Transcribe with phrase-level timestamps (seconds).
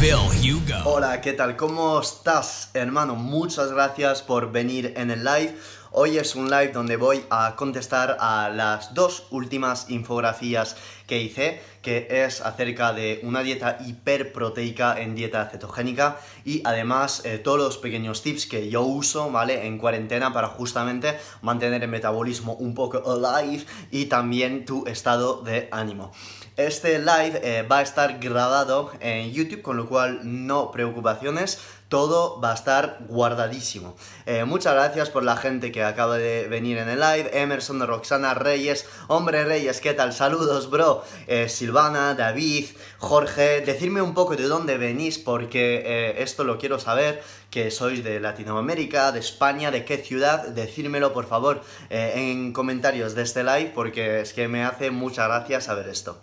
[0.00, 0.76] Hugo.
[0.84, 1.56] Hola, ¿qué tal?
[1.56, 3.16] ¿Cómo estás, hermano?
[3.16, 5.56] Muchas gracias por venir en el live.
[5.90, 10.76] Hoy es un live donde voy a contestar a las dos últimas infografías
[11.08, 17.38] que hice, que es acerca de una dieta hiperproteica en dieta cetogénica y además eh,
[17.38, 19.66] todos los pequeños tips que yo uso, ¿vale?
[19.66, 25.68] En cuarentena para justamente mantener el metabolismo un poco alive y también tu estado de
[25.72, 26.12] ánimo.
[26.58, 32.40] Este live eh, va a estar grabado en YouTube, con lo cual no preocupaciones todo
[32.40, 33.96] va a estar guardadísimo.
[34.26, 37.30] Eh, muchas gracias por la gente que acaba de venir en el live.
[37.32, 40.12] Emerson, Roxana Reyes, Hombre Reyes, ¿qué tal?
[40.12, 41.04] Saludos, bro.
[41.28, 42.66] Eh, Silvana, David,
[42.98, 48.18] Jorge, decirme un poco de dónde venís porque esto lo quiero saber, que sois de
[48.18, 54.20] Latinoamérica, de España, de qué ciudad, decírmelo por favor en comentarios de este live porque
[54.22, 56.20] es que me hace mucha gracia saber esto.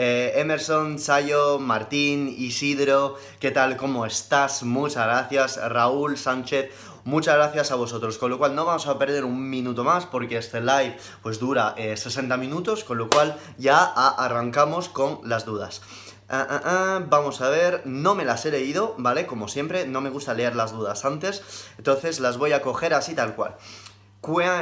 [0.00, 3.76] Emerson, Sayo, Martín, Isidro, ¿qué tal?
[3.76, 4.62] ¿Cómo estás?
[4.62, 5.60] Muchas gracias.
[5.70, 6.70] Raúl Sánchez,
[7.02, 8.16] muchas gracias a vosotros.
[8.16, 11.74] Con lo cual no vamos a perder un minuto más porque este live pues dura
[11.76, 15.82] 60 minutos, con lo cual ya arrancamos con las dudas.
[16.28, 19.26] Ah, ah, ah, vamos a ver, no me las he leído, ¿vale?
[19.26, 21.42] Como siempre, no me gusta leer las dudas antes,
[21.78, 23.56] entonces las voy a coger así tal cual.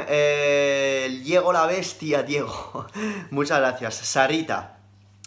[0.07, 2.87] Eh, Diego la bestia, Diego.
[3.31, 3.95] Muchas gracias.
[3.95, 4.76] Sarita,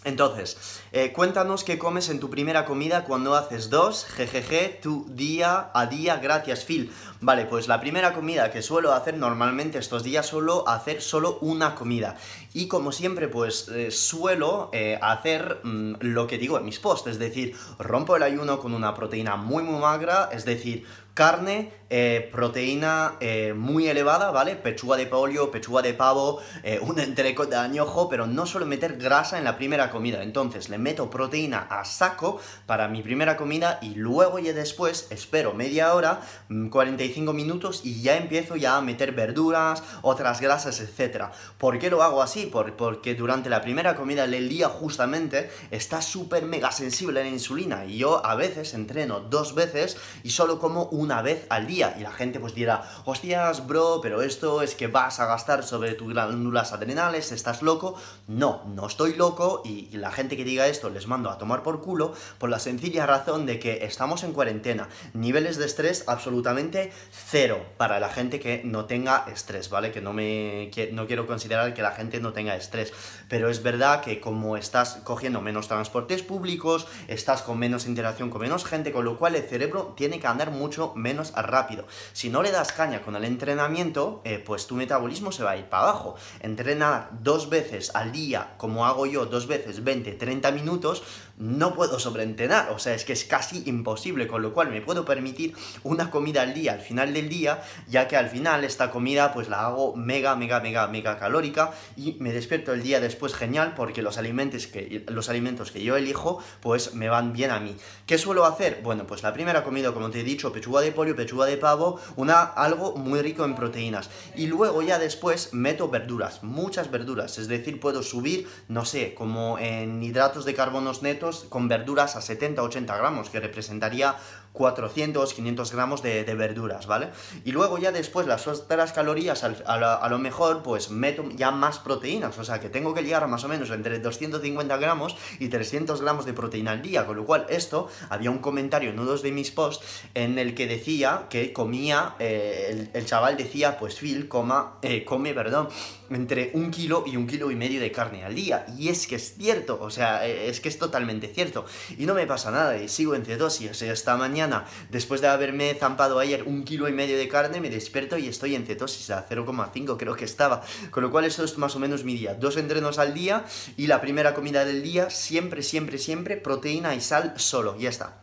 [0.03, 0.57] entonces,
[0.93, 5.85] eh, cuéntanos qué comes en tu primera comida cuando haces dos, jejeje, tu día a
[5.85, 6.91] día, gracias Phil.
[7.19, 11.75] Vale, pues la primera comida que suelo hacer normalmente estos días suelo hacer solo una
[11.75, 12.17] comida.
[12.51, 17.11] Y como siempre, pues eh, suelo eh, hacer mm, lo que digo en mis posts,
[17.11, 22.29] es decir, rompo el ayuno con una proteína muy muy magra, es decir, carne, eh,
[22.31, 24.55] proteína eh, muy elevada, ¿vale?
[24.55, 28.97] Pechuga de pollo, pechuga de pavo, eh, un entreco de añojo, pero no suelo meter
[28.97, 30.23] grasa en la primera comida.
[30.23, 35.53] Entonces le meto proteína a saco para mi primera comida y luego y después espero
[35.53, 41.25] media hora, 45 mm, minutos y ya empiezo ya a meter verduras, otras grasas, etc.
[41.57, 42.49] ¿Por qué lo hago así?
[42.51, 47.97] porque durante la primera comida del día justamente está súper mega sensible la insulina y
[47.97, 51.95] yo a veces entreno dos veces y solo como una vez al día.
[51.97, 55.93] Y la gente pues dirá, hostias, bro, pero esto es que vas a gastar sobre
[55.93, 57.95] tus glándulas adrenales, estás loco.
[58.27, 61.81] No, no estoy loco y, la gente que diga esto les mando a tomar por
[61.81, 64.89] culo por la sencilla razón de que estamos en cuarentena.
[65.13, 69.91] Niveles de estrés absolutamente cero para la gente que no tenga estrés, ¿vale?
[69.91, 72.93] Que no me no quiero considerar que la gente no tenga estrés,
[73.31, 78.41] pero es verdad que como estás cogiendo menos transportes públicos, estás con menos interacción con
[78.41, 81.85] menos gente, con lo cual el cerebro tiene que andar mucho menos rápido.
[82.11, 85.57] Si no le das caña con el entrenamiento, eh, pues tu metabolismo se va a
[85.57, 86.15] ir para abajo.
[86.41, 91.01] Entrenar dos veces al día, como hago yo, dos veces 20, 30 minutos,
[91.37, 95.05] no puedo sobreentrenar, o sea, es que es casi imposible, con lo cual me puedo
[95.05, 95.53] permitir
[95.83, 99.49] una comida al día, al final del día, ya que al final esta comida pues
[99.49, 104.01] la hago mega, mega, mega, mega calórica y me despierto el día después genial porque
[104.01, 107.75] los alimentos que, los alimentos que yo elijo pues me van bien a mí.
[108.05, 108.81] ¿Qué suelo hacer?
[108.83, 111.99] Bueno, pues la primera comida, como te he dicho, pechuga de pollo, pechuga de pavo,
[112.15, 114.09] una, algo muy rico en proteínas.
[114.35, 119.57] Y luego ya después meto verduras, muchas verduras, es decir, puedo subir, no sé, como
[119.59, 124.15] en hidratos de carbonos netos, con verduras a 70-80 gramos, que representaría
[124.53, 127.09] 400, 500 gramos de, verduras, ¿vale?
[127.45, 132.37] Y luego ya después las otras calorías, a, lo mejor, pues meto ya más proteínas,
[132.37, 136.25] o sea que tengo que llegar más o menos entre 250 gramos y 300 gramos
[136.25, 139.51] de proteína al día, con lo cual esto, había un comentario en uno de mis
[139.51, 145.03] posts en el que decía que comía, eh, el, chaval decía, pues Phil, coma, eh,
[145.03, 145.69] come, perdón,
[146.09, 149.15] entre un kilo y un kilo y medio de carne al día, y es que
[149.15, 151.65] es cierto, o sea, eh, es que es totalmente cierto,
[151.97, 154.40] y no me pasa nada, y sigo en cetosis, o sea, esta mañana
[154.89, 158.55] después de haberme zampado ayer un kilo y medio de carne, me despierto y estoy
[158.55, 160.63] en cetosis a 0,5 creo que estaba.
[160.89, 162.33] Con lo cual esto es más o menos mi día.
[162.33, 163.45] Dos entrenos al día
[163.77, 167.77] y la primera comida del día, siempre, siempre, siempre, proteína y sal solo.
[167.77, 168.21] Ya está.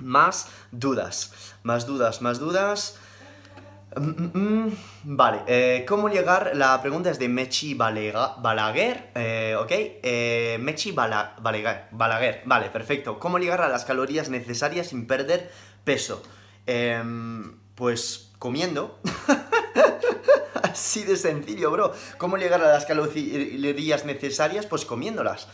[0.00, 1.32] Más dudas,
[1.62, 2.98] más dudas, más dudas.
[3.98, 4.76] Mm, mm, mm.
[5.04, 6.52] Vale, eh, ¿cómo llegar?
[6.54, 9.70] La pregunta es de Mechi Balega- Balaguer, eh, ¿ok?
[9.70, 13.18] Eh, Mechi Bala- Balaguer, Balaguer, vale, perfecto.
[13.18, 15.50] ¿Cómo llegar a las calorías necesarias sin perder
[15.84, 16.22] peso?
[16.66, 18.98] Em, pues comiendo.
[20.62, 21.92] Así de sencillo, bro.
[22.18, 24.66] ¿Cómo llegar a las calorías necesarias?
[24.66, 25.48] Pues comiéndolas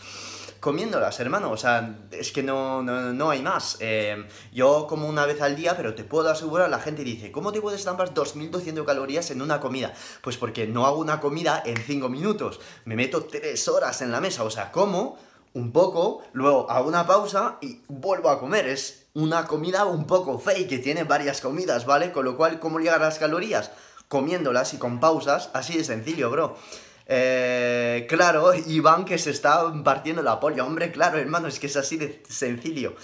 [0.65, 1.51] comiéndolas, hermano.
[1.51, 3.77] O sea, es que no, no, no hay más.
[3.81, 7.51] Eh, yo como una vez al día, pero te puedo asegurar, la gente dice, ¿cómo
[7.51, 9.93] te puedes estampar 2200 calorías en una comida?
[10.23, 12.59] Pues porque no hago una comida en 5 minutos.
[12.83, 14.43] Me meto 3 horas en la mesa.
[14.43, 15.19] O sea, como
[15.53, 18.67] un poco, luego hago una pausa y vuelvo a comer.
[18.67, 22.11] Es una comida un poco fake, que tiene varias comidas, ¿vale?
[22.11, 23.69] Con lo cual, ¿cómo llegar a las calorías?
[24.07, 26.57] Comiéndolas y con pausas, así de sencillo, bro.
[27.07, 30.65] Eh, claro, Iván que se está partiendo la polla.
[30.65, 32.95] Hombre, claro, hermano, es que es así de sencillo.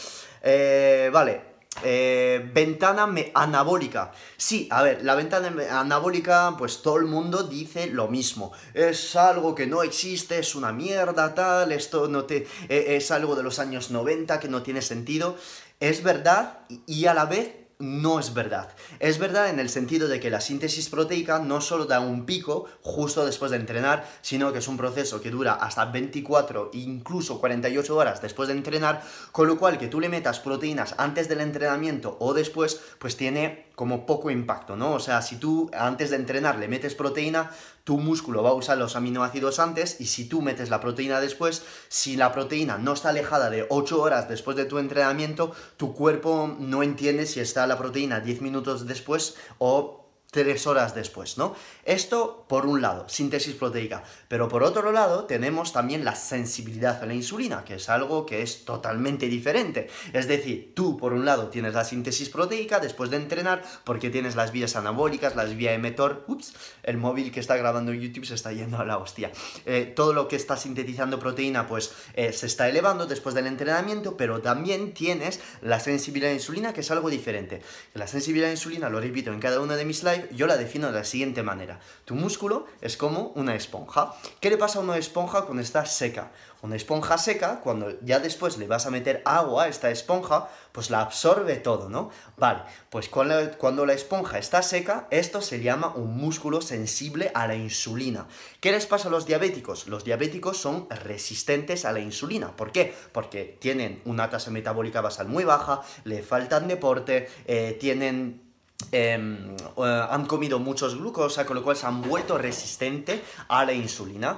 [0.42, 1.52] Eh, vale.
[1.84, 4.12] Eh, ventana anabólica.
[4.36, 8.52] Sí, a ver, la ventana anabólica, pues todo el mundo dice lo mismo.
[8.74, 12.46] Es algo que no existe, es una mierda, tal, esto no te.
[12.68, 15.38] eh, es algo de los años 90 que no tiene sentido.
[15.80, 18.70] Es verdad y a la vez no es verdad.
[19.00, 22.66] Es verdad en el sentido de que la síntesis proteica no solo da un pico
[22.82, 27.96] justo después de entrenar, sino que es un proceso que dura hasta 24, incluso 48
[27.96, 32.18] horas después de entrenar, con lo cual que tú le metas proteínas antes del entrenamiento
[32.20, 34.94] o después, pues tiene como poco impacto, ¿no?
[34.94, 37.52] O sea, si tú antes de entrenar le metes proteína,
[37.84, 41.64] tu músculo va a usar los aminoácidos antes y si tú metes la proteína después,
[41.90, 46.56] si la proteína no está alejada de 8 horas después de tu entrenamiento, tu cuerpo
[46.60, 50.01] no entiende si está la proteína 10 minutos después o
[50.32, 51.56] 3 horas después, ¿no?
[51.84, 54.04] Esto por un lado, síntesis proteica.
[54.30, 58.42] Pero por otro lado, tenemos también la sensibilidad a la insulina, que es algo que
[58.42, 59.90] es totalmente diferente.
[60.14, 64.36] Es decir, tú por un lado tienes la síntesis proteica después de entrenar, porque tienes
[64.36, 66.24] las vías anabólicas, las vías emetor.
[66.28, 66.54] Ups,
[66.84, 69.34] el móvil que está grabando YouTube se está yendo a la hostia.
[69.66, 74.16] Eh, todo lo que está sintetizando proteína, pues eh, se está elevando después del entrenamiento,
[74.16, 77.62] pero también tienes la sensibilidad a la insulina, que es algo diferente.
[77.94, 80.58] La sensibilidad a la insulina, lo repito en cada uno de mis lives, yo la
[80.58, 81.80] defino de la siguiente manera.
[82.06, 84.14] Tu músculo es como una esponja.
[84.40, 86.32] ¿Qué le pasa a una esponja cuando está seca?
[86.62, 90.92] Una esponja seca, cuando ya después le vas a meter agua a esta esponja, pues
[90.92, 92.12] la absorbe todo, ¿no?
[92.38, 97.56] Vale, pues cuando, la esponja está seca, esto se llama un músculo sensible a la
[97.56, 98.28] insulina.
[98.60, 99.88] ¿Qué les pasa a los diabéticos?
[99.88, 102.56] Los diabéticos son resistentes a la insulina.
[102.56, 102.94] ¿Por qué?
[103.12, 108.51] Porque tienen una tasa metabólica basal muy baja, le faltan deporte, eh, tienen
[108.92, 114.38] eh, han comido muchos glucosa, con lo cual se han vuelto resistentes a la insulina.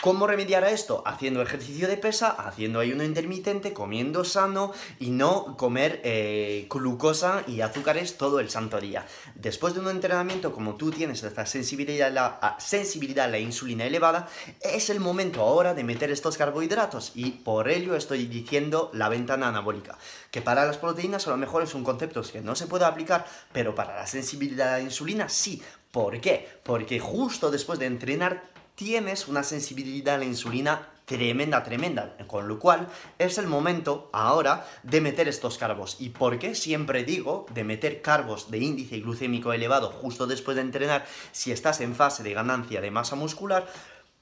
[0.00, 1.02] ¿Cómo remediar a esto?
[1.04, 7.62] Haciendo ejercicio de pesa, haciendo ayuno intermitente, comiendo sano y no comer eh, glucosa y
[7.62, 9.04] azúcares todo el santo día.
[9.34, 13.40] Después de un entrenamiento, como tú tienes esta sensibilidad a la, a- sensibilidad a la
[13.40, 14.28] insulina elevada,
[14.60, 19.48] es el momento ahora de meter estos carbohidratos y por ello estoy diciendo la ventana
[19.48, 19.98] anabólica.
[20.30, 23.26] Que para las proteínas a lo mejor es un concepto que no se puede aplicar,
[23.52, 25.60] pero para la sensibilidad a la insulina sí.
[25.90, 26.46] ¿Por qué?
[26.62, 32.16] Porque justo después de entrenar tienes una sensibilidad a la insulina tremenda, tremenda.
[32.28, 32.86] Con lo cual
[33.18, 35.96] es el momento ahora de meter estos carbos.
[35.98, 40.62] ¿Y por qué siempre digo de meter carbos de índice glucémico elevado justo después de
[40.62, 43.66] entrenar si estás en fase de ganancia de masa muscular?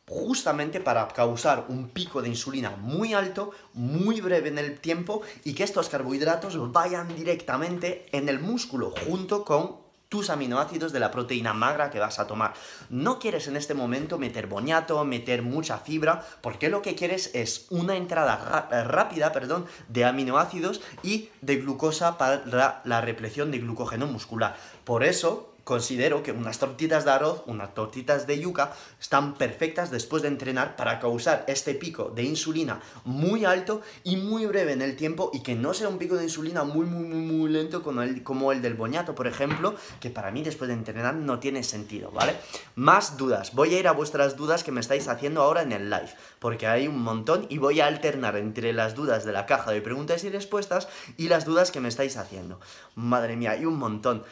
[0.08, 5.52] justamente para causar un pico de insulina muy alto, muy breve en el tiempo y
[5.52, 11.52] que estos carbohidratos vayan directamente en el músculo junto con tus aminoácidos de la proteína
[11.52, 12.54] magra que vas a tomar.
[12.90, 17.66] No quieres en este momento meter boñato, meter mucha fibra, porque lo que quieres es
[17.70, 23.58] una entrada ra- eh, rápida, perdón, de aminoácidos y de glucosa para la represión de
[23.58, 24.56] glucógeno muscular.
[24.84, 30.22] Por eso considero que unas tortitas de arroz, unas tortitas de yuca están perfectas después
[30.22, 34.94] de entrenar para causar este pico de insulina muy alto y muy breve en el
[34.94, 38.02] tiempo y que no sea un pico de insulina muy muy muy muy lento como
[38.02, 41.64] el, como el del boñato, por ejemplo, que para mí después de entrenar no tiene
[41.64, 42.36] sentido, ¿vale?
[42.76, 45.90] Más dudas, voy a ir a vuestras dudas que me estáis haciendo ahora en el
[45.90, 49.72] live, porque hay un montón y voy a alternar entre las dudas de la caja
[49.72, 52.60] de preguntas y respuestas y las dudas que me estáis haciendo.
[52.94, 54.22] Madre mía, hay un montón.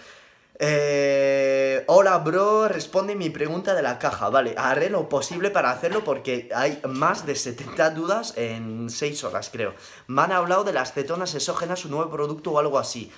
[0.61, 4.29] Eh, hola, bro, responde mi pregunta de la caja.
[4.29, 9.51] Vale, haré lo posible para hacerlo porque hay más de 70 dudas en 6 horas,
[9.53, 9.75] creo.
[10.07, 13.11] Me han hablado de las cetonas exógenas, un nuevo producto o algo así.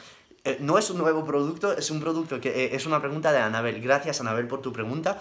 [0.45, 3.38] Eh, no es un nuevo producto, es un producto que eh, es una pregunta de
[3.38, 3.83] Anabel.
[3.83, 5.21] Gracias, Anabel, por tu pregunta.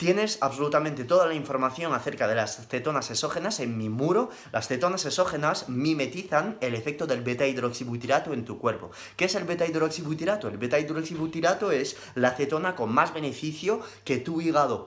[0.00, 4.30] Tienes absolutamente toda la información acerca de las cetonas exógenas en mi muro.
[4.50, 8.90] Las cetonas exógenas mimetizan el efecto del beta hidroxibutirato en tu cuerpo.
[9.14, 10.48] ¿Qué es el beta hidroxibutirato?
[10.48, 14.86] El beta hidroxibutirato es la cetona con más beneficio que tu hígado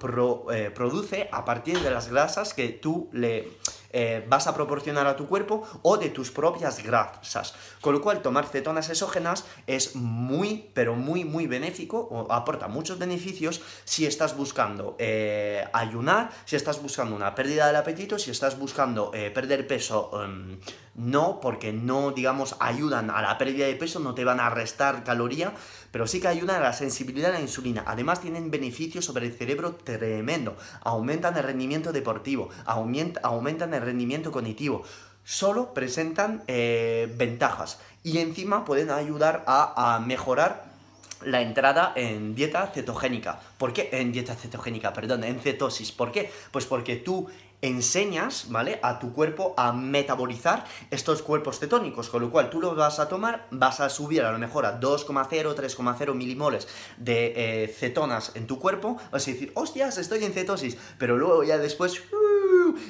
[0.51, 3.51] eh, produce a partir de las grasas que tú le
[3.94, 7.54] eh, vas a proporcionar a tu cuerpo o de tus propias grasas.
[7.80, 12.98] Con lo cual, tomar cetonas exógenas es muy, pero muy, muy benéfico o aporta muchos
[12.98, 18.58] beneficios si estás buscando eh, ayunar, si estás buscando una pérdida del apetito, si estás
[18.58, 20.10] buscando eh, perder peso.
[20.24, 20.60] Em,
[20.96, 25.04] no, porque no, digamos, ayudan a la pérdida de peso, no te van a restar
[25.04, 25.54] caloría,
[25.94, 27.84] pero sí que ayudan a la sensibilidad a la insulina.
[27.86, 30.58] Además tienen beneficios sobre el cerebro tremendo.
[30.82, 34.82] Aumentan el rendimiento deportivo, aumentan el rendimiento cognitivo.
[35.24, 40.66] Solo presentan eh, ventajas y encima pueden ayudar a, a mejorar
[41.24, 43.40] la entrada en dieta cetogénica.
[43.60, 43.90] ¿Por qué?
[43.92, 45.92] En dieta cetogénica, perdón, en cetosis.
[45.92, 46.32] ¿Por qué?
[46.52, 47.30] Pues porque tú
[47.63, 48.79] enseñas, ¿vale?
[48.84, 53.08] A tu cuerpo a metabolizar estos cuerpos cetónicos, con lo cual tú lo vas a
[53.08, 56.67] tomar, vas a subir a lo mejor a 2,0, 3,0 milimoles
[56.98, 61.43] de eh, cetonas en tu cuerpo, vas a decir, hostias, estoy en cetosis, pero luego
[61.43, 62.00] ya después...
[62.12, 62.34] ¡uh!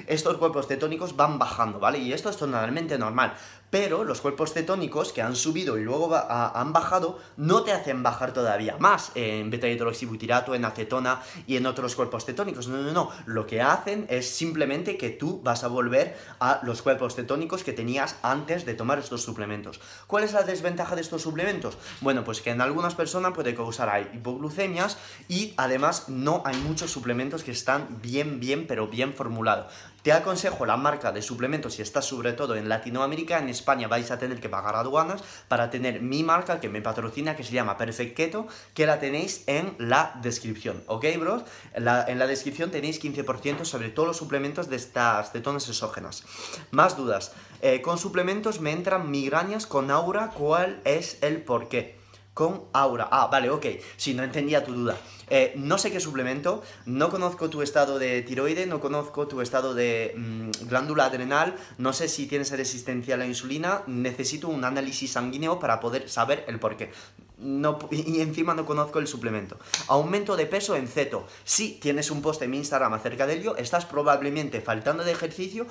[0.07, 1.97] estos cuerpos cetónicos van bajando, ¿vale?
[1.97, 3.33] Y esto es totalmente normal
[3.73, 8.31] pero los cuerpos cetónicos que han subido y luego han bajado no te hacen bajar
[8.31, 12.67] todavía más en beta hidroxibutirato, en acetona y en otros cuerpos cetónicos.
[12.67, 13.09] No, no, no.
[13.25, 17.73] Lo que hacen es simplemente que tú vas a volver a los cuerpos cetónicos que
[17.73, 19.81] tenías antes de tomar estos suplementos.
[20.05, 21.79] ¿Cuál es la desventaja de estos suplementos?
[22.01, 27.43] Bueno, pues que en algunas personas puede causar hipoglucemias y además no hay muchos suplementos
[27.43, 29.73] que están bien, bien, pero bien formulados.
[30.03, 34.11] Te aconsejo la marca de suplementos si estás sobre todo en Latinoamérica, en España vais
[34.11, 37.77] a tener que pagar aduanas para tener mi marca que me patrocina que se llama
[37.77, 41.43] Perfect Keto, que la tenéis en la descripción, ¿ok bros?
[41.73, 46.25] En la, descripción tenéis 15% sobre todos los suplementos de estas cetonas exógenas.
[46.71, 47.31] Más dudas,
[47.61, 52.02] eh, con suplementos me entran migrañas con aura, ¿cuál es el por qué?
[52.33, 53.07] Con aura.
[53.11, 53.65] Ah, vale, ok.
[53.95, 54.97] Si no entendía tu duda.
[55.29, 59.73] Eh, no sé qué suplemento, no conozco tu estado de tiroide, no conozco tu estado
[59.73, 65.13] de mm, glándula adrenal, no sé si tienes resistencia a la insulina, necesito un análisis
[65.13, 66.91] sanguíneo para poder saber el porqué
[67.43, 69.57] no, y encima no conozco el suplemento.
[69.87, 71.27] Aumento de peso en ceto.
[71.43, 75.67] Si tienes un post en mi Instagram acerca de ello, estás probablemente faltando de ejercicio.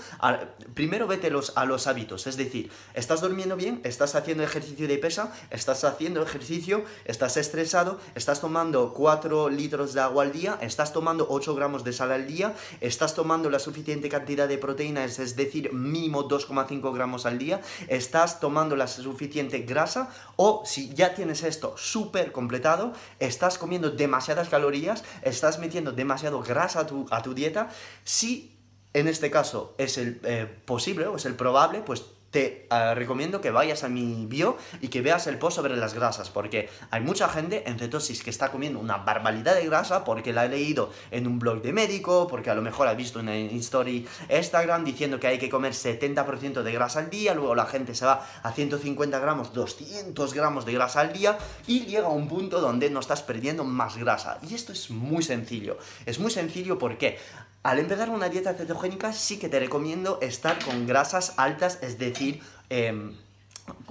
[0.74, 3.80] primero vete los, a los hábitos, es decir, ¿estás durmiendo bien?
[3.84, 5.32] ¿Estás haciendo ejercicio de pesa?
[5.50, 6.84] ¿Estás haciendo ejercicio?
[7.04, 7.98] ¿Estás estresado?
[8.14, 10.58] ¿Estás tomando 4 litros de agua al día?
[10.60, 12.54] ¿Estás tomando 8 gramos de sal al día?
[12.80, 17.60] ¿Estás tomando la suficiente cantidad de proteínas, es decir, mínimo 2,5 gramos al día?
[17.88, 20.10] ¿Estás tomando la suficiente grasa?
[20.36, 26.80] O si ya tienes esto, súper completado, estás comiendo demasiadas calorías, estás metiendo demasiado grasa
[26.80, 27.68] a tu, a tu dieta,
[28.04, 28.58] si
[28.94, 33.40] en este caso es el eh, posible o es el probable, pues te eh, recomiendo
[33.40, 37.02] que vayas a mi bio y que veas el post sobre las grasas, porque hay
[37.02, 40.90] mucha gente en cetosis que está comiendo una barbaridad de grasa porque la he leído
[41.10, 45.20] en un blog de médico, porque a lo mejor ha visto una story Instagram diciendo
[45.20, 48.50] que hay que comer 70% de grasa al día, luego la gente se va a
[48.50, 51.36] 150 gramos, 200 gramos de grasa al día
[51.66, 54.38] y llega a un punto donde no estás perdiendo más grasa.
[54.48, 55.76] Y esto es muy sencillo.
[56.06, 57.18] Es muy sencillo porque
[57.62, 62.42] al empezar una dieta cetogénica sí que te recomiendo estar con grasas altas, es decir,
[62.70, 63.14] em,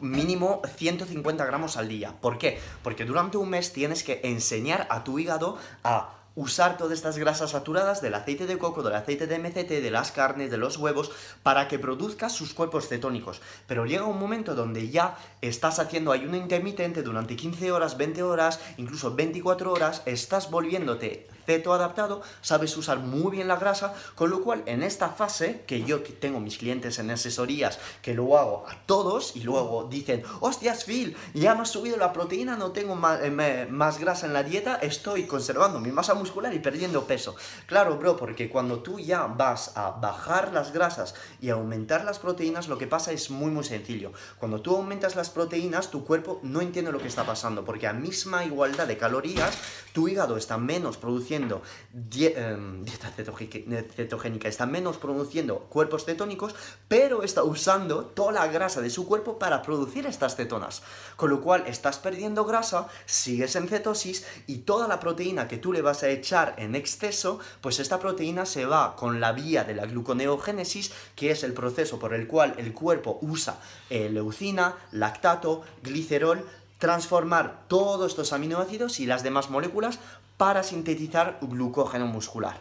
[0.01, 2.13] mínimo 150 gramos al día.
[2.19, 2.59] ¿Por qué?
[2.83, 7.51] Porque durante un mes tienes que enseñar a tu hígado a usar todas estas grasas
[7.51, 11.11] saturadas del aceite de coco, del aceite de MCT, de las carnes, de los huevos,
[11.43, 13.41] para que produzca sus cuerpos cetónicos.
[13.67, 18.59] Pero llega un momento donde ya estás haciendo ayuno intermitente durante 15 horas, 20 horas,
[18.77, 24.41] incluso 24 horas, estás volviéndote ceto adaptado, sabes usar muy bien la grasa, con lo
[24.41, 28.75] cual en esta fase, que yo tengo mis clientes en asesorías, que lo hago a
[28.85, 33.19] todos y luego dicen, hostias Phil, ya me has subido la proteína, no tengo más,
[33.21, 37.35] eh, más grasa en la dieta, estoy conservando mi masa muscular y perdiendo peso.
[37.65, 42.67] Claro, bro, porque cuando tú ya vas a bajar las grasas y aumentar las proteínas,
[42.67, 44.11] lo que pasa es muy muy sencillo.
[44.39, 47.93] Cuando tú aumentas las proteínas, tu cuerpo no entiende lo que está pasando, porque a
[47.93, 49.57] misma igualdad de calorías,
[49.93, 56.55] tu hígado está menos produciendo em, dieta cetogénica, está menos produciendo cuerpos cetónicos,
[56.87, 60.83] pero está usando toda la grasa de su cuerpo para producir estas cetonas.
[61.15, 65.73] Con lo cual estás perdiendo grasa, sigues en cetosis y toda la proteína que tú
[65.73, 69.75] le vas a echar en exceso, pues esta proteína se va con la vía de
[69.75, 73.59] la gluconeogénesis, que es el proceso por el cual el cuerpo usa
[73.89, 76.45] eh, leucina, lactato, glicerol,
[76.81, 79.99] transformar todos estos aminoácidos y las demás moléculas
[80.41, 82.57] para sintetizar glucógeno muscular.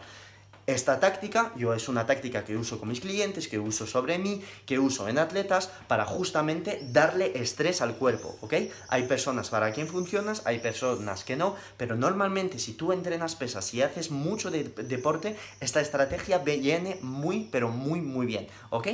[0.67, 4.43] Esta táctica, yo es una táctica que uso con mis clientes, que uso sobre mí,
[4.67, 8.53] que uso en atletas, para justamente darle estrés al cuerpo, ¿ok?
[8.87, 13.73] Hay personas para quien funcionas, hay personas que no, pero normalmente si tú entrenas pesas
[13.73, 18.89] y haces mucho de deporte, esta estrategia viene muy, pero muy, muy bien, ¿ok?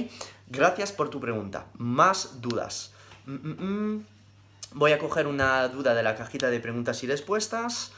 [0.48, 1.66] Gracias por tu pregunta.
[1.74, 2.94] Más dudas.
[3.26, 4.06] Mm, mm, mm.
[4.76, 7.92] Voy a coger una duda de la cajita de preguntas y respuestas.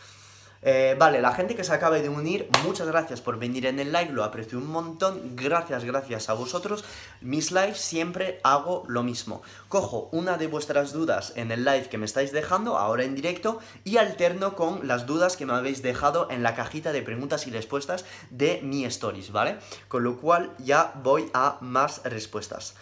[0.62, 3.94] Eh, vale, la gente que se acaba de unir, muchas gracias por venir en el
[3.94, 6.84] live, lo aprecio un montón, gracias, gracias a vosotros.
[7.22, 9.42] Mis lives siempre hago lo mismo.
[9.70, 13.60] Cojo una de vuestras dudas en el live que me estáis dejando, ahora en directo,
[13.86, 17.52] y alterno con las dudas que me habéis dejado en la cajita de preguntas y
[17.52, 19.60] respuestas de mi stories, ¿vale?
[19.88, 22.76] Con lo cual ya voy a más respuestas.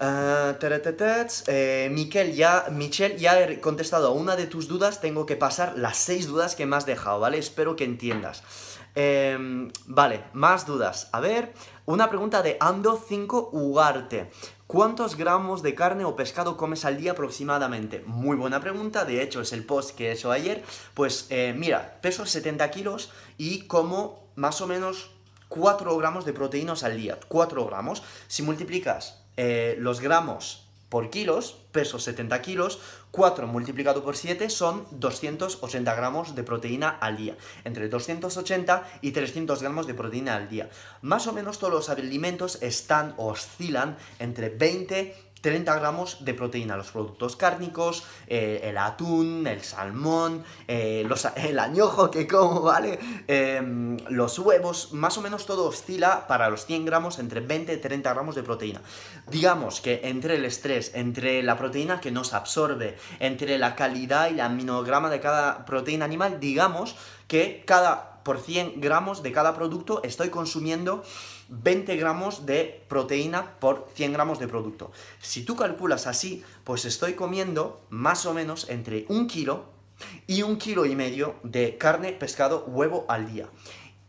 [0.00, 0.56] Uh,
[1.46, 5.78] eh, Miquel, ya, Michelle, ya he contestado a una de tus dudas, tengo que pasar
[5.78, 7.38] las seis dudas que me has dejado, ¿vale?
[7.38, 8.42] Espero que entiendas.
[8.94, 11.08] Em, vale, más dudas.
[11.12, 11.54] A ver,
[11.86, 14.30] una pregunta de Ando5 Ugarte.
[14.66, 18.02] ¿Cuántos gramos de carne o pescado comes al día aproximadamente?
[18.06, 20.64] Muy buena pregunta, de hecho es el post que he hecho ayer.
[20.94, 25.10] Pues eh, mira, peso 70 kilos y como más o menos
[25.48, 27.18] 4 gramos de proteínas al día.
[27.28, 28.02] 4 gramos.
[28.28, 32.78] Si multiplicas eh, los gramos por kilos, peso 70 kilos,
[33.12, 37.36] 4 multiplicado por 7 son 280 gramos de proteína al día.
[37.64, 40.68] Entre 280 y 300 gramos de proteína al día.
[41.00, 46.90] Más o menos todos los alimentos están, oscilan entre 20 30 gramos de proteína, los
[46.90, 51.06] productos cárnicos, eh, el atún, el salmón, eh,
[51.36, 52.98] el añojo que como, ¿vale?
[53.26, 57.76] Em, los huevos, más o menos todo oscila para los 100 gramos entre 20 y
[57.76, 58.80] 30 gramos de proteína.
[59.28, 64.34] Digamos que entre el estrés, entre la proteína que nos absorbe, entre la calidad y
[64.34, 66.94] el aminograma de cada proteína animal, digamos
[67.26, 71.02] que cada por 100 gramos de cada producto estoy consumiendo
[71.52, 74.90] 20 gramos de proteína por 100 gramos de producto.
[75.20, 79.66] Si tú calculas así, pues estoy comiendo más o menos entre un kilo
[80.26, 83.48] y un kilo y medio de carne, pescado, huevo al día.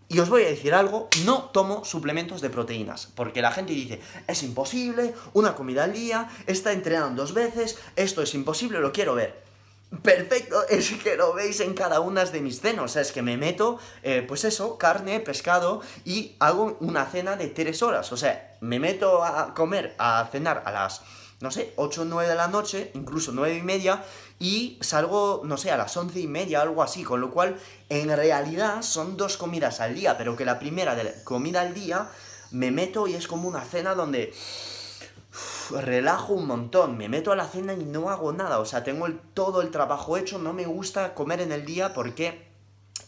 [0.07, 3.99] Y os voy a decir algo, no tomo suplementos de proteínas, porque la gente dice,
[4.27, 9.15] es imposible, una comida al día, está entrenando dos veces, esto es imposible, lo quiero
[9.15, 9.43] ver.
[10.01, 13.21] Perfecto, es que lo veis en cada una de mis cenas, o sea, es que
[13.21, 18.17] me meto, eh, pues eso, carne, pescado y hago una cena de tres horas, o
[18.17, 21.01] sea, me meto a comer, a cenar a las,
[21.41, 24.03] no sé, 8 o 9 de la noche, incluso 9 y media,
[24.39, 28.15] y salgo, no sé, a las 11 y media, algo así, con lo cual, en
[28.15, 32.09] realidad son dos comidas al día, pero que la primera de la comida al día
[32.51, 34.33] me meto y es como una cena donde
[35.71, 39.07] relajo un montón, me meto a la cena y no hago nada, o sea, tengo
[39.33, 42.53] todo el trabajo hecho, no me gusta comer en el día porque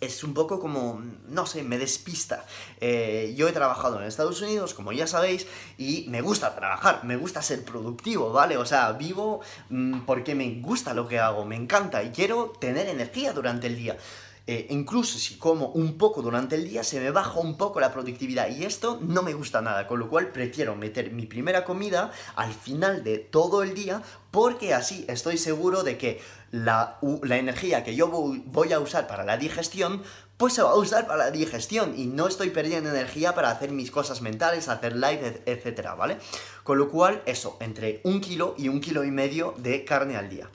[0.01, 2.45] es un poco como, no sé, me despista.
[2.81, 7.15] Eh, yo he trabajado en Estados Unidos, como ya sabéis, y me gusta trabajar, me
[7.15, 8.57] gusta ser productivo, ¿vale?
[8.57, 12.87] O sea, vivo mm, porque me gusta lo que hago, me encanta y quiero tener
[12.87, 13.97] energía durante el día.
[14.47, 17.91] Eh, incluso si como un poco durante el día, se me baja un poco la
[17.91, 22.11] productividad y esto no me gusta nada, con lo cual prefiero meter mi primera comida
[22.35, 27.95] al final de todo el día porque así estoy seguro de que la, energía que
[27.95, 30.03] yo voy a usar para la digestión
[30.37, 33.71] pues se va a usar para la digestión y no estoy perdiendo energía para hacer
[33.71, 36.17] mis cosas mentales, hacer live, etcétera, ¿vale?
[36.63, 40.29] Con lo cual, eso, entre un kilo y un kilo y medio de carne al
[40.29, 40.49] día.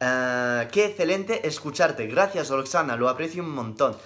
[0.00, 2.06] Eh, qué excelente escucharte.
[2.06, 3.96] Gracias, Roxana, lo aprecio un montón.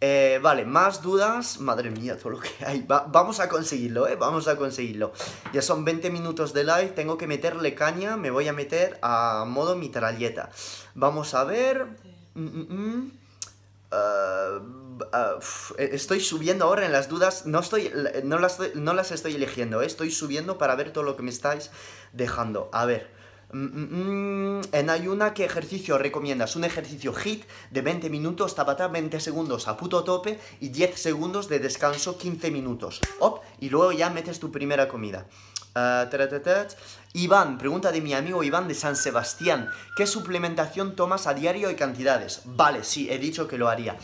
[0.00, 1.58] Eh, vale, más dudas.
[1.60, 2.84] Madre mía, todo lo que hay.
[2.86, 4.16] vamos a conseguirlo, ¿eh?
[4.16, 5.12] Vamos a conseguirlo.
[5.52, 6.88] Ya son 20 minutos de live.
[6.94, 8.16] Tengo que meterle caña.
[8.16, 10.50] Me voy a meter a modo mitralleta.
[10.94, 11.86] Vamos a ver.
[12.34, 13.12] Mm, mm, mm.
[15.78, 17.46] Eh, estoy subiendo ahora en las dudas.
[17.46, 17.90] No, estoy,
[18.24, 19.82] no, las, no las estoy eligiendo.
[19.82, 21.70] Estoy subiendo para ver todo lo que me estáis
[22.12, 22.68] dejando.
[22.72, 23.17] A ver.
[23.50, 24.60] Mm, mm, mm.
[24.72, 26.54] en ayuna, ¿qué ejercicio recomiendas?
[26.56, 31.48] Un ejercicio HIT de 20 minutos, tabata 20 segundos a puto tope y 10 segundos
[31.48, 33.00] de descanso 15 minutos.
[33.20, 35.26] Op, y luego ya metes tu primera comida.
[35.74, 36.08] Uh,
[37.14, 39.70] Iván, pregunta de mi amigo Iván de San Sebastián.
[39.96, 42.42] ¿Qué suplementación tomas a diario y cantidades?
[42.44, 43.96] Vale, sí, he dicho que lo haría.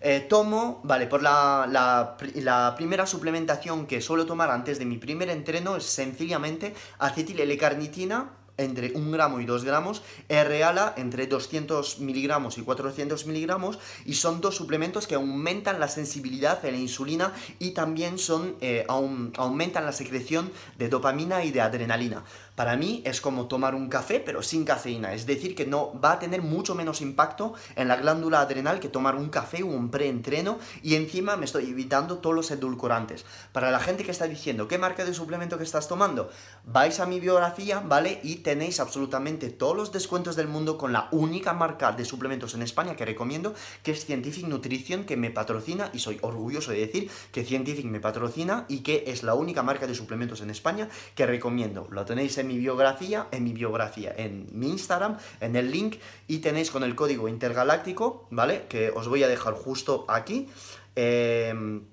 [0.00, 4.98] Eh, tomo, vale, por la, la, la, primera suplementación que suelo tomar antes de mi
[4.98, 12.00] primer entreno es sencillamente acetil L-carnitina entre 1 gramo y 2 gramos, R-ALA entre 200
[12.00, 17.32] miligramos y 400 miligramos, y son dos suplementos que aumentan la sensibilidad de la insulina
[17.58, 22.24] y también son, eh, aumentan la secreción de dopamina y de adrenalina.
[22.54, 25.14] Para mí es como tomar un café, pero sin cafeína.
[25.14, 28.90] Es decir, que no va a tener mucho menos impacto en la glándula adrenal que
[28.90, 30.58] tomar un café o un preentreno.
[30.82, 33.24] Y encima me estoy evitando todos los edulcorantes.
[33.52, 36.30] Para la gente que está diciendo, ¿qué marca de suplemento que estás tomando?
[36.66, 38.20] Vais a mi biografía, ¿vale?
[38.22, 42.62] Y tenéis absolutamente todos los descuentos del mundo con la única marca de suplementos en
[42.62, 47.10] España que recomiendo, que es Scientific Nutrition, que me patrocina y soy orgulloso de decir
[47.32, 51.26] que Scientific me patrocina y que es la única marca de suplementos en España que
[51.26, 51.88] recomiendo.
[51.90, 55.96] Lo tenéis en mi biografía, en mi biografía, en mi Instagram, en el link
[56.28, 58.66] y tenéis con el código intergaláctico, ¿vale?
[58.68, 60.48] Que os voy a dejar justo aquí.
[60.94, 61.84] Em,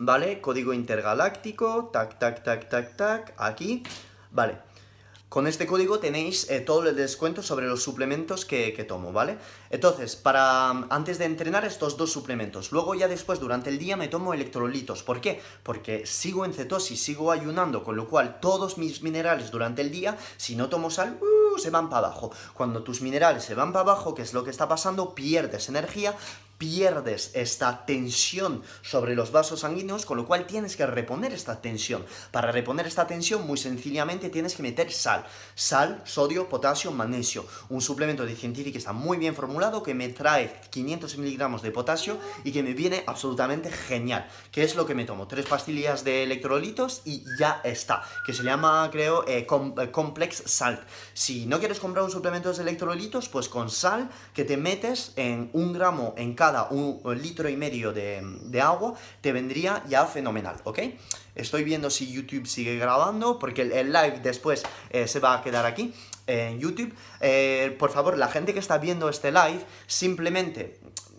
[0.00, 0.40] ¿Vale?
[0.40, 3.82] Código intergaláctico, tac, tac, tac, tac, tac, aquí.
[4.30, 4.58] Vale,
[5.28, 9.36] con este código tenéis eh, todo el descuento sobre los suplementos que, tomo, ¿vale?
[9.68, 14.08] Entonces, para antes de entrenar estos dos suplementos, luego ya después durante el día me
[14.08, 15.02] tomo electrolitos.
[15.02, 15.40] ¿Por qué?
[15.62, 20.16] Porque sigo en cetosis, sigo ayunando, con lo cual todos mis minerales durante el día,
[20.38, 22.32] si no tomo sal, uh, se van para abajo.
[22.54, 25.14] Cuando tus minerales se van para abajo, ¿qué es lo que está pasando?
[25.14, 26.14] Pierdes energía,
[26.58, 32.04] pierdes esta tensión sobre los vasos sanguíneos, con lo cual tienes que reponer esta tensión.
[32.32, 35.24] Para reponer esta tensión, muy sencillamente tienes que meter sal.
[35.54, 37.46] Sal, sodio, potasio, magnesio.
[37.68, 41.70] Un suplemento de científico que está muy bien formulado, que me trae 500 miligramos de
[41.70, 44.28] potasio y que me viene absolutamente genial.
[44.50, 45.28] ¿Qué es lo que me tomo?
[45.28, 48.02] Tres pastillas de electrolitos y ya está.
[48.26, 50.80] Que se llama, creo, eh, eh, Complex Salt.
[51.14, 55.50] Si no quieres comprar un suplemento de electrolitos, pues con sal que te metes en
[55.52, 60.80] un gramo en cada un, litro y medio de, agua, te vendría ya fenomenal, ¿ok?
[61.34, 65.66] Estoy viendo si YouTube sigue grabando, porque el, live después eh, se va a quedar
[65.66, 65.94] aquí
[66.26, 66.94] en YouTube.
[67.20, 70.78] Eh, por favor, la gente que está viendo este live, simplemente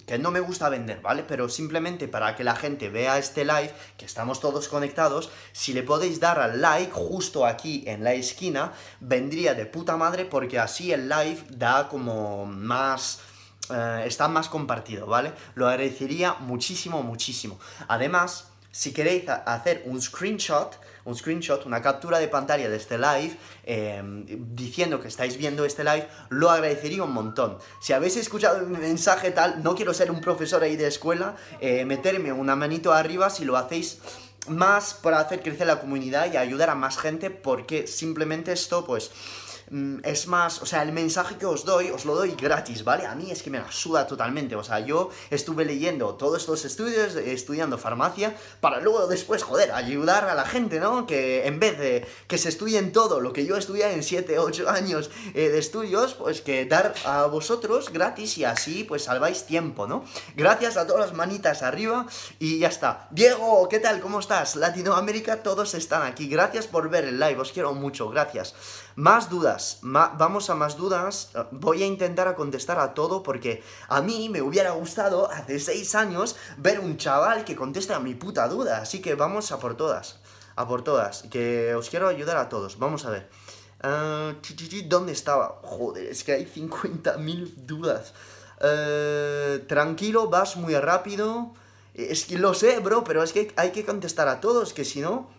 [0.10, 1.22] que no me gusta vender, ¿vale?
[1.22, 5.84] Pero simplemente para que la gente vea este live, que estamos todos conectados, si le
[5.84, 10.92] podéis dar al like justo aquí en la esquina, vendría de puta madre porque así
[10.92, 13.20] el live da como más
[13.72, 15.34] eh, está más compartido, ¿vale?
[15.56, 17.60] Lo agradecería muchísimo, muchísimo.
[17.88, 23.36] Además, si queréis hacer un screenshot, un screenshot, una captura de pantalla de este live,
[23.64, 27.58] em, diciendo que estáis viendo este live, lo agradecería un montón.
[27.82, 31.84] Si habéis escuchado un mensaje tal, no quiero ser un profesor ahí de escuela, eh,
[31.86, 34.00] meterme una manito arriba si lo hacéis
[34.48, 39.12] más para hacer crecer la comunidad y ayudar a más gente, porque simplemente esto, pues
[40.04, 43.06] es más, o sea, el mensaje que os doy, os lo doy gratis, ¿vale?
[43.06, 46.66] A mí es que me la suda totalmente, o sea, yo estuve leyendo todos estos
[46.66, 51.06] estudios, estudiando farmacia, para luego después, joder, ayudar a la gente, ¿no?
[51.06, 54.70] Que en vez de que se estudien todo lo que yo estudié en 7, 8
[54.70, 59.88] años eh, de estudios, pues que dar a vosotros gratis y así pues salváis tiempo,
[59.88, 60.04] ¿no?
[60.36, 62.08] Gracias a todas las manitas arriba
[62.40, 63.08] y ya está.
[63.12, 64.00] Diego, ¿qué tal?
[64.02, 64.56] ¿Cómo estás?
[64.56, 66.28] Latinoamérica, todos están aquí.
[66.28, 68.56] Gracias por ver el live, os quiero mucho, gracias.
[69.00, 71.32] Más dudas, vamos a más dudas.
[71.52, 75.96] Voy a intentar a contestar a todo porque a mí me hubiera gustado hace seis
[75.96, 78.80] años ver un chaval que conteste a mi puta duda.
[78.80, 80.20] Así que vamos a por todas,
[80.58, 81.24] a por todas.
[81.32, 82.78] Que os quiero ayudar a todos.
[82.78, 83.30] Vamos a ver.
[83.80, 84.34] Ah,
[84.88, 85.62] ¿Dónde estaba?
[85.64, 88.14] Joder, es que hay 50.000 dudas.
[88.60, 91.54] Eh, tranquilo, vas muy rápido.
[91.94, 95.00] Es que lo sé, bro, pero es que hay que contestar a todos, que si
[95.00, 95.39] no...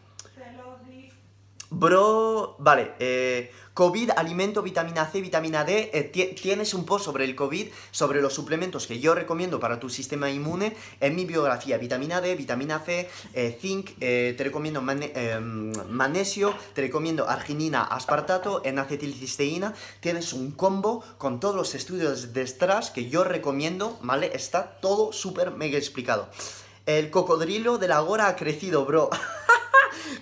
[1.72, 5.92] Bro, vale, eh, COVID, alimento, vitamina C, vitamina D.
[5.94, 9.88] Eh, tienes un post sobre el COVID, sobre los suplementos que yo recomiendo para tu
[9.88, 11.78] sistema inmune en mi biografía.
[11.78, 19.72] Vitamina D, vitamina C, eh, zinc, te recomiendo magnesio, te recomiendo arginina, aspartato, en acetilcisteína.
[20.00, 24.32] Tienes un combo con todos los estudios detrás que yo recomiendo, ¿vale?
[24.34, 26.28] Está todo súper mega explicado.
[26.84, 29.10] El cocodrilo de la gora ha crecido, bro.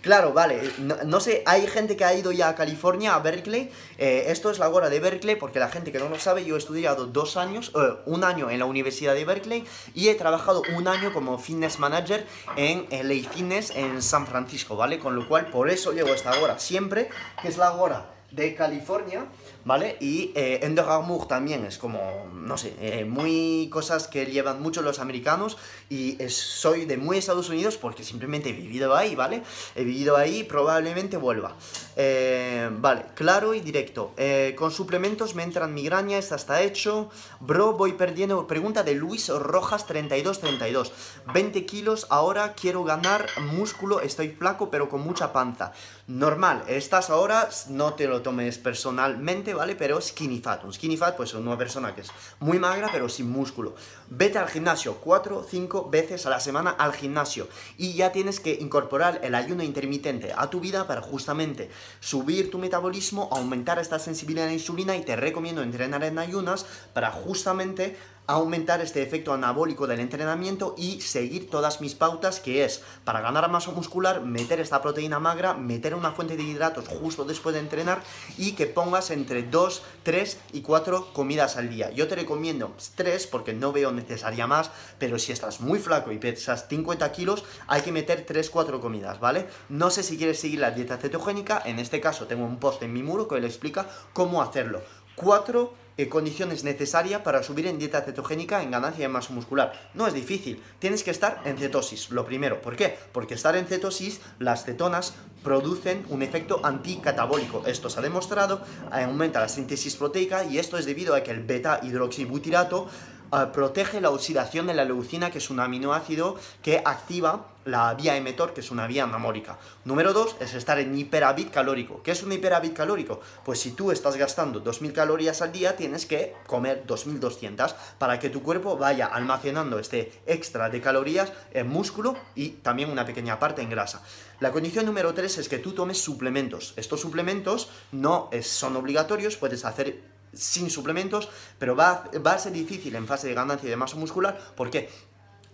[0.02, 0.60] Claro, vale.
[0.78, 3.70] No, sé, hay gente que ha ido ya a California, a Berkeley.
[3.98, 6.54] Eh, esto es la hora de Berkeley, porque la gente que no lo sabe, yo
[6.54, 10.62] he estudiado dos años, eh, un año en la Universidad de Berkeley y he trabajado
[10.76, 12.26] un año como fitness manager
[12.56, 14.98] en LA Fitness en San Francisco, ¿vale?
[14.98, 17.08] Con lo cual, por eso llego a esta hora siempre,
[17.42, 19.26] que es la hora de California.
[19.64, 19.96] ¿Vale?
[20.00, 20.86] Y eh, Under
[21.28, 25.58] también es como, no sé, eh, muy cosas que llevan mucho los americanos
[25.90, 29.42] y soy de muy Estados Unidos porque simplemente he vivido ahí, ¿vale?
[29.74, 31.56] He vivido ahí, probablemente vuelva.
[31.96, 34.12] Eh, vale, claro y directo.
[34.16, 37.10] Eh, con suplementos me entran migrañas, está, está hecho.
[37.40, 38.46] Bro, voy perdiendo.
[38.46, 40.92] Pregunta de Luis Rojas 3232.
[41.34, 45.72] 20 kilos, ahora quiero ganar músculo, estoy flaco pero con mucha panza.
[46.08, 49.76] Normal, estas horas no te lo tomes personalmente ¿vale?
[49.76, 50.64] Pero skinny fat.
[50.64, 52.08] Un skinny fat, pues una persona que es
[52.40, 53.74] muy magra, pero sin músculo.
[54.08, 57.46] Vete al gimnasio, 4 o 5 veces a la semana al gimnasio.
[57.76, 61.68] Y ya tienes que incorporar el ayuno intermitente a tu vida para justamente
[62.00, 66.64] subir tu metabolismo, aumentar esta sensibilidad a la insulina y te recomiendo entrenar en ayunas
[66.94, 72.82] para justamente aumentar este efecto anabólico del entrenamiento y seguir todas mis pautas que es
[73.02, 77.54] para ganar masa muscular, meter esta proteína magra, meter una fuente de hidratos justo después
[77.54, 78.02] de entrenar
[78.36, 81.90] y que pongas entre 2, 3 y 4 comidas al día.
[81.90, 86.18] Yo te recomiendo 3 porque no veo necesaria más, pero si estás muy flaco y
[86.18, 89.46] pesas 50 kilos, hay que meter 3, 4 comidas, ¿vale?
[89.70, 92.92] No sé si quieres seguir la dieta cetogénica, en este caso tengo un post en
[92.92, 94.82] mi muro que le explica cómo hacerlo.
[95.14, 99.72] 4 eh, condiciones necesarias para subir en dieta cetogénica en ganancia de masa muscular.
[99.94, 102.62] No es difícil, tienes que estar en cetosis, lo primero.
[102.62, 102.96] ¿Por qué?
[103.12, 107.64] Porque estar en cetosis, las cetonas producen un efecto anticatabólico.
[107.66, 111.42] Esto se ha demostrado, aumenta la síntesis proteica y esto es debido a que el
[111.42, 112.86] beta hidroxibutirato
[113.32, 118.16] eh, protege la oxidación de la leucina, que es un aminoácido que activa la vía
[118.16, 119.58] emetor, que es una vía anamórica.
[119.84, 122.02] Número 2 es estar en hiperávit calórico.
[122.02, 123.20] ¿Qué es un hiperávit calórico?
[123.44, 128.30] Pues si tú estás gastando 2.000 calorías al día, tienes que comer 2.200 para que
[128.30, 133.60] tu cuerpo vaya almacenando este extra de calorías en músculo y también una pequeña parte
[133.60, 134.02] en grasa.
[134.40, 136.72] La condición número 3 es que tú tomes suplementos.
[136.76, 143.06] Estos suplementos no son obligatorios, puedes hacer sin suplementos, pero va, a ser difícil en
[143.06, 144.38] fase de ganancia de masa muscular.
[144.56, 144.88] ¿Por qué?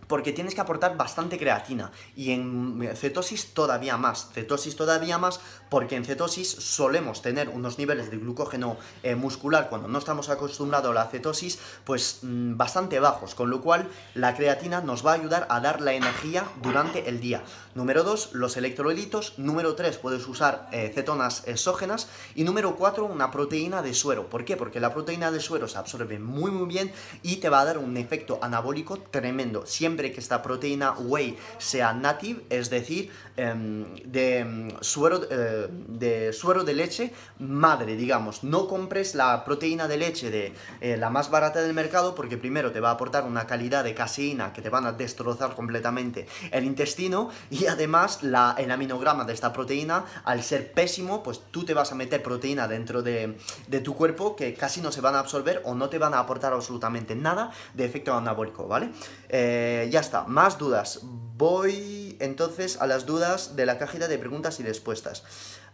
[0.06, 5.40] porque tienes que aportar bastante creatina y en cetosis todavía más, cetosis todavía más
[5.74, 10.92] porque en cetosis solemos tener unos niveles de glucógeno eh, muscular cuando no estamos acostumbrados
[10.92, 15.14] a la cetosis pues mm, bastante bajos, con lo cual la creatina nos va a
[15.14, 17.42] ayudar a dar la energía durante el día.
[17.74, 22.06] Número 2, los electrolitos, número 3, puedes usar eh, cetonas exógenas
[22.36, 24.30] y número 4, una proteína de suero.
[24.30, 24.56] ¿Por qué?
[24.56, 26.92] Porque la proteína de suero se absorbe muy muy bien
[27.24, 29.66] y te va a dar un efecto anabólico tremendo.
[29.66, 35.22] Siempre que esta proteína whey sea native, es decir, em, de, em, suero,
[35.70, 38.44] de suero de leche madre, digamos.
[38.44, 42.72] No compres la proteína de leche de eh, la más barata del mercado porque primero
[42.72, 46.64] te va a aportar una calidad de caseína que te van a destrozar completamente el
[46.64, 51.74] intestino y además la, el aminograma de esta proteína, al ser pésimo, pues tú te
[51.74, 55.20] vas a meter proteína dentro de, de tu cuerpo que casi no se van a
[55.20, 58.90] absorber o no te van a aportar absolutamente nada de efecto anabólico, ¿vale?
[59.28, 61.00] Eh, ya está, más dudas.
[61.36, 65.24] Voy entonces a las dudas de la cajita de preguntas y respuestas.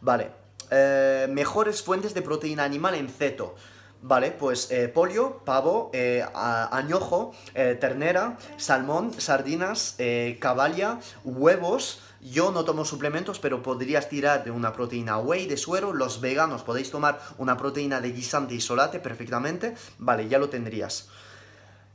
[0.00, 0.30] Vale,
[0.70, 3.54] eh, mejores fuentes de proteína animal en ceto.
[4.02, 9.96] Vale, pues eh, pollo, pavo, eh, añojo, ternera, salmón, sardinas,
[10.38, 12.00] caballa, huevos.
[12.22, 15.92] Yo no tomo suplementos, pero podrías tirar de una proteína whey de suero.
[15.92, 19.74] Los veganos podéis tomar una proteína de guisante y solate perfectamente.
[19.98, 21.08] Vale, ya lo tendrías.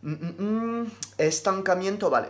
[0.02, 2.30] Mm, mm, mm, estancamiento, vale.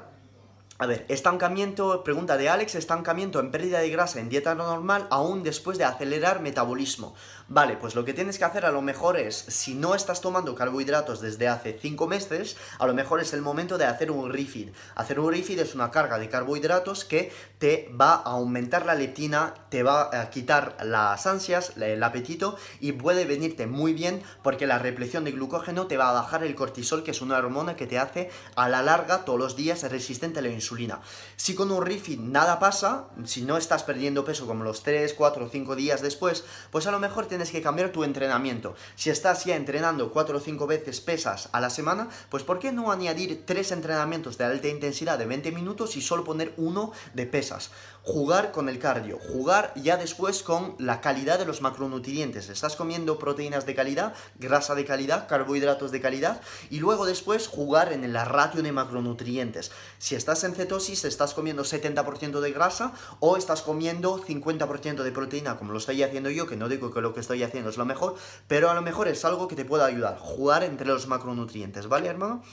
[0.77, 5.41] A ver, estancamiento, pregunta de Alex, estancamiento en pérdida de grasa en dieta normal aún
[5.41, 7.15] después de acelerar metabolismo.
[7.47, 10.55] Vale, pues lo que tienes que hacer a lo mejor es, si no estás tomando
[10.55, 14.69] carbohidratos desde hace 5 meses, a lo mejor es el momento de hacer un refeed.
[14.95, 19.53] Hacer un refeed es una carga de carbohidratos que te va a aumentar la leptina,
[19.69, 24.79] te va a quitar las ansias, el apetito y puede venirte muy bien porque la
[24.79, 27.99] represión de glucógeno te va a bajar el cortisol, que es una hormona que te
[27.99, 30.99] hace a la larga todos los días resistente a la insulina.
[31.35, 35.45] Si con un refit nada pasa, si no estás perdiendo peso como los 3, 4
[35.45, 38.75] o 5 días después, pues a lo mejor tienes que cambiar tu entrenamiento.
[38.95, 42.71] Si estás ya entrenando 4 o 5 veces pesas a la semana, pues ¿por qué
[42.71, 47.25] no añadir 3 entrenamientos de alta intensidad de 20 minutos y solo poner uno de
[47.25, 47.71] pesas?
[48.05, 52.49] Jugar con el cardio, jugar ya después con la calidad de los macronutrientes.
[52.49, 56.39] Estás comiendo proteínas de calidad, grasa de calidad, carbohidratos de calidad
[56.69, 59.71] y luego después jugar en la ratio de macronutrientes.
[59.97, 65.57] Si estás en cetosis estás comiendo 70% de grasa o estás comiendo 50% de proteína,
[65.57, 67.85] como lo estoy haciendo yo, que no digo que lo que estoy haciendo es lo
[67.85, 68.15] mejor,
[68.47, 72.09] pero a lo mejor es algo que te pueda ayudar, jugar entre los macronutrientes, ¿vale,
[72.09, 72.43] hermano?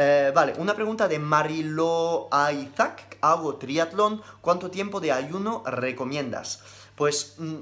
[0.00, 3.18] Eh, vale, una pregunta de Marilo Isaac.
[3.20, 4.22] Hago triatlón.
[4.40, 6.62] ¿Cuánto tiempo de ayuno recomiendas?
[6.94, 7.56] Pues mm,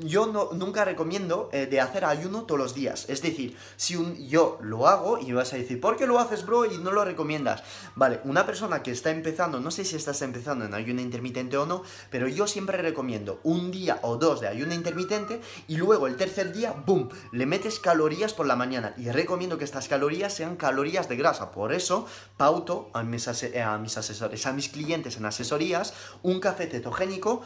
[0.00, 3.06] yo no, nunca recomiendo eh, de hacer ayuno todos los días.
[3.08, 6.46] Es decir, si un, yo lo hago y vas a decir, ¿por qué lo haces,
[6.46, 6.64] bro?
[6.64, 7.62] Y no lo recomiendas.
[7.94, 11.66] Vale, una persona que está empezando, no sé si estás empezando en ayuno intermitente o
[11.66, 16.16] no, pero yo siempre recomiendo un día o dos de ayuno intermitente y luego el
[16.16, 18.94] tercer día, ¡boom!, le metes calorías por la mañana.
[18.96, 21.50] Y recomiendo que estas calorías sean calorías de grasa.
[21.52, 26.66] Por eso, pauto a mis, a mis asesores, a mis clientes en asesorías, un café
[26.66, 27.42] cetogénico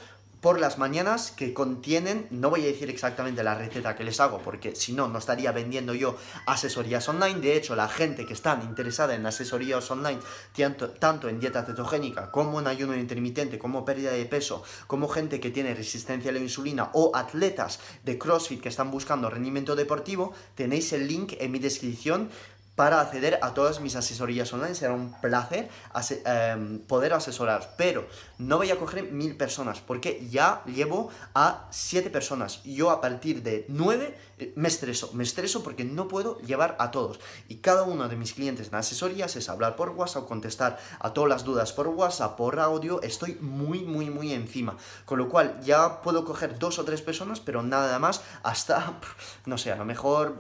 [0.46, 4.38] por las mañanas que contienen, no voy a decir exactamente la receta que les hago,
[4.44, 7.40] porque si no, no estaría vendiendo yo asesorías online.
[7.40, 10.20] De hecho, la gente que está interesada en asesorías online,
[10.56, 15.40] tanto, tanto en dieta cetogénica como en ayuno intermitente, como pérdida de peso, como gente
[15.40, 20.32] que tiene resistencia a la insulina o atletas de CrossFit que están buscando rendimiento deportivo,
[20.54, 22.30] tenéis el link en mi descripción
[22.76, 24.74] para acceder a todas mis asesorías online.
[24.74, 25.68] Será un placer
[26.24, 27.74] em, poder asesorar.
[27.76, 28.06] Pero
[28.38, 32.62] no voy a coger mil personas porque ya llevo a siete personas.
[32.62, 35.10] Yo a partir de nueve eh, me estreso.
[35.14, 37.18] Me estreso porque no puedo llevar a todos.
[37.48, 41.30] Y cada uno de mis clientes en asesorías es hablar por WhatsApp, contestar a todas
[41.30, 43.00] las dudas por WhatsApp, por audio.
[43.00, 44.76] Estoy muy, muy, muy encima.
[45.06, 48.98] Con lo cual ya puedo coger dos o tres personas, pero nada más hasta,
[49.46, 50.36] no sé, a lo mejor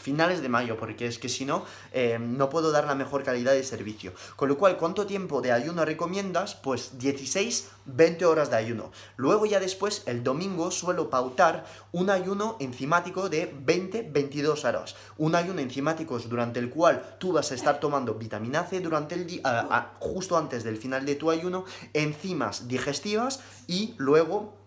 [0.00, 3.52] finales de mayo, porque es que si no, eh, no puedo dar la mejor calidad
[3.52, 4.12] de servicio.
[4.36, 6.54] Con lo cual, ¿cuánto tiempo de ayuno recomiendas?
[6.54, 8.90] Pues 16, 20 horas de ayuno.
[9.16, 14.96] Luego ya después, el domingo, suelo pautar un ayuno enzimático de 20, 22 horas.
[15.18, 19.26] Un ayuno enzimático durante el cual tú vas a estar tomando vitamina C durante el
[19.26, 24.59] día, justo antes del final de tu ayuno, enzimas digestivas y luego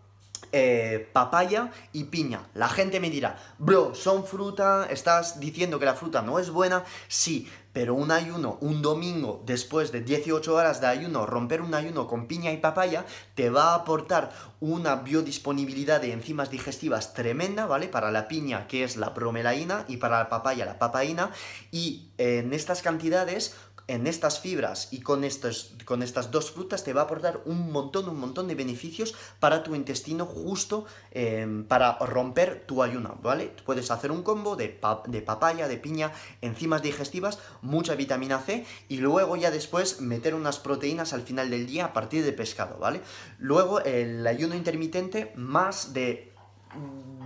[0.55, 2.43] eh, papaya y piña.
[2.53, 6.83] La gente me dirá, bro, son fruta, estás diciendo que la fruta no es buena.
[7.07, 12.05] Sí, pero un ayuno, un domingo, después de 18 horas de ayuno, romper un ayuno
[12.05, 17.87] con piña y papaya, te va a aportar una biodisponibilidad de enzimas digestivas tremenda, ¿vale?
[17.87, 21.31] Para la piña, que es la bromelaína, y para la papaya, la papaína.
[21.71, 23.55] Y en estas cantidades
[23.87, 27.71] en estas fibras y con, estos, con estas dos frutas te va a aportar un
[27.71, 33.53] montón, un montón de beneficios para tu intestino justo em, para romper tu ayuno, ¿vale?
[33.65, 38.97] Puedes hacer un combo de, de papaya, de piña, enzimas digestivas, mucha vitamina C y
[38.97, 43.01] luego ya después meter unas proteínas al final del día a partir de pescado, ¿vale?
[43.37, 46.33] Luego el ayuno intermitente, más de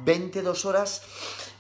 [0.08, 1.02] 22 horas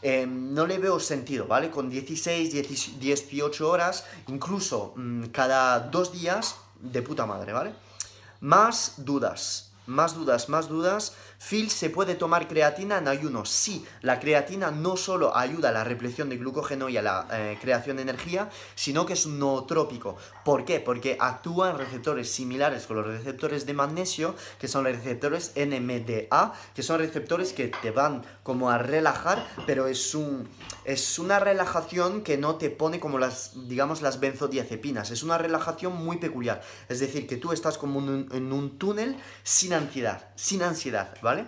[0.01, 1.71] Em, no le veo sentido, ¿vale?
[1.71, 2.53] Con 16,
[2.99, 7.73] 18 horas, incluso mm, cada dos días, de puta madre, ¿vale?
[8.39, 11.13] Más dudas, más dudas, más dudas.
[11.39, 13.45] Phil, ¿se puede tomar creatina en ayuno?
[13.45, 17.57] Sí, la creatina no solo ayuda a la represión de glucógeno y a la eh,
[17.61, 20.17] creación de energía, sino que es un nootrópico.
[20.43, 20.79] ¿Por qué?
[20.79, 26.53] Porque actúa en receptores similares con los receptores de magnesio, que son los receptores NMDA,
[26.73, 30.49] que son receptores que te van como a relajar, pero es un
[30.85, 35.11] es una relajación que no te pone como las, digamos, las benzodiazepinas.
[35.11, 36.61] Es una relajación muy peculiar.
[36.87, 41.43] Es decir, que tú estás como en un túnel sin ansiedad, sin ansiedad, ¿vale?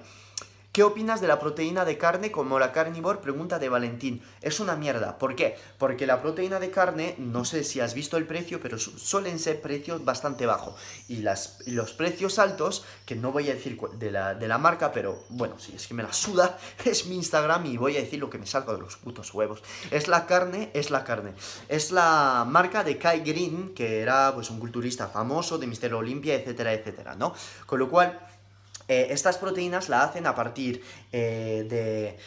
[0.73, 3.19] ¿Qué opinas de la proteína de carne como la carnívore?
[3.19, 4.21] Pregunta de Valentín.
[4.41, 5.17] Es una mierda.
[5.17, 5.57] ¿Por qué?
[5.79, 9.61] Porque la proteína de carne, no sé si has visto el precio, pero suelen ser
[9.61, 10.75] precios bastante bajos.
[11.07, 11.23] Y,
[11.71, 15.57] los precios altos, que no voy a decir de la, de la marca, pero bueno,
[15.57, 18.37] si es que me la suda, es mi Instagram y voy a decir lo que
[18.37, 19.63] me salga de los putos huevos.
[19.89, 21.33] Es la carne, es la carne.
[21.67, 26.35] Es la marca de Kai Green, que era pues un culturista famoso de Mister Olimpia,
[26.35, 27.33] etcétera, etcétera, ¿no?
[27.65, 28.19] Con lo cual
[28.89, 32.17] eh, estas proteínas la hacen a partir eh, de...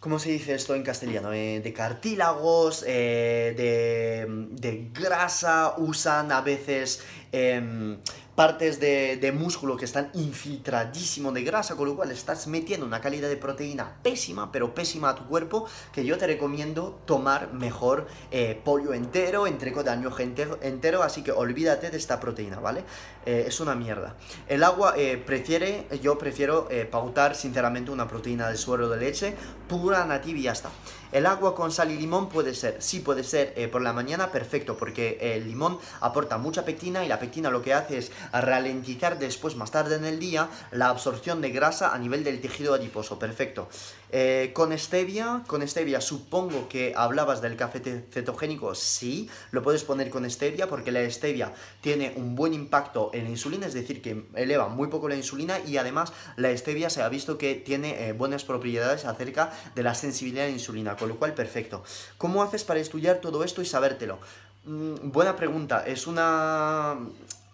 [0.00, 1.32] ¿Cómo se dice esto en castellano?
[1.32, 7.02] Eh, de cartílagos, de, de, grasa, usan a veces
[7.32, 7.98] em,
[8.38, 13.28] partes de, músculo que están infiltradísimo de grasa, con lo cual estás metiendo una calidad
[13.28, 18.60] de proteína pésima, pero pésima a tu cuerpo, que yo te recomiendo tomar mejor eh,
[18.64, 22.84] pollo entero, entreco de año entero, así que olvídate de esta proteína, ¿vale?
[23.26, 24.14] Eh, es una mierda.
[24.46, 29.34] El agua eh, prefiere, yo prefiero pautar sinceramente una proteína de suero de leche
[29.68, 30.70] pura, nativa y ya está.
[31.10, 34.30] El agua con sal y limón puede ser, sí puede ser eh, por la mañana,
[34.30, 39.18] perfecto, porque el limón aporta mucha pectina y la pectina lo que hace es ralentizar
[39.18, 43.18] después, más tarde en el día, la absorción de grasa a nivel del tejido adiposo,
[43.18, 43.68] perfecto.
[44.10, 50.08] Eh, con stevia, con stevia, supongo que hablabas del café cetogénico, sí, lo puedes poner
[50.08, 54.24] con stevia porque la stevia tiene un buen impacto en la insulina, es decir, que
[54.34, 58.12] eleva muy poco la insulina y además la stevia se ha visto que tiene eh,
[58.12, 61.84] buenas propiedades acerca de la sensibilidad a la insulina, con lo cual perfecto.
[62.16, 64.18] ¿Cómo haces para estudiar todo esto y sabértelo?
[64.64, 66.96] Mm, buena pregunta, es una...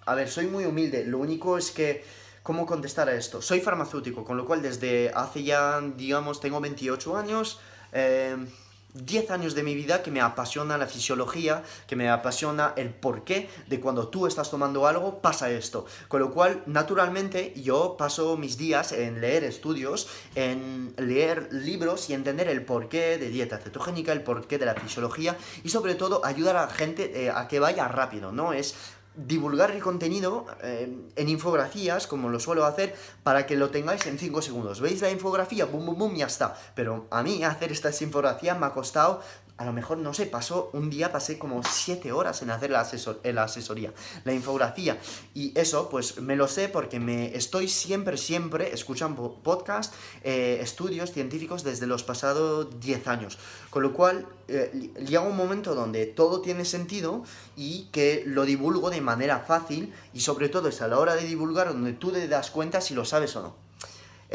[0.07, 2.05] A ver, soy muy humilde, lo único es que
[2.45, 3.41] ¿Cómo contestar a esto?
[3.41, 7.59] Soy farmacéutico, con lo cual desde hace ya, digamos, tengo 28 años,
[7.91, 12.91] 10 eh, años de mi vida que me apasiona la fisiología, que me apasiona el
[12.91, 15.87] porqué de cuando tú estás tomando algo pasa esto.
[16.07, 22.13] Con lo cual, naturalmente, yo paso mis días en leer estudios, en leer libros y
[22.13, 26.59] entender el porqué de dieta cetogénica, el porqué de la fisiología y sobre todo ayudar
[26.59, 28.53] a gente eh, a que vaya rápido, ¿no?
[28.53, 28.75] Es
[29.17, 34.19] divulgar el contenido eh, en infografías, como lo suelo hacer, para que lo tengáis en
[34.19, 34.81] 5 segundos.
[34.81, 35.67] ¿Veis la infografía?
[35.67, 36.57] Bum, bum, bum, ya está.
[36.75, 39.23] Pero a mí hacer esta infografía me ha costado
[39.57, 42.81] a lo mejor, no sé, pasó un día, pasé como 7 horas en hacer la,
[42.81, 43.93] asesor, la asesoría,
[44.25, 44.99] la infografía.
[45.33, 49.95] Y eso, pues me lo sé porque me estoy siempre, siempre escuchando podcast,
[50.25, 53.39] eh, estudios científicos desde los pasados 10 años.
[53.71, 57.23] Con lo cual, eh, llega un momento donde todo tiene sentido
[57.57, 61.25] y que lo divulgo de manera fácil y sobre todo es a la hora de
[61.25, 63.64] divulgar donde tú te das cuenta si lo sabes o no.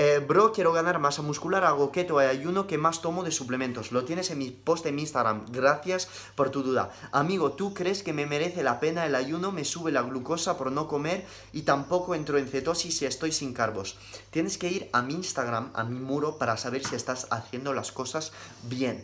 [0.02, 3.91] Eh, bro, quiero ganar masa muscular, hago keto, ayuno, ¿qué más tomo de suplementos?
[3.91, 6.89] Lo tienes en mi post en Instagram, gracias por tu duda.
[7.12, 9.52] Amigo, ¿tú crees que me merece la pena el ayuno?
[9.52, 13.54] Me sube la glucosa por no comer y tampoco entro en cetosis si estoy sin
[13.54, 13.97] carbos.
[14.32, 17.91] Tienes que ir a mi Instagram, a mi muro, para saber si estás haciendo las
[17.91, 18.32] cosas
[18.70, 19.04] bien.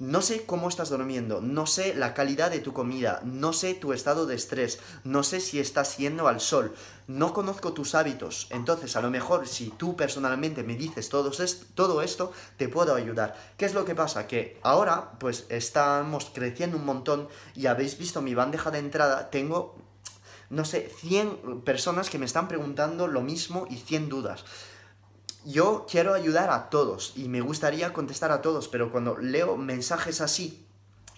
[0.00, 3.92] No sé cómo estás durmiendo, no sé la calidad de tu comida, no sé tu
[3.92, 6.74] estado de estrés, no sé si estás yendo al sol,
[7.06, 8.48] no conozco tus hábitos.
[8.50, 11.30] Entonces, a lo mejor si tú personalmente me dices todo,
[11.76, 13.36] todo esto, te puedo ayudar.
[13.56, 14.26] ¿Qué es lo que pasa?
[14.26, 19.76] Que ahora, pues estamos creciendo un montón y habéis visto mi bandeja de entrada, tengo,
[20.50, 24.44] no sé, 100 personas que me están preguntando lo mismo y 100 dudas
[25.44, 30.20] yo quiero ayudar a todos y me gustaría contestar a todos, pero cuando leo mensajes
[30.20, 30.63] así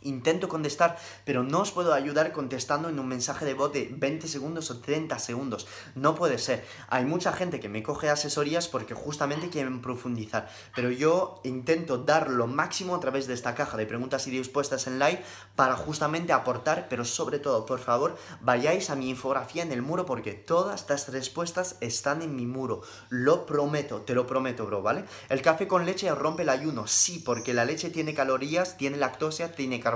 [0.06, 4.28] intento contestar, pero no os puedo ayudar contestando en un mensaje de voz de 20
[4.28, 5.66] segundos o 30 segundos.
[5.94, 6.64] No puede ser.
[6.88, 12.30] Hay mucha gente que me coge asesorías porque justamente quieren profundizar, pero yo intento dar
[12.30, 15.22] lo máximo a través de esta caja de preguntas y respuestas en live
[15.54, 20.06] para justamente aportar, pero sobre todo, por favor, vayáis a mi infografía en el muro
[20.06, 22.82] porque todas estas respuestas están en mi muro.
[23.08, 25.04] Lo prometo, te lo prometo, bro, ¿vale?
[25.28, 29.52] El café con leche rompe el ayuno, sí, porque la leche tiene calorías, tiene lactosa,
[29.52, 29.95] tiene carbohidratos,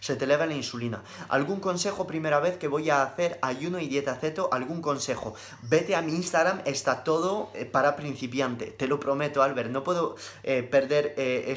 [0.00, 1.02] se te eleva la insulina.
[1.28, 4.48] ¿Algún consejo primera vez que voy a hacer ayuno y dieta ceto?
[4.52, 5.34] ¿Algún consejo?
[5.62, 8.66] Vete a mi Instagram, está todo eh, para principiante.
[8.66, 9.70] Te lo prometo, Albert.
[9.70, 11.56] No puedo eh, perder eh,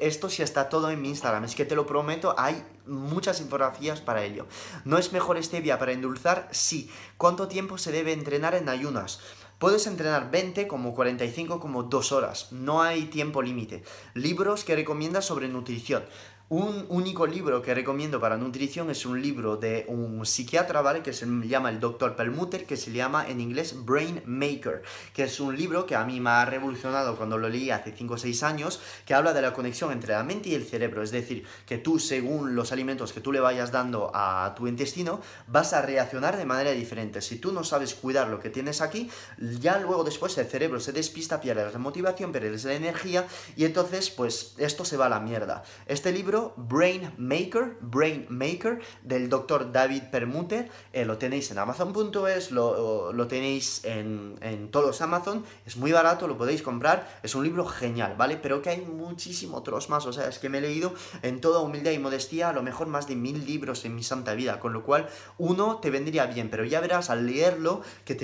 [0.00, 1.44] esto si está todo en mi Instagram.
[1.44, 4.46] Es que te lo prometo, hay muchas infografías para ello.
[4.84, 6.48] ¿No es mejor stevia para endulzar?
[6.50, 6.90] Sí.
[7.16, 9.20] ¿Cuánto tiempo se debe entrenar en ayunas?
[9.62, 12.50] Puedes entrenar 20 como 45 como 2 horas.
[12.50, 13.84] No hay tiempo límite.
[14.12, 16.04] Libros que recomiendas sobre nutrición.
[16.52, 21.02] Un único libro que recomiendo para nutrición es un libro de un psiquiatra, ¿vale?
[21.02, 22.14] Que se llama el Dr.
[22.14, 24.82] Perlmutter, que se llama en inglés Brain Maker,
[25.14, 28.12] que es un libro que a mí me ha revolucionado cuando lo leí hace 5
[28.12, 31.10] o 6 años, que habla de la conexión entre la mente y el cerebro, es
[31.10, 35.72] decir, que tú según los alimentos que tú le vayas dando a tu intestino, vas
[35.72, 37.22] a reaccionar de manera diferente.
[37.22, 40.92] Si tú no sabes cuidar lo que tienes aquí, ya luego después el cerebro se
[40.92, 43.26] despista, pierdes la motivación, pierdes la energía
[43.56, 45.62] y entonces pues esto se va a la mierda.
[45.86, 50.70] Este libro Brain Maker, Brain Maker, del doctor David Permuter.
[50.92, 55.44] Eh, lo tenéis en Amazon.es, lo, tenéis en, todos los Amazon.
[55.66, 57.20] Es muy barato, lo podéis comprar.
[57.22, 58.36] Es un libro genial, ¿vale?
[58.36, 60.06] Pero que hay muchísimos otros más.
[60.06, 62.86] O sea, es que me he leído en toda humildad y modestia a lo mejor
[62.86, 64.60] más de mil libros en mi santa vida.
[64.60, 68.14] Con lo cual, uno te vendría bien, pero ya verás al leerlo que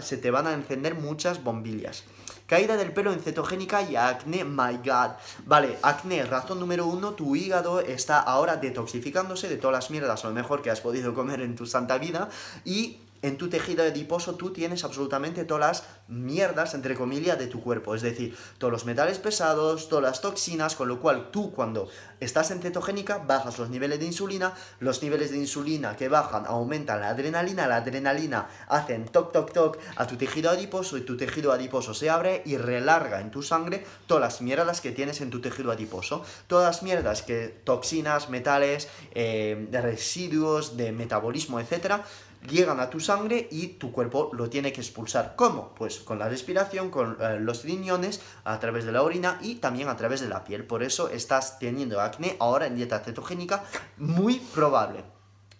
[0.00, 2.04] se te van a encender muchas bombillas.
[2.46, 5.12] Caída del pelo en cetogénica y acné, my god.
[5.46, 10.28] Vale, acné, razón número uno, tu hígado está ahora detoxificándose de todas las mierdas, a
[10.28, 12.28] lo mejor que has podido comer en tu santa vida,
[12.64, 17.62] y en tu tejido adiposo tú tienes absolutamente todas las mierdas, entre comillas, de tu
[17.62, 17.94] cuerpo.
[17.94, 21.88] Es decir, todos los metales pesados, todas las toxinas, con lo cual tú cuando
[22.20, 27.00] estás en cetogénica bajas los niveles de insulina, los niveles de insulina que bajan aumentan
[27.00, 31.52] la adrenalina, la adrenalina hacen toc toc toc a tu tejido adiposo y tu tejido
[31.52, 35.40] adiposo se abre y relarga en tu sangre todas las mierdas que tienes en tu
[35.40, 36.24] tejido adiposo.
[36.46, 42.04] Todas mierdas que toxinas, metales, eh, residuos de metabolismo, etcétera,
[42.46, 45.34] llegan a tu sangre y tu cuerpo lo tiene que expulsar.
[45.36, 45.74] ¿Cómo?
[45.74, 49.88] Pues con la respiración, con eh, los riñones, a través de la orina y también
[49.88, 50.64] a través de la piel.
[50.64, 53.64] Por eso estás teniendo acné ahora en dieta cetogénica,
[53.96, 55.04] muy probable.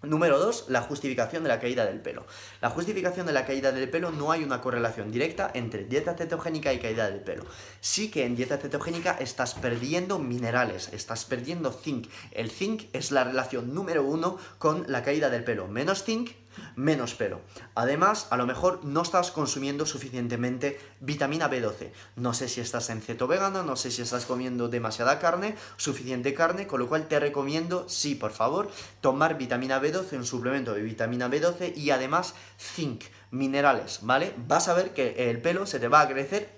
[0.03, 2.27] Número 2, la justificación de la caída del pelo.
[2.61, 6.73] La justificación de la caída del pelo no hay una correlación directa entre dieta cetogénica
[6.73, 7.45] y caída del pelo.
[7.81, 12.09] Sí que en dieta cetogénica estás perdiendo minerales, estás perdiendo zinc.
[12.31, 15.67] El zinc es la relación número uno con la caída del pelo.
[15.67, 16.31] Menos zinc,
[16.75, 17.41] menos pelo.
[17.75, 21.91] Además, a lo mejor no estás consumiendo suficientemente vitamina B12.
[22.17, 26.35] No sé si estás en ceto vegano, no sé si estás comiendo demasiada carne, suficiente
[26.35, 30.83] carne, con lo cual te recomiendo, sí, por favor, tomar vitamina B12, un suplemento de
[30.83, 34.35] vitamina B12 y además zinc, minerales, ¿vale?
[34.47, 36.51] Vas a ver que el pelo se te va a crecer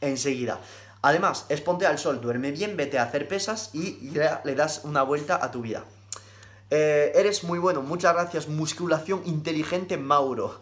[0.00, 0.60] enseguida.
[1.02, 5.02] Además, es ponte al sol, duerme bien, vete a hacer pesas y le das una
[5.02, 5.84] vuelta a tu vida.
[6.70, 8.48] Eh, eres muy bueno, muchas gracias.
[8.48, 10.58] Musculación inteligente, Mauro.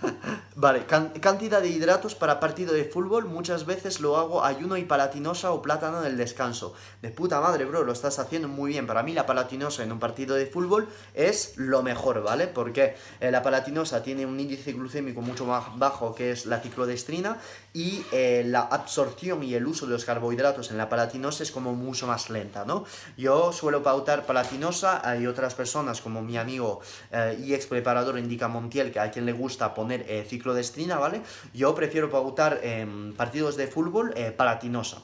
[0.56, 3.26] vale, cantidad de hidratos para partido de fútbol.
[3.26, 6.74] Muchas veces lo hago ayuno y palatinosa o plátano en el descanso.
[7.02, 8.86] De puta madre, bro, lo estás haciendo muy bien.
[8.86, 12.48] Para mí la palatinosa en un partido de fútbol es lo mejor, ¿vale?
[12.48, 17.38] Porque eh, la palatinosa tiene un índice glucémico mucho más bajo que es la ciclodestrina
[17.72, 21.74] y eh, la absorción y el uso de los carbohidratos en la palatinosa es como
[21.74, 22.84] mucho más lenta, ¿no?
[23.16, 26.80] Yo suelo pautar palatinosa, hay otras personas como mi amigo
[27.12, 30.62] eh, y ex preparador Indica Montiel, que a quien le gusta poner eh, ciclo de
[30.62, 31.20] estrina, ¿vale?
[31.52, 35.02] Yo prefiero pautar en partidos de fútbol eh, palatinosa.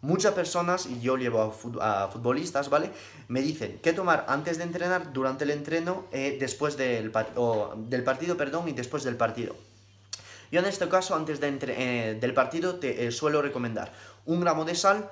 [0.00, 2.90] Muchas personas, y yo llevo a, futbolistas, ¿vale?
[3.28, 7.10] Me dicen qué tomar antes de entrenar, durante el entreno, después del,
[7.88, 9.56] del partido, perdón, y después del partido.
[10.52, 13.92] Yo en este caso, antes de del partido, te suelo recomendar
[14.26, 15.10] un gramo de sal,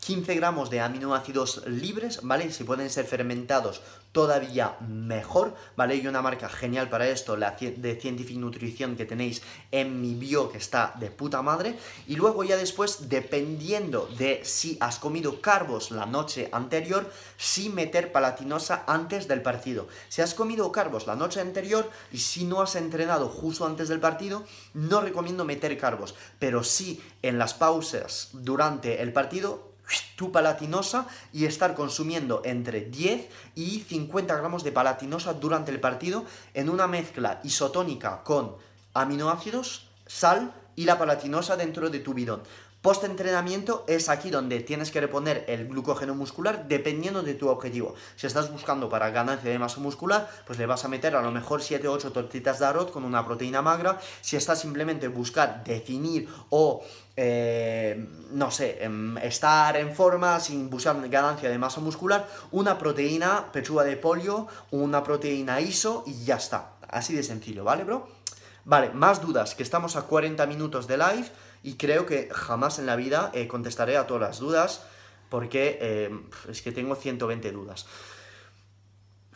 [0.00, 2.50] 15 gramos de aminoácidos libres, ¿vale?
[2.52, 3.82] Si pueden ser fermentados,
[4.12, 5.96] todavía mejor, ¿vale?
[5.96, 10.50] Y una marca genial para esto, la de Scientific Nutrición que tenéis en mi bio,
[10.50, 11.78] que está de puta madre.
[12.08, 18.10] Y luego ya después, dependiendo de si has comido carbos la noche anterior, sí meter
[18.10, 19.86] palatinosa antes del partido.
[20.08, 24.00] Si has comido carbos la noche anterior y si no has entrenado justo antes del
[24.00, 26.14] partido, no recomiendo meter carbos.
[26.38, 29.69] Pero sí en las pausas durante el partido,
[30.16, 36.24] tu palatinosa y estar consumiendo entre 10 y 50 gramos de palatinosa durante el partido
[36.54, 38.56] en una mezcla isotónica con
[38.94, 42.42] aminoácidos, sal y la palatinosa dentro de tu bidón.
[42.82, 47.94] Post-entrenamiento es aquí donde tienes que reponer el glucógeno muscular dependiendo de tu objetivo.
[48.16, 51.30] Si estás buscando para ganancia de masa muscular, pues le vas a meter a lo
[51.30, 54.00] mejor 7 o 8 tortitas de arroz con una proteína magra.
[54.22, 56.82] Si estás simplemente buscar definir o
[57.22, 63.52] eh, no sé, em, estar en forma sin buscar ganancia de masa muscular, una proteína
[63.52, 66.76] pechuga de polio, una proteína ISO y ya está.
[66.88, 68.08] Así de sencillo, ¿vale, bro?
[68.64, 71.30] Vale, más dudas, que estamos a 40 minutos de live
[71.62, 74.80] y creo que jamás en la vida eh, contestaré a todas las dudas
[75.28, 76.18] porque eh,
[76.48, 77.86] es que tengo 120 dudas.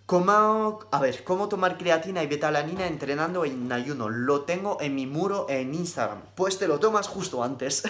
[0.07, 4.11] ¿Cómo, a ver, ¿cómo tomar creatina y betalanina entrenando en ayuno?
[4.11, 6.21] Lo tengo en mi muro en Instagram.
[6.35, 7.85] Pues te lo tomas justo antes.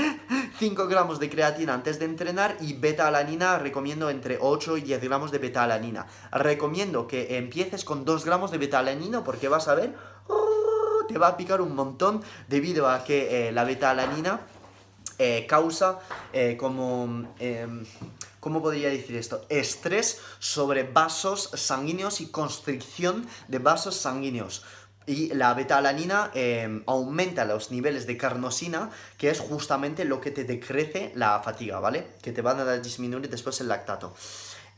[0.58, 5.32] 5 gramos de creatina antes de entrenar y beta-alanina recomiendo entre 8 y 10 gramos
[5.32, 6.06] de beta-alanina.
[6.32, 9.94] Recomiendo que empieces con 2 gramos de beta-alanina porque vas a ver
[11.08, 14.40] te va a picar un montón debido a que eh, la beta-alanina
[15.18, 15.98] eh, causa
[16.32, 17.34] eh, como...
[18.40, 19.44] ¿Cómo podría decir esto?
[19.50, 24.64] Estrés sobre vasos sanguíneos y constricción de vasos sanguíneos.
[25.06, 30.44] Y la beta-alanina em, aumenta los niveles de carnosina, que es justamente lo que te
[30.44, 32.06] decrece la fatiga, ¿vale?
[32.22, 34.14] Que te van a disminuir después el lactato.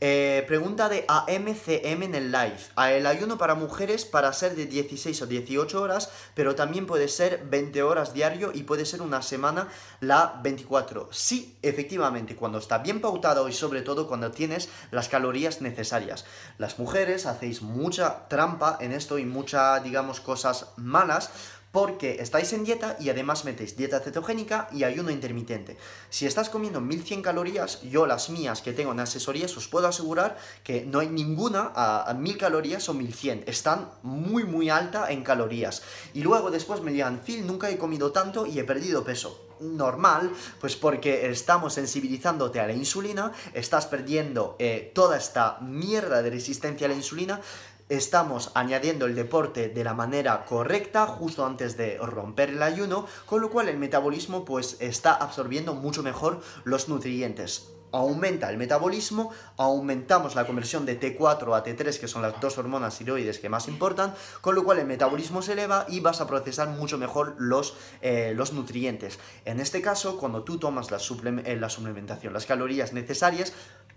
[0.05, 2.59] Eh, pregunta de AMCM en el live.
[2.75, 7.07] A el ayuno para mujeres para ser de 16 o 18 horas, pero también puede
[7.07, 9.69] ser 20 horas diario y puede ser una semana
[10.01, 11.07] la 24.
[11.13, 16.25] Sí, efectivamente, cuando está bien pautado y sobre todo cuando tienes las calorías necesarias.
[16.57, 21.31] Las mujeres hacéis mucha trampa en esto y muchas, digamos, cosas malas
[21.73, 25.75] porque estáis en dieta y además metéis dieta cetogénica y ayuno intermitente.
[26.11, 30.37] Si estás comiendo 1100 calorías, yo las mías que tengo en asesorías os puedo asegurar
[30.63, 35.81] que no hay ninguna a, 1000 calorías o 1100, están muy muy alta en calorías.
[36.13, 40.31] Y luego después me digan, Phil, nunca he comido tanto y he perdido peso normal,
[40.59, 46.85] pues porque estamos sensibilizándote a la insulina, estás perdiendo eh, toda esta mierda de resistencia
[46.85, 47.41] a la insulina,
[47.89, 53.41] estamos añadiendo el deporte de la manera correcta justo antes de romper el ayuno, con
[53.41, 57.69] lo cual el metabolismo pues está absorbiendo mucho mejor los nutrientes.
[57.91, 62.97] Aumenta el metabolismo, aumentamos la conversión de T4 a T3, que son las dos hormonas
[62.97, 66.69] tiroides que más importan, con lo cual el metabolismo se eleva y vas a procesar
[66.69, 69.19] mucho mejor los, eh, los nutrientes.
[69.45, 70.97] En este caso, cuando tú tomas la,
[71.45, 73.53] eh, la suplementación, las calorías necesarias,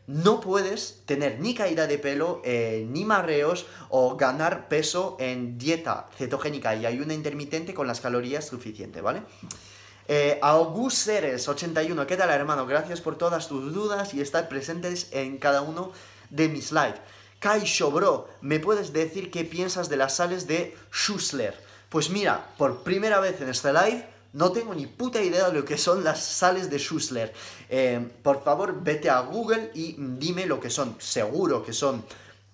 [0.07, 6.09] no puedes tener ni caída de pelo, eh, ni marreos o ganar peso en dieta
[6.17, 9.23] cetogénica y ayuno intermitente con las calorías suficientes, ¿vale?
[10.09, 12.67] Eh, August Ceres, 81, ¿qué tal hermano?
[12.67, 15.91] Gracias por todas tus dudas y estar presentes en cada uno
[16.31, 17.01] de mis lives.
[17.41, 21.55] Kai Bro, ¿me puedes decir qué piensas de las sales de Schussler?
[21.89, 25.65] Pues mira, por primera vez en este live no tengo ni puta idea de lo
[25.65, 27.33] que son las sales de Schussler.
[27.69, 30.97] Eh, por favor, vete a Google y dime lo que son.
[30.99, 32.05] Seguro que son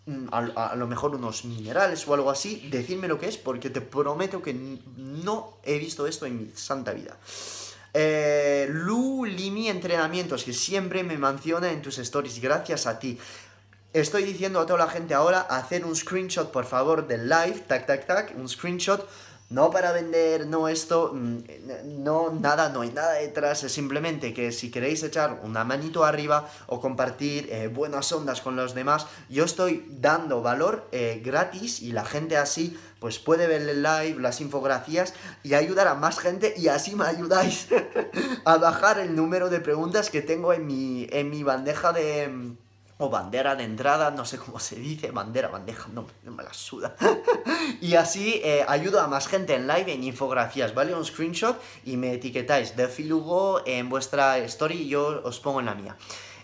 [0.06, 2.68] mm, a, lo mejor unos minerales o algo así.
[2.70, 4.54] Decidme lo que es porque te prometo que
[4.96, 7.16] no he visto esto en mi santa vida.
[7.94, 12.40] Eh, Lu Limi Entrenamientos, que siempre me menciona en tus stories.
[12.40, 13.18] Gracias a ti.
[13.92, 17.86] estoy diciendo a toda la gente ahora hacer un screenshot, por favor, del live, tac,
[17.86, 19.06] tac, tac, un screenshot
[19.52, 21.38] no para vender, no esto, mm,
[22.02, 26.48] no nada, no hay nada detrás, es simplemente que si queréis echar una manito arriba
[26.66, 31.92] o compartir eh, buenas ondas con los demás, yo estoy dando valor eh, gratis y
[31.92, 36.54] la gente así pues puede ver el live, las infografías y ayudar a más gente
[36.56, 37.68] y así me ayudáis
[38.44, 42.54] a bajar el número de preguntas que tengo en mi, en mi bandeja de
[43.02, 46.94] o bandera de entrada, no sé cómo se dice, bandera, bandeja, no, me la suda.
[47.80, 50.94] y así eh, ayudo a más gente en live en infografías, ¿vale?
[50.94, 55.66] Un screenshot y me etiquetáis de Filugo en vuestra story y yo os pongo en
[55.66, 55.96] la mía.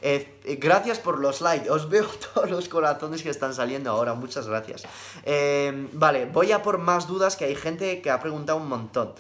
[0.03, 4.15] Eh, eh, gracias por los likes, os veo todos los corazones que están saliendo ahora,
[4.15, 4.83] muchas gracias.
[5.93, 9.15] vale, voy a por más dudas que hay gente que ha preguntado un montón.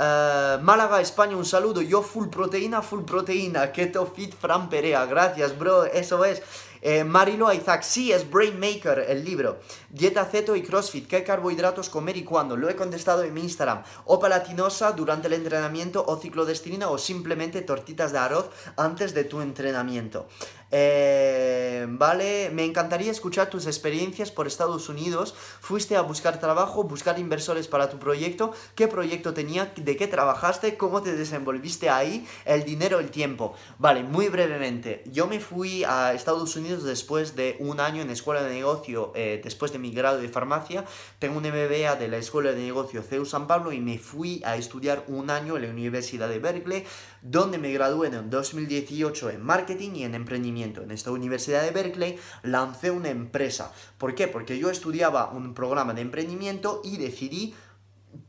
[0.00, 1.82] Málaga, España, un saludo.
[1.82, 3.70] Yo full proteína, full proteína.
[3.70, 5.04] Keto Fit Fran Perea.
[5.04, 5.84] Gracias, bro.
[5.84, 6.42] Eso es.
[6.82, 9.60] Eh, Marilo Isaac, sí, es Brain Maker el libro.
[9.90, 12.56] Dieta ceto y CrossFit, ¿qué carbohidratos comer y cuándo?
[12.56, 13.82] Lo he contestado en mi Instagram.
[14.06, 19.40] O palatinosa durante el entrenamiento o ciclodestina o simplemente tortitas de arroz antes de tu
[19.40, 20.26] entrenamiento.
[20.72, 25.34] Eh, vale, me encantaría escuchar tus experiencias por Estados Unidos.
[25.60, 28.52] Fuiste a buscar trabajo, buscar inversores para tu proyecto.
[28.74, 29.72] ¿Qué proyecto tenía?
[29.76, 30.76] ¿De qué trabajaste?
[30.76, 32.26] ¿Cómo te desenvolviste ahí?
[32.44, 33.54] El dinero, el tiempo.
[33.78, 35.02] Vale, muy brevemente.
[35.06, 39.40] Yo me fui a Estados Unidos después de un año en escuela de negocio, eh,
[39.42, 40.84] después de mi grado de farmacia.
[41.18, 44.56] Tengo un MBA de la escuela de negocio CEU San Pablo y me fui a
[44.56, 46.84] estudiar un año en la Universidad de Berkeley,
[47.22, 50.82] donde me gradué en 2018 en marketing y en emprendimiento.
[50.82, 53.72] En esta Universidad de Berkeley lancé una empresa.
[53.98, 54.28] ¿Por qué?
[54.28, 57.54] Porque yo estudiaba un programa de emprendimiento y decidí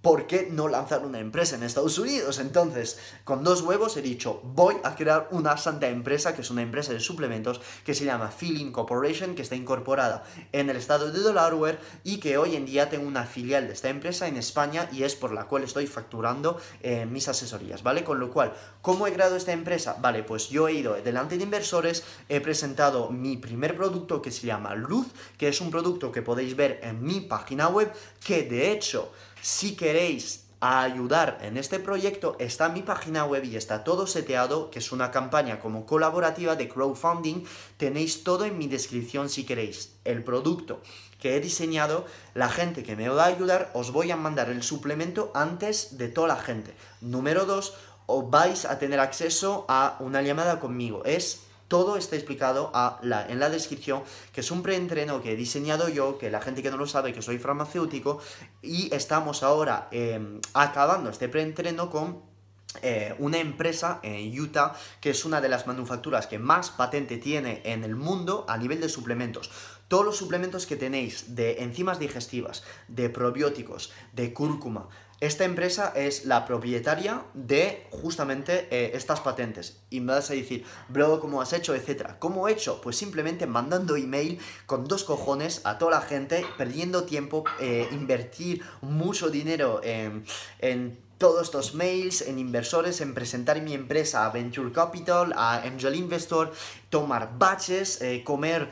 [0.01, 2.39] ¿por qué no lanzar una empresa en Estados Unidos?
[2.39, 6.61] Entonces, con dos huevos he dicho, voy a crear una santa empresa, que es una
[6.61, 11.19] empresa de suplementos, que se llama Feeling Corporation, que está incorporada en el estado de
[11.19, 15.03] Delaware y que hoy en día tengo una filial de esta empresa en España y
[15.03, 18.03] es por la cual estoy facturando eh, mis asesorías, ¿vale?
[18.03, 19.97] Con lo cual, ¿cómo he creado esta empresa?
[19.99, 24.47] Vale, pues yo he ido delante de inversores, he presentado mi primer producto que se
[24.47, 25.07] llama Luz,
[25.37, 27.91] que es un producto que podéis ver en mi página web,
[28.23, 29.11] que de hecho
[29.41, 34.77] si queréis ayudar en este proyecto, está mi página web y está todo seteado, que
[34.77, 37.43] es una campaña como colaborativa de crowdfunding.
[37.77, 39.95] Tenéis todo en mi descripción si queréis.
[40.05, 40.81] El producto
[41.19, 44.61] que he diseñado, la gente que me va a ayudar, os voy a mandar el
[44.61, 46.75] suplemento antes de toda la gente.
[47.01, 47.73] Número dos,
[48.05, 51.03] os vais a tener acceso a una llamada conmigo.
[51.05, 51.41] Es
[51.71, 52.69] todo está explicado
[53.01, 54.03] en la descripción,
[54.33, 57.13] que es un preentreno que he diseñado yo, que la gente que no lo sabe,
[57.13, 58.19] que soy farmacéutico,
[58.61, 62.23] y estamos ahora em, acabando este preentreno con
[62.81, 67.61] eh, una empresa en Utah que es una de las manufacturas que más patente tiene
[67.63, 69.49] en el mundo a nivel de suplementos.
[69.87, 74.89] Todos los suplementos que tenéis de enzimas digestivas, de probióticos, de cúrcuma,
[75.21, 79.77] esta empresa es la propietaria de justamente eh, estas patentes.
[79.91, 81.75] Y me vas a decir, bro, ¿cómo has hecho?
[81.75, 82.17] Etcétera.
[82.17, 82.81] ¿Cómo he hecho?
[82.81, 88.63] Pues simplemente mandando email con dos cojones a toda la gente, perdiendo tiempo, eh, invertir
[88.81, 90.25] mucho dinero en,
[91.19, 96.51] todos estos mails, en inversores, en presentar mi empresa a Venture Capital, a Angel Investor,
[96.89, 98.71] tomar batches, eh, comer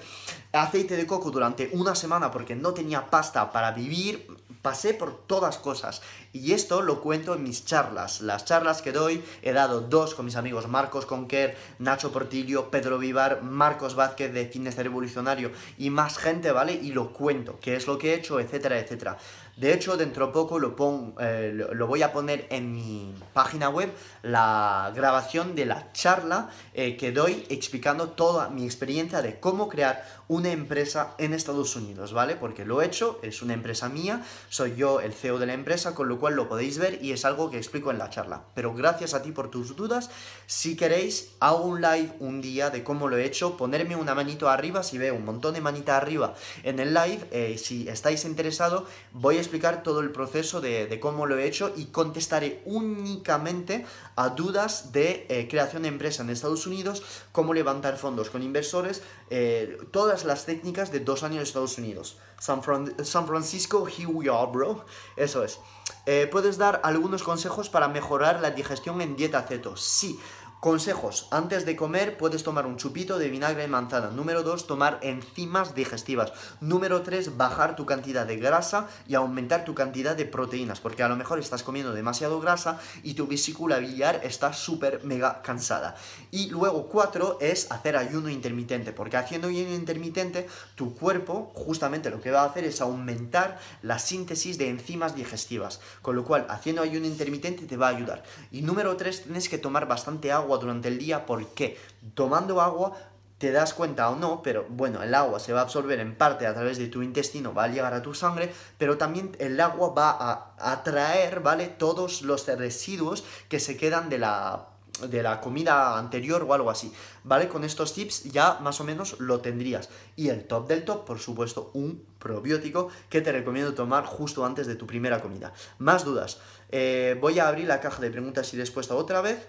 [0.52, 4.26] aceite de coco durante una semana porque no tenía pasta para vivir,
[4.62, 6.02] pasé por todas cosas.
[6.34, 8.22] Y esto lo cuento en mis charlas.
[8.22, 13.00] Las charlas que doy, he dado dos con mis amigos Marcos Conquer, Nacho Portillo, Pedro
[13.00, 16.74] Vivar, Marcos Vázquez de Fitness Revolucionario y más gente, ¿vale?
[16.74, 19.18] Y lo cuento, qué es lo que he hecho, etcétera, etcétera.
[19.60, 20.74] De hecho, dentro de poco lo,
[21.20, 23.92] eh, lo, voy a poner en mi página web,
[24.24, 30.06] la grabación de la charla eh, que doy explicando toda mi experiencia de cómo crear
[30.30, 32.36] una empresa en Estados Unidos, ¿vale?
[32.36, 35.96] Porque lo he hecho, es una empresa mía, soy yo el CEO de la empresa,
[35.96, 38.44] con lo cual lo podéis ver y es algo que explico en la charla.
[38.54, 40.12] Pero gracias a ti por tus dudas.
[40.46, 44.50] Si queréis, hago un live un día de cómo lo he hecho, ponerme una manito
[44.50, 48.88] arriba, si veo un montón de manita arriba en el live, eh, si estáis interesados,
[49.12, 53.84] voy a explicar todo el proceso de, cómo lo he hecho y contestaré únicamente
[54.20, 59.02] a dudas de eh, creación de empresa en Estados Unidos, cómo levantar fondos con inversores,
[59.30, 62.18] eh, todas las técnicas de dos años en Estados Unidos.
[62.38, 64.84] San, Francisco, here we are, bro.
[65.16, 65.60] Eso es.
[66.06, 69.78] Eh, ¿Puedes dar algunos consejos para mejorar la digestión en dieta ceto?
[69.78, 70.20] Sí.
[70.60, 71.30] Consejos.
[71.32, 74.10] Antes de comer puedes tomar un chupito de vinagre de manzana.
[74.10, 76.34] Número 2, tomar enzimas digestivas.
[76.60, 80.82] Número 3, bajar tu cantidad de grasa y aumentar tu cantidad de proteínas.
[80.82, 85.42] Porque a lo mejor estás comiendo demasiado grasa y tu vesícula biliar está súper mega
[85.44, 85.96] cansada.
[86.30, 88.92] Y luego 4 es hacer ayuno intermitente.
[88.92, 93.98] Porque haciendo ayuno intermitente tu cuerpo justamente lo que va a hacer es aumentar la
[93.98, 95.80] síntesis de enzimas digestivas.
[96.02, 98.24] Con lo cual haciendo ayuno intermitente te va a ayudar.
[98.52, 101.78] Y número 3, tienes que tomar bastante agua durante el día porque
[102.14, 102.94] tomando agua
[103.40, 106.46] te das cuenta o no, pero bueno, el agua se va a absorber en parte
[106.46, 109.94] a través de tu intestino, va a llegar a tu sangre, pero también el agua
[109.94, 111.68] va a atraer, ¿vale?
[111.68, 114.68] Todos los residuos que se quedan de la
[115.08, 116.92] de la comida anterior o algo así,
[117.24, 117.48] ¿vale?
[117.48, 119.90] Con estos tips ya más o menos lo tendrías.
[120.18, 124.68] Y el top del top, por supuesto, un probiótico que te recomiendo tomar justo antes
[124.68, 125.54] de tu primera comida.
[125.78, 126.40] Más dudas.
[126.70, 129.48] Eh, voy a abrir la caja de preguntas y respuestas otra vez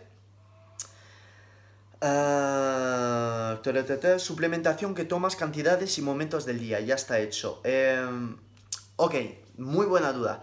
[2.02, 3.60] Uh,
[4.18, 7.60] suplementación que tomas cantidades y momentos del día, ya está hecho.
[7.62, 8.36] Em,
[8.96, 9.14] ok,
[9.58, 10.42] muy buena duda.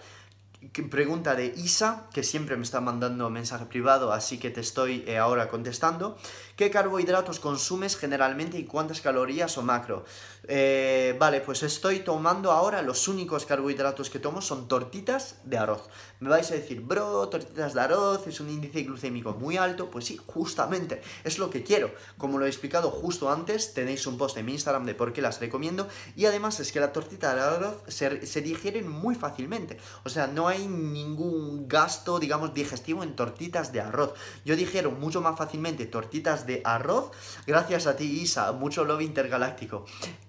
[0.91, 5.17] Pregunta de Isa, que siempre me está mandando mensaje privado, así que te estoy eh,
[5.17, 6.17] ahora contestando.
[6.57, 10.05] ¿Qué carbohidratos consumes generalmente y cuántas calorías o macro?
[10.47, 15.87] Eh, vale, pues estoy tomando ahora los únicos carbohidratos que tomo son tortitas de arroz.
[16.19, 19.91] Me vais a decir, bro, tortitas de arroz es un índice glucémico muy alto.
[19.91, 21.91] Pues sí, justamente, es lo que quiero.
[22.17, 25.21] Como lo he explicado justo antes, tenéis un post en mi Instagram de por qué
[25.21, 25.87] las recomiendo.
[26.15, 29.77] Y además es que la tortita de arroz se, digieren muy fácilmente.
[30.05, 34.13] O sea, no hay ningún gasto, digamos, digestivo en tortitas de arroz.
[34.43, 37.11] Yo digiero mucho más fácilmente tortitas de arroz,
[37.45, 39.85] gracias a ti, Isa, mucho love intergaláctico.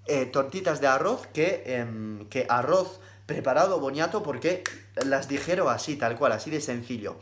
[0.07, 4.65] Eh, tortitas de arroz que, em, que arroz preparado boniato porque
[5.05, 7.17] las dijeron así, tal cual, así de sencillo.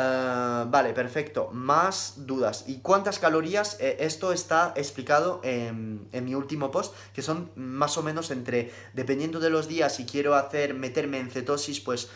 [0.00, 1.50] Ah, vale, perfecto.
[1.52, 2.64] Más dudas.
[2.66, 3.76] ¿Y cuántas calorías?
[3.80, 8.72] Eh, esto está explicado en, en, mi último post, que son más o menos entre,
[8.92, 12.08] dependiendo de los días, si quiero hacer, meterme en cetosis, pues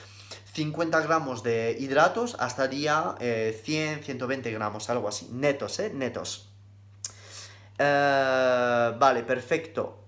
[0.52, 5.28] 50 gramos de hidratos hasta día 100, eh, 120 gramos, algo así.
[5.32, 5.90] Netos, ¿eh?
[5.94, 6.48] Netos.
[7.78, 9.98] Eh, vale, perfecto.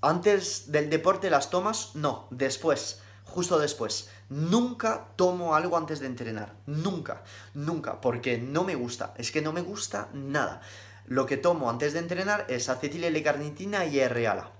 [0.00, 4.10] Antes del deporte las tomas, no, después, justo después.
[4.28, 7.22] Nunca tomo algo antes de entrenar, nunca,
[7.54, 10.60] nunca, porque no me gusta, es que no me gusta nada.
[11.06, 14.50] Lo que tomo antes de entrenar es acetil L-carnitina y R-ala.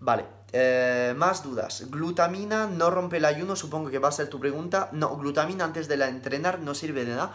[0.00, 1.84] Vale, eh, más dudas.
[1.90, 4.88] Glutamina no rompe el ayuno, supongo que va a ser tu pregunta.
[4.92, 7.34] No, glutamina antes de la entrenar no sirve de nada.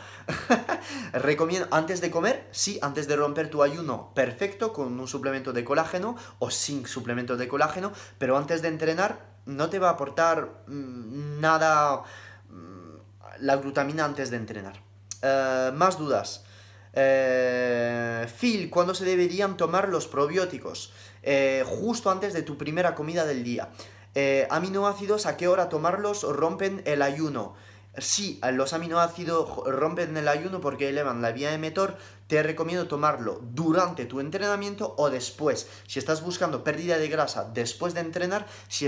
[1.13, 5.63] Recomiendo, antes de comer, sí, antes de romper tu ayuno, perfecto, con un suplemento de
[5.63, 10.63] colágeno o sin suplemento de colágeno, pero antes de entrenar no te va a aportar
[10.67, 12.03] mm, nada
[12.49, 12.95] mm,
[13.41, 14.81] la glutamina antes de entrenar.
[15.21, 16.45] Eh, más dudas.
[16.93, 20.93] Eh, Phil, ¿cuándo se deberían tomar los probióticos?
[21.23, 23.69] Eh, justo antes de tu primera comida del día.
[24.15, 26.23] Eh, aminoácidos, ¿a qué hora tomarlos?
[26.23, 27.55] Rompen el ayuno.
[27.97, 31.95] Sí, los aminoácidos rompen el ayuno porque elevan la vía emetor.
[32.27, 35.67] Te recomiendo tomarlo durante tu entrenamiento o después.
[35.87, 38.87] Si estás buscando pérdida de grasa después de entrenar si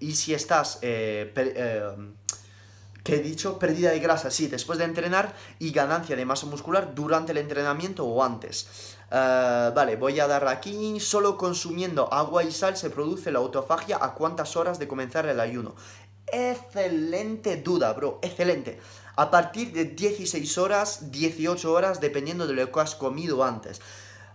[0.00, 0.80] y si estás
[3.08, 6.94] que he dicho, pérdida de grasa, sí, después de entrenar y ganancia de masa muscular
[6.94, 8.97] durante el entrenamiento o antes.
[9.10, 13.98] Eh, vale, voy a dar aquí, solo consumiendo agua y sal se produce la autofagia
[14.00, 15.74] a cuántas horas de comenzar el ayuno.
[16.26, 18.78] Excelente duda, bro, excelente.
[19.16, 23.80] A partir de 16 horas, 18 horas, dependiendo de lo que has comido antes.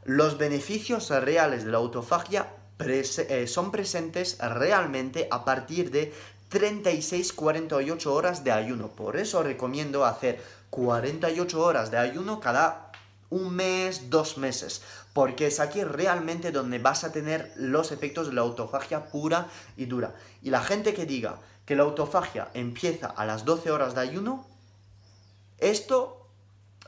[0.04, 2.50] Los beneficios reales de la autofagia
[2.80, 6.12] eh, son presentes realmente a partir de
[6.52, 8.90] 36-48 horas de ayuno.
[8.90, 12.92] Por eso recomiendo hacer 48 horas de ayuno cada
[13.34, 14.82] un mes, dos meses.
[15.14, 19.86] Porque es aquí realmente donde vas a tener los efectos de la autofagia pura y
[19.86, 20.16] dura.
[20.42, 24.46] Y la gente que diga que la autofagia empieza a las 12 horas de ayuno,
[25.58, 26.28] esto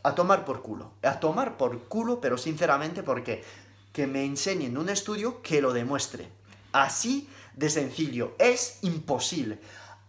[0.04, 0.92] a tomar por culo.
[1.02, 3.44] A tomar por culo, pero sinceramente porque
[3.92, 6.30] que me enseñen un estudio que lo demuestre.
[6.74, 8.36] Así de sencillo.
[8.38, 9.60] Es imposible.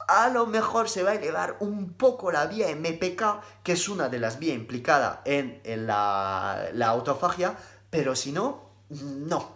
[0.09, 4.09] A lo mejor se va a elevar un poco la vía MPK, que es una
[4.09, 7.57] de las vías implicadas en, la, la autofagia,
[7.91, 9.55] pero si no, no.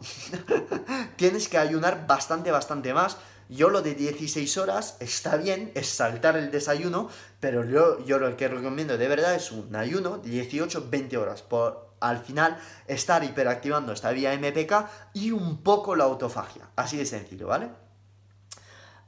[1.16, 3.16] Tienes que ayunar bastante, bastante más.
[3.48, 7.08] Yo lo de 16 horas está bien, es saltar el desayuno,
[7.40, 11.42] pero yo, yo lo que recomiendo de verdad es un ayuno de 18-20 horas.
[11.42, 16.70] Por, al final estar hiperactivando esta vía MPK y un poco la autofagia.
[16.76, 17.70] Así de sencillo, ¿vale?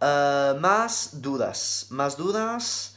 [0.05, 2.97] Eh, más dudas, más dudas.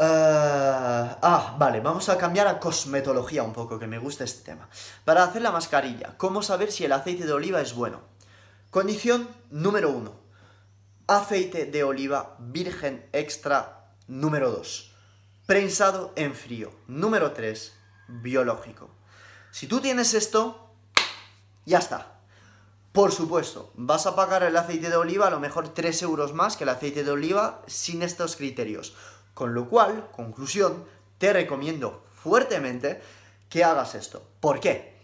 [0.00, 4.68] Ah, ah, vale, vamos a cambiar a cosmetología un poco, que me gusta este tema.
[5.04, 8.00] Para hacer la mascarilla, ¿cómo saber si el aceite de oliva es bueno?
[8.70, 10.14] Condición número uno.
[11.06, 14.92] Aceite de oliva virgen extra número 2.
[15.46, 16.72] Prensado en frío.
[16.86, 17.72] Número 3.
[18.08, 18.90] Biológico.
[19.52, 20.74] Si tú tienes esto,
[21.64, 22.17] ya está.
[22.98, 26.56] Por supuesto, vas a pagar el aceite de oliva a lo mejor 3 euros más
[26.56, 28.96] que el aceite de oliva sin estos criterios.
[29.34, 30.84] Con lo cual, conclusión,
[31.18, 33.00] te recomiendo fuertemente
[33.48, 34.26] que hagas esto.
[34.40, 35.00] ¿Por qué?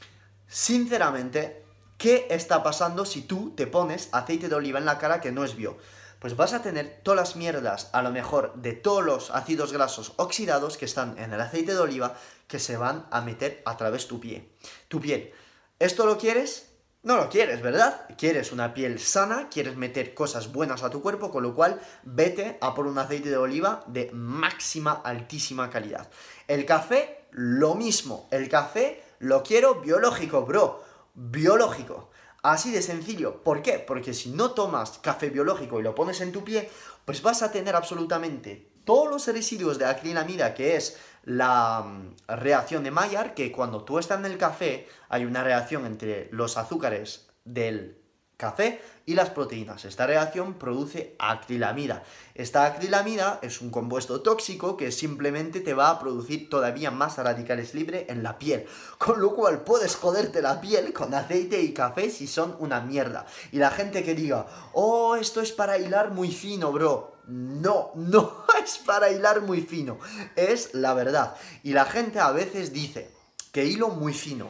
[0.48, 1.64] Sinceramente,
[1.96, 5.44] ¿qué está pasando si tú te pones aceite de oliva en la cara que no
[5.44, 5.78] es bio?
[6.18, 10.14] Pues vas a tener todas las mierdas, a lo mejor, de todos los ácidos grasos
[10.16, 12.16] oxidados que están en el aceite de oliva
[12.48, 14.50] que se van a meter a través tu piel.
[14.88, 15.32] Tu piel.
[15.78, 16.73] ¿Esto lo quieres?
[17.04, 18.06] No lo quieres, ¿verdad?
[18.16, 22.56] Quieres una piel sana, quieres meter cosas buenas a tu cuerpo, con lo cual vete
[22.62, 26.08] a por un aceite de oliva de máxima, altísima calidad.
[26.48, 28.26] El café, lo mismo.
[28.30, 30.82] El café lo quiero biológico, bro.
[31.12, 32.08] Biológico.
[32.42, 33.42] Así de sencillo.
[33.42, 33.80] ¿Por qué?
[33.80, 36.70] Porque si no tomas café biológico y lo pones en tu pie,
[37.04, 42.84] pues vas a tener absolutamente todos los residuos de acrilamida, que es la mm, reacción
[42.84, 47.28] de Maillard, que cuando tú estás en el café hay una reacción entre los azúcares
[47.44, 47.98] del
[48.36, 49.84] café y las proteínas.
[49.84, 52.02] Esta reacción produce acrilamida.
[52.34, 57.74] Esta acrilamida es un compuesto tóxico que simplemente te va a producir todavía más radicales
[57.74, 58.66] libres en la piel.
[58.98, 63.26] Con lo cual puedes joderte la piel con aceite y café si son una mierda.
[63.52, 67.13] Y la gente que diga, oh, esto es para hilar muy fino, bro.
[67.26, 69.98] No, no es para hilar muy fino.
[70.36, 71.36] Es la verdad.
[71.62, 73.10] Y la gente a veces dice
[73.52, 74.48] que hilo muy fino.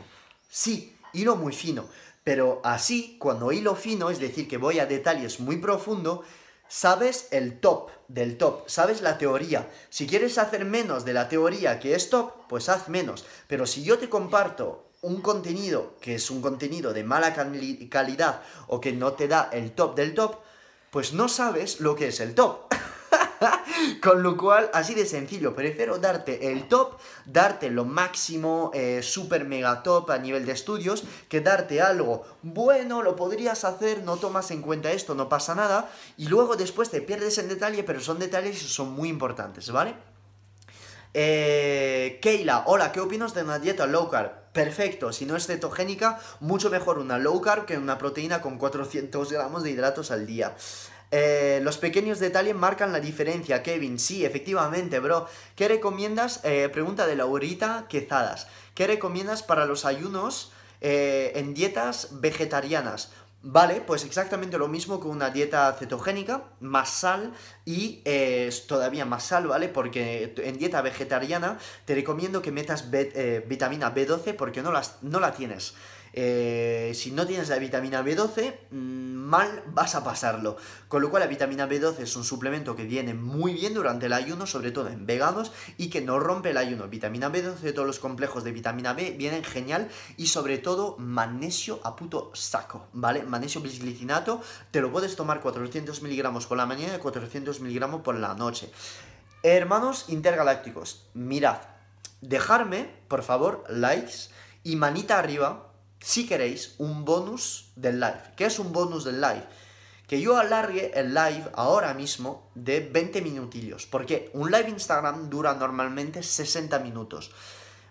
[0.49, 1.87] Sí, hilo muy fino.
[2.25, 6.25] Pero así, cuando hilo fino, es decir, que voy a detalles muy profundo,
[6.69, 9.71] sabes el top del top, sabes la teoría.
[9.91, 13.27] Si quieres hacer menos de la teoría que es top, pues haz menos.
[13.47, 17.35] Pero si yo te comparto un contenido que es un contenido de mala
[17.91, 20.37] calidad o que no te da el top del top,
[20.95, 22.73] pues no sabes lo que es el top.
[24.01, 29.45] Con lo cual, así de sencillo, prefiero darte el top, darte lo máximo, eh, super
[29.45, 34.53] mega top a nivel de estudios, que darte algo bueno, lo podrías hacer, no tomas
[34.53, 38.21] en cuenta esto, no pasa nada, y luego después te pierdes en detalle, pero son
[38.21, 39.97] detalles y son muy importantes, ¿vale?
[41.13, 44.44] Eh, Keila, hola, ¿qué opinas de una dieta low carb?
[44.55, 49.33] Perfecto, si no es cetogénica, mucho mejor una low carb que una proteína con 400
[49.33, 50.55] gramos de hidratos al día.
[51.11, 53.99] Eh, los pequeños detalles marcan la diferencia, Kevin.
[53.99, 55.27] Sí, efectivamente, bro.
[55.57, 56.41] ¿Qué recomiendas?
[56.45, 58.47] Eh, pregunta de Laurita Quezadas.
[58.77, 63.11] ¿Qué recomiendas para los ayunos eh, en dietas vegetarianas?
[63.47, 67.35] Vale, pues exactamente lo mismo que una dieta cetogénica, más sal
[67.67, 68.03] y
[68.67, 69.69] todavía más sal, ¿vale?
[69.69, 75.35] Porque en dieta vegetariana te recomiendo que metas vitamina B12 porque no, las, no la
[75.35, 75.75] tienes.
[76.17, 78.77] Eh, si no tienes la vitamina B12, mm,
[79.17, 80.57] mal vas a pasarlo.
[80.87, 84.13] Con lo cual la vitamina B12 es un suplemento que viene muy bien durante el
[84.13, 86.87] ayuno, sobre todo en veganos, y que no rompe el ayuno.
[86.87, 91.97] Vitamina B12, todos los complejos de vitamina B vienen genial y sobre todo magnesio a
[91.97, 93.25] puto saco, ¿vale?
[93.25, 94.41] Magnesio bisglicinato,
[94.71, 98.71] te lo puedes tomar 400 miligramos por la mañana y 400 miligramos por la noche.
[99.43, 101.59] Hermanos intergalácticos, mirad,
[102.21, 104.29] dejarme, por favor, likes
[104.63, 105.74] y manita arriba
[106.05, 108.21] si queréis, un bonus del live.
[108.37, 109.47] ¿Qué es un bonus del live?
[110.07, 113.87] Que yo alargue el live ahora mismo de 20 minutillos.
[113.87, 117.31] Porque un live Instagram dura normalmente 60 minutos.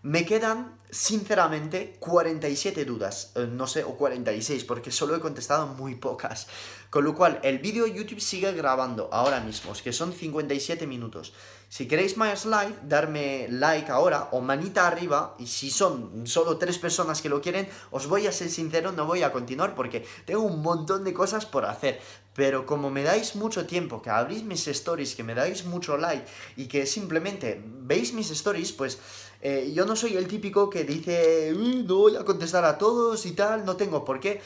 [0.04, 5.96] Me quedan, sinceramente, 47 dudas, eh, no sé, o 46, porque solo he contestado muy
[5.96, 6.48] pocas.
[6.92, 11.34] Con lo cual, el vídeo YouTube sigue grabando ahora mismo, que son 57 minutos.
[11.74, 15.34] Si queréis más live, darme like ahora o manita arriba.
[15.40, 19.08] Y si son solo tres personas que lo quieren, os voy a ser sincero, no
[19.08, 22.00] voy a continuar porque tengo un montón de cosas por hacer.
[22.36, 26.28] Pero como me dais mucho tiempo, que abrís mis stories, que me dais mucho like
[26.58, 29.00] y que simplemente veis mis stories, pues
[29.42, 33.32] eh, yo no soy el típico que dice, no voy a contestar a todos y
[33.32, 34.42] tal, no tengo por qué.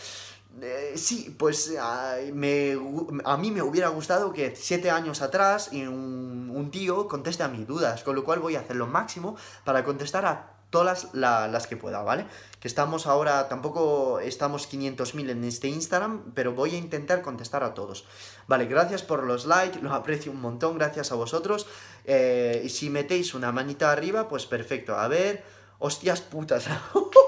[0.61, 7.43] Eh, sí, pues a, mí me hubiera gustado que siete años atrás un, tío conteste
[7.43, 11.13] a mis dudas, con lo cual voy a hacer lo máximo para contestar a todas
[11.13, 12.25] las, que pueda, ¿vale?
[12.59, 17.73] Que estamos ahora, tampoco estamos 500.000 en este Instagram, pero voy a intentar contestar a
[17.73, 18.05] todos.
[18.47, 21.67] Vale, gracias por los likes, lo aprecio un montón, gracias a vosotros.
[22.03, 24.97] Eh, y si metéis una manita arriba, pues perfecto.
[24.97, 25.45] A ver,
[25.79, 26.67] hostias putas.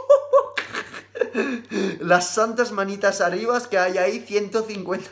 [2.00, 5.10] Las santas manitas arriba que hay ahí 150.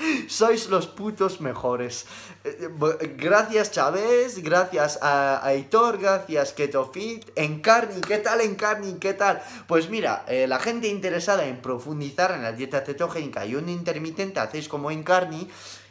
[0.28, 2.06] Sois los putos mejores.
[2.44, 2.70] Eh,
[3.18, 8.94] gracias Chávez, gracias a Aitor, gracias Ketofit, Encarni, ¿qué tal Encarni?
[8.94, 9.42] ¿Qué tal?
[9.66, 14.40] Pues mira, eh, la gente interesada en profundizar en la dieta cetogénica y un intermitente,
[14.40, 15.50] hacéis como Encarni,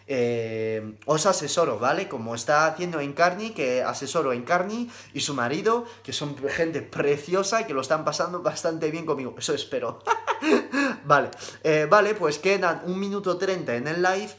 [0.10, 2.10] eh, os asesoro, ¿vale?
[2.10, 7.62] Como está haciendo Encarni, que asesoro a Encarni y su marido, que son gente preciosa
[7.62, 9.36] y que lo están pasando bastante bien conmigo.
[9.38, 10.03] Eso espero.
[11.05, 11.30] vale,
[11.89, 14.36] vale, pues quedan un minuto 30 en el live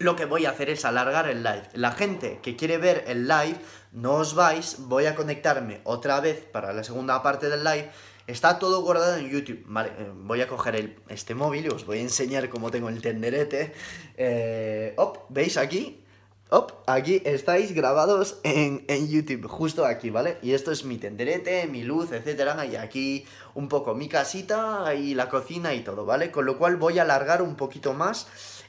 [0.00, 1.68] lo que voy a hacer es alargar el live.
[1.74, 3.60] La gente que quiere ver el live,
[3.92, 7.90] no os vais, voy a conectarme otra vez para la segunda parte del live.
[8.30, 9.64] Está todo guardado en YouTube.
[9.66, 12.88] Vale, eh, voy a coger el, este móvil y os voy a enseñar cómo tengo
[12.88, 13.72] el tenderete.
[14.16, 14.96] Eh,
[15.28, 16.04] ¿veis aquí?
[16.52, 20.38] Op, aquí estáis grabados en, en, YouTube, justo aquí, ¿vale?
[20.42, 23.24] Y esto es mi tenderete, mi luz, etcétera, y aquí
[23.54, 26.32] un poco mi casita y la cocina y todo, ¿vale?
[26.32, 28.26] Con lo cual voy a alargar un poquito más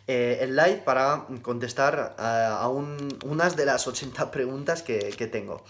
[0.07, 5.64] eh, el live para contestar a, unas de las 80 preguntas que, tengo.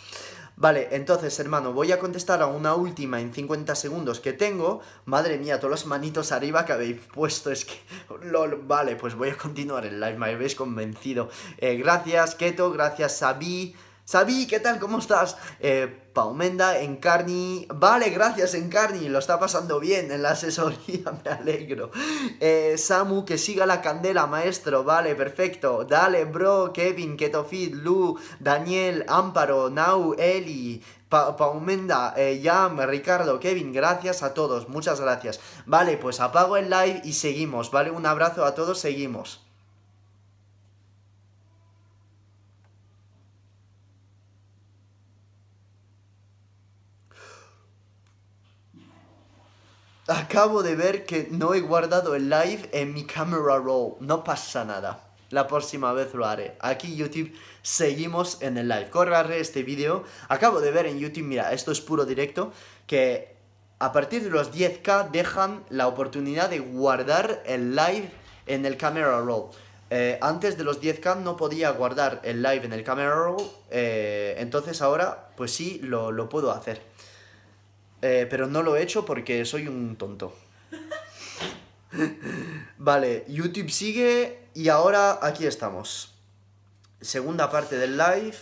[0.62, 4.82] Vale, entonces, hermano, voy a contestar a una última en 50 segundos que tengo.
[5.05, 7.74] Madre mía, todos los manitos arriba que habéis puesto, es que...
[8.68, 11.32] Vale, pues voy a continuar el live, me habéis convencido.
[11.57, 13.76] Eh, gracias, Keto, gracias, Sabi.
[14.05, 14.79] Sabi, ¿qué tal?
[14.79, 15.37] ¿Cómo estás?
[15.59, 17.67] Eh, Paumenda, Encarni.
[17.73, 19.07] Vale, gracias, Encarni.
[19.07, 21.91] Lo está pasando bien en la asesoría, me alegro.
[22.39, 24.83] Eh, Samu, que siga la candela, maestro.
[24.83, 25.85] Vale, perfecto.
[25.85, 30.83] Dale, bro, Kevin, Ketofit, Lu, Daniel, Amparo, Nau, Eli.
[31.11, 35.41] Paumenda, eh, Yam, Ricardo, Kevin, gracias a todos, muchas gracias.
[35.65, 37.91] Vale, pues apago el live y seguimos, ¿vale?
[37.91, 39.40] Un abrazo a todos, seguimos.
[50.12, 53.95] Acabo de ver que no he guardado el live en mi camera roll.
[54.01, 55.07] No pasa nada.
[55.30, 56.57] La próxima vez lo haré.
[56.59, 57.32] Aquí YouTube
[57.62, 58.89] seguimos en el live.
[58.89, 60.03] Corraré este vídeo.
[60.28, 62.51] Acabo de ver en YouTube, mira, esto es puro directo,
[62.88, 63.38] que
[63.80, 68.12] a partir de los 10k dejan la oportunidad de guardar el live
[68.47, 69.51] en el camera roll.
[69.89, 74.36] Eh, antes de los 10k no podía guardar el live en el camera roll, eh,
[74.39, 76.90] entonces ahora pues sí lo puedo hacer.
[78.01, 80.35] Eh, pero no lo he hecho porque soy un tonto.
[82.77, 86.13] vale, YouTube sigue y ahora aquí estamos.
[86.99, 88.35] Segunda parte del live.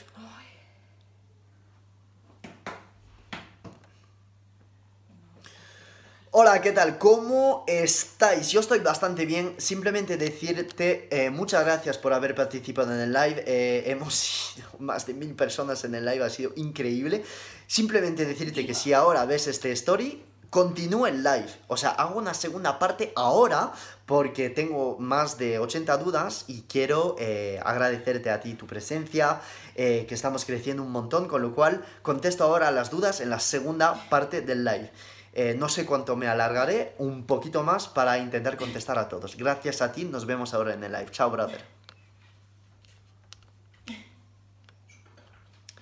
[6.32, 7.00] Hola, ¿qué tal?
[7.00, 8.52] ¿Cómo estáis?
[8.52, 9.56] Yo estoy bastante bien.
[9.58, 13.44] Simplemente decirte eh, muchas gracias por haber participado en el live.
[13.48, 14.14] Eh, hemos
[14.54, 17.24] sido más de mil personas en el live, ha sido increíble.
[17.66, 21.50] Simplemente decirte que si ahora ves este story, continúa el live.
[21.68, 23.74] O sea, hago una segunda parte ahora
[24.06, 29.42] porque tengo más de 80 dudas y quiero eh, agradecerte a ti tu presencia,
[29.76, 34.08] que estamos creciendo un montón, con lo cual contesto ahora las dudas en la segunda
[34.10, 34.92] parte del live.
[35.34, 39.36] Eh, no sé cuánto me alargaré, un poquito más para intentar contestar a todos.
[39.38, 41.12] Gracias a ti, nos vemos ahora en el live.
[41.12, 41.64] Chao, brother.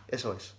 [0.08, 0.54] Eso es.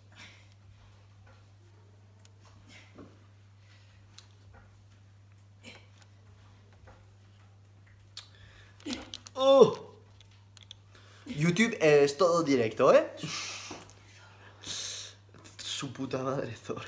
[9.34, 9.94] Oh.
[11.26, 13.12] YouTube es todo directo, ¿eh?
[14.60, 16.82] Su puta madre, Thor.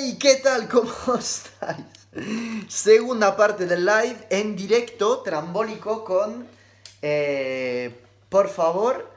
[0.00, 0.16] ¡Hey!
[0.18, 0.68] ¿Qué tal?
[0.72, 1.84] ¿Cómo estáis?
[2.68, 6.46] Segunda parte del live en directo, trambólico, con,
[7.02, 9.10] eh, por favor,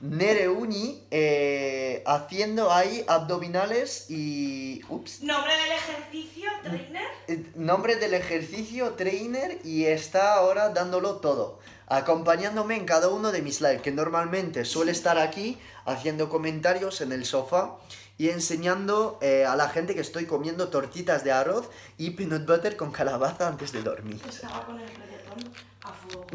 [0.00, 4.80] Nereuni eh, haciendo ahí abdominales y...
[4.88, 5.22] Ups.
[5.22, 7.08] Nombre del ejercicio, trainer.
[7.26, 11.58] Eh, nombre del ejercicio, trainer, y está ahora dándolo todo.
[11.88, 17.12] Acompañándome en cada uno de mis lives, que normalmente suele estar aquí haciendo comentarios en
[17.12, 17.78] el sofá
[18.18, 22.76] y enseñando eh, a la gente que estoy comiendo tortitas de arroz y peanut butter
[22.76, 24.20] con calabaza antes de dormir.
[24.28, 25.52] Estaba con el reggaetón
[25.82, 26.26] a fuego.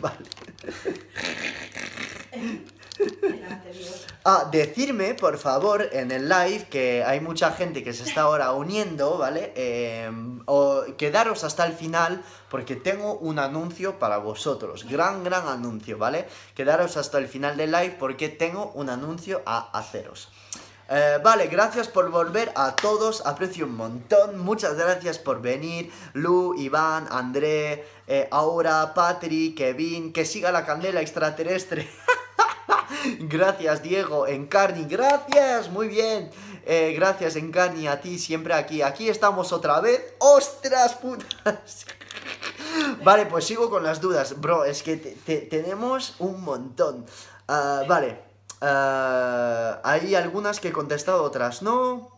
[0.00, 0.26] vale.
[4.24, 8.52] Ah, decirme, por favor, en el live, que hay mucha gente que se está ahora
[8.52, 9.52] uniendo, ¿vale?
[9.54, 10.10] Eh,
[10.46, 14.84] o quedaros hasta el final, porque tengo un anuncio para vosotros.
[14.88, 16.26] Gran, gran anuncio, ¿vale?
[16.54, 20.28] Quedaros hasta el final del live porque tengo un anuncio a haceros.
[20.88, 26.54] Eh, vale, gracias por volver a todos, aprecio un montón, muchas gracias por venir, Lu,
[26.56, 31.88] Iván, André, eh, Aura, Patrick, Kevin, que siga la candela extraterrestre.
[33.18, 36.30] gracias, Diego, Encarni, gracias, muy bien.
[36.64, 38.82] Eh, gracias, Encani, a ti, siempre aquí.
[38.82, 40.14] Aquí estamos otra vez.
[40.18, 41.86] ¡Ostras, putas!
[43.04, 44.40] Vale, pues sigo con las dudas.
[44.40, 47.06] Bro, es que te- tenemos un montón.
[47.46, 48.25] Ah, vale.
[48.60, 52.16] Ah, hay algunas que he contestado, otras no.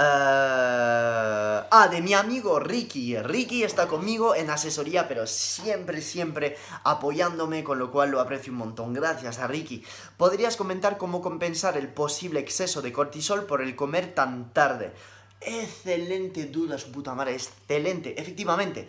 [0.00, 3.18] Ah, ah, de mi amigo Ricky.
[3.18, 8.60] Ricky está conmigo en asesoría, pero siempre, siempre apoyándome, con lo cual lo aprecio un
[8.60, 8.94] montón.
[8.94, 9.84] Gracias a Ricky.
[10.16, 14.92] ¿Podrías comentar cómo compensar el posible exceso de cortisol por el comer tan tarde?
[15.40, 17.32] Excelente duda, su puta madre.
[17.34, 18.20] Excelente.
[18.20, 18.88] Efectivamente.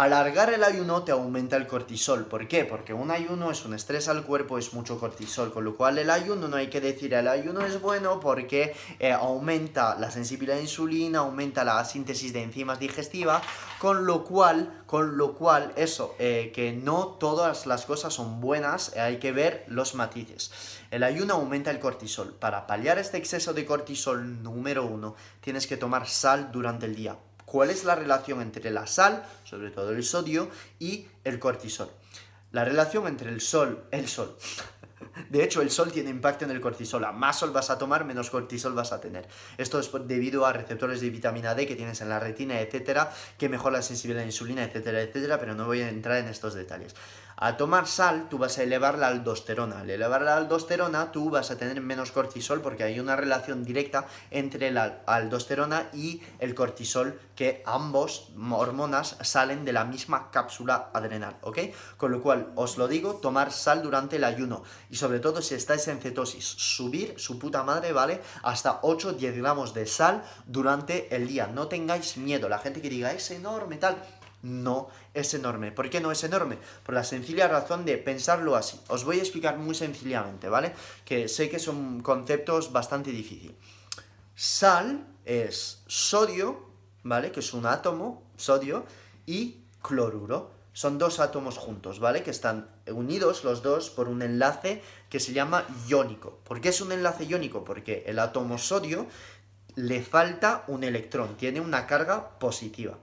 [0.00, 2.24] Alargar el ayuno te aumenta el cortisol.
[2.24, 2.64] ¿Por qué?
[2.64, 5.52] Porque un ayuno es un estrés al cuerpo, es mucho cortisol.
[5.52, 9.12] Con lo cual el ayuno no hay que decir el ayuno es bueno porque eh,
[9.12, 13.42] aumenta la sensibilidad a insulina, aumenta la síntesis de enzimas digestivas.
[13.78, 18.96] Con lo cual, con lo cual, eso, eh, que no todas las cosas son buenas,
[18.96, 20.50] eh, hay que ver los matices.
[20.90, 22.32] El ayuno aumenta el cortisol.
[22.32, 27.18] Para paliar este exceso de cortisol, número uno, tienes que tomar sal durante el día.
[27.50, 30.48] ¿Cuál es la relación entre la sal, sobre todo el sodio,
[30.78, 31.90] y el cortisol?
[32.52, 34.36] La relación entre el sol, el sol.
[35.30, 37.04] De hecho, el sol tiene impacto en el cortisol.
[37.04, 39.26] A más sol vas a tomar, menos cortisol vas a tener.
[39.58, 43.48] Esto es debido a receptores de vitamina D que tienes en la retina, etcétera, que
[43.48, 46.54] mejora la sensibilidad a la insulina, etcétera, etcétera, pero no voy a entrar en estos
[46.54, 46.94] detalles.
[47.42, 49.80] A tomar sal, tú vas a elevar la aldosterona.
[49.80, 54.06] Al elevar la aldosterona, tú vas a tener menos cortisol porque hay una relación directa
[54.30, 61.38] entre la aldosterona y el cortisol, que ambos hormonas salen de la misma cápsula adrenal,
[61.40, 61.60] ¿ok?
[61.96, 64.62] Con lo cual, os lo digo, tomar sal durante el ayuno.
[64.90, 68.20] Y sobre todo si estáis en cetosis, subir su puta madre, ¿vale?
[68.42, 71.46] Hasta 8-10 gramos de sal durante el día.
[71.46, 72.50] No tengáis miedo.
[72.50, 73.96] La gente que diga, es enorme, tal.
[74.42, 75.72] No es enorme.
[75.72, 76.58] ¿Por qué no es enorme?
[76.84, 78.80] Por la sencilla razón de pensarlo así.
[78.88, 80.72] Os voy a explicar muy sencillamente, ¿vale?
[81.04, 83.56] Que sé que son conceptos bastante difíciles.
[84.34, 86.70] Sal es sodio,
[87.02, 87.32] ¿vale?
[87.32, 88.86] Que es un átomo, sodio,
[89.26, 90.52] y cloruro.
[90.72, 92.22] Son dos átomos juntos, ¿vale?
[92.22, 96.38] Que están unidos los dos por un enlace que se llama iónico.
[96.44, 97.64] ¿Por qué es un enlace iónico?
[97.64, 99.06] Porque el átomo sodio
[99.74, 102.98] le falta un electrón, tiene una carga positiva.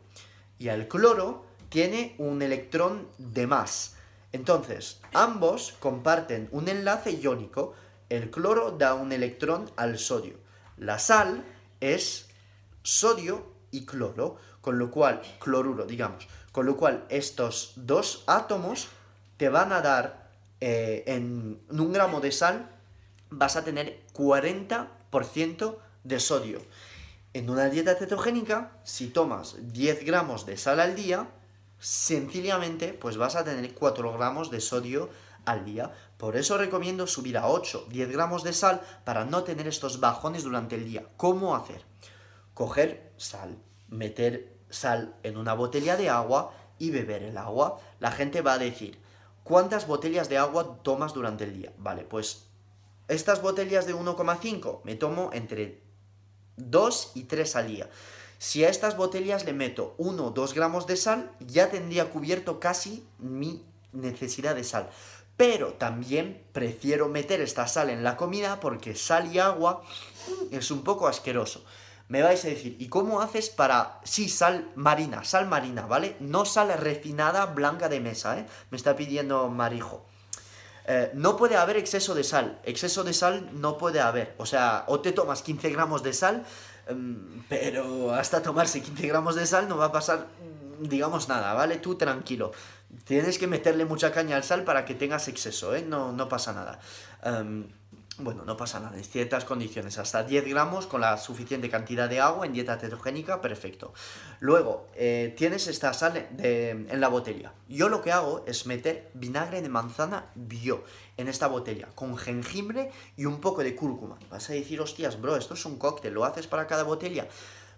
[0.60, 3.96] Y al cloro tiene un electrón de más.
[4.32, 7.74] Entonces, ambos comparten un enlace iónico.
[8.10, 10.36] El cloro da un electrón al sodio.
[10.78, 11.44] La sal
[11.82, 12.28] es
[12.84, 18.88] sodio y cloro, con lo cual, cloruro, digamos, con lo cual estos dos átomos
[19.38, 22.70] te van a dar eh, en un gramo de sal,
[23.30, 26.62] vas a tener 40% de sodio.
[27.38, 31.30] En una dieta cetogénica, si tomas 10 gramos de sal al día,
[31.78, 35.12] sencillamente pues vas a tener 4 gramos de sodio
[35.46, 35.94] al día.
[36.18, 40.46] Por eso recomiendo subir a 8, 10 gramos de sal para no tener estos bajones
[40.46, 41.06] durante el día.
[41.16, 41.84] ¿Cómo hacer?
[42.56, 47.80] Coger sal, meter sal en una botella de agua y beber el agua.
[48.00, 49.00] La gente va a decir,
[49.44, 51.72] ¿cuántas botellas de agua tomas durante el día?
[51.78, 52.48] Vale, pues
[53.08, 55.86] estas botellas de 1,5 me tomo entre
[56.58, 57.90] 2 y 3 al día.
[58.40, 62.60] Si a estas botellas le meto 1 o 2 gramos de sal, ya tendría cubierto
[62.60, 64.90] casi mi necesidad de sal.
[65.38, 69.84] Pero también prefiero meter esta sal en la comida porque sal y agua
[70.28, 71.64] mm, es un poco asqueroso.
[72.10, 74.00] Me vais a decir, ¿y cómo haces para...
[74.04, 76.16] Sí, sal marina, sal marina, ¿vale?
[76.20, 78.46] No sal refinada blanca de mesa, ¿eh?
[78.72, 80.06] Me está pidiendo Marijo.
[80.88, 82.60] Eh, no puede haber exceso de sal.
[82.64, 84.34] Exceso de sal no puede haber.
[84.38, 86.46] O sea, o te tomas 15 gramos de sal,
[86.88, 90.28] em, pero hasta tomarse 15 gramos de sal no va a pasar,
[90.80, 91.78] digamos, nada, ¿vale?
[91.78, 92.54] Tú tranquilo.
[93.04, 95.82] Tienes que meterle mucha caña al sal para que tengas exceso, ¿eh?
[95.82, 96.80] No, no pasa nada.
[97.22, 97.68] Em,
[98.20, 102.20] bueno, no pasa nada, en ciertas condiciones, hasta 10 gramos con la suficiente cantidad de
[102.20, 103.94] agua en dieta cetogénica, perfecto.
[104.40, 107.54] Luego, eh, tienes esta sal en la botella.
[107.70, 110.84] Yo lo que hago es meter vinagre de manzana bio
[111.18, 114.18] en esta botella, con jengibre y un poco de cúrcuma.
[114.30, 117.28] Vas a decir, hostias, bro, esto es un cóctel, ¿lo haces para cada botella?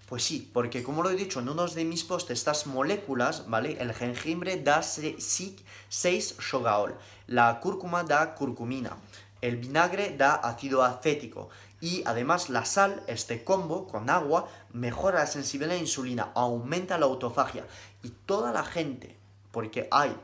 [0.09, 3.77] Pues sí, porque como lo he dicho en unos de mis posts, estas moléculas, ¿vale?
[3.79, 6.95] El jengibre da 6 shogaol,
[7.27, 8.97] la cúrcuma da curcumina,
[9.41, 11.49] el vinagre da ácido acético
[11.81, 16.97] y además la sal, este combo con agua, mejora la sensibilidad a la insulina, aumenta
[16.97, 17.65] la autofagia
[18.03, 19.17] y toda la gente,
[19.51, 20.15] porque hay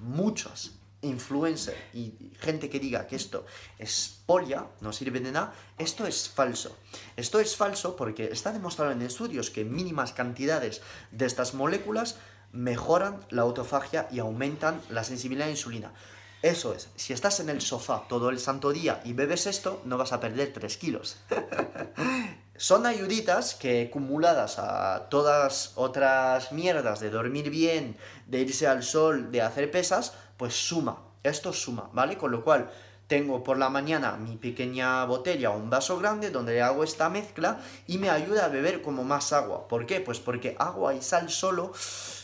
[0.00, 0.72] muchas
[1.02, 3.46] influencers y gente que diga que esto
[3.78, 6.76] es polla, no sirve de nada, esto es falso.
[7.16, 12.16] Esto es falso porque está demostrado en estudios que mínimas cantidades de estas moléculas
[12.52, 15.92] mejoran la autofagia y aumentan la sensibilidad a la insulina.
[16.42, 19.98] Eso es, si estás en el sofá todo el santo día y bebes esto, no
[19.98, 21.18] vas a perder 3 kilos.
[22.56, 27.96] Son ayuditas que acumuladas a todas otras mierdas de dormir bien,
[28.26, 31.02] de irse al sol, de hacer pesas, pues suma.
[31.22, 32.16] Esto suma, ¿vale?
[32.16, 32.70] Con lo cual
[33.06, 37.10] tengo por la mañana mi pequeña botella o un vaso grande donde le hago esta
[37.10, 39.68] mezcla y me ayuda a beber como más agua.
[39.68, 40.00] ¿Por qué?
[40.00, 41.72] Pues porque agua y sal solo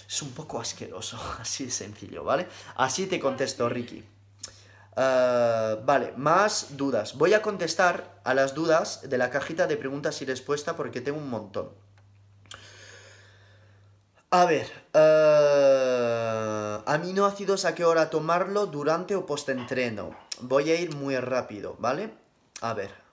[0.08, 2.46] es un poco asqueroso, así de sencillo, ¿vale?
[2.76, 4.04] Así te contesto, Ricky.
[4.96, 7.18] Uh, vale, más dudas.
[7.18, 11.18] Voy a contestar a las dudas de la cajita de preguntas y respuestas porque tengo
[11.18, 11.68] un montón.
[14.30, 20.16] A ver, uh, aminoácidos a qué hora tomarlo durante o post-entreno.
[20.40, 22.12] Voy a ir muy rápido, ¿vale?
[22.60, 23.05] A ver.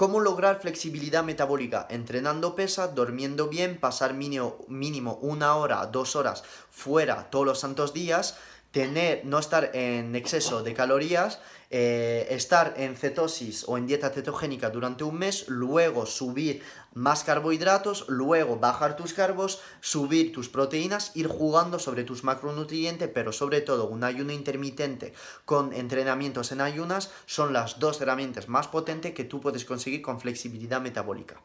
[0.00, 1.86] ¿Cómo lograr flexibilidad metabólica?
[1.90, 7.92] Entrenando pesa, durmiendo bien, pasar mínimo, mínimo una hora, dos horas fuera todos los santos
[7.92, 8.38] días,
[8.70, 11.40] tener, no estar en exceso de calorías,
[11.70, 16.62] eh, estar en cetosis o en dieta cetogénica durante un mes, luego subir
[16.94, 23.32] más carbohidratos, luego bajar tus carbos, subir tus proteínas, ir jugando sobre tus macronutrientes, pero
[23.32, 25.14] sobre todo un ayuno intermitente
[25.44, 30.20] con entrenamientos en ayunas son las dos herramientas más potentes que tú puedes conseguir con
[30.20, 31.40] flexibilidad metabólica.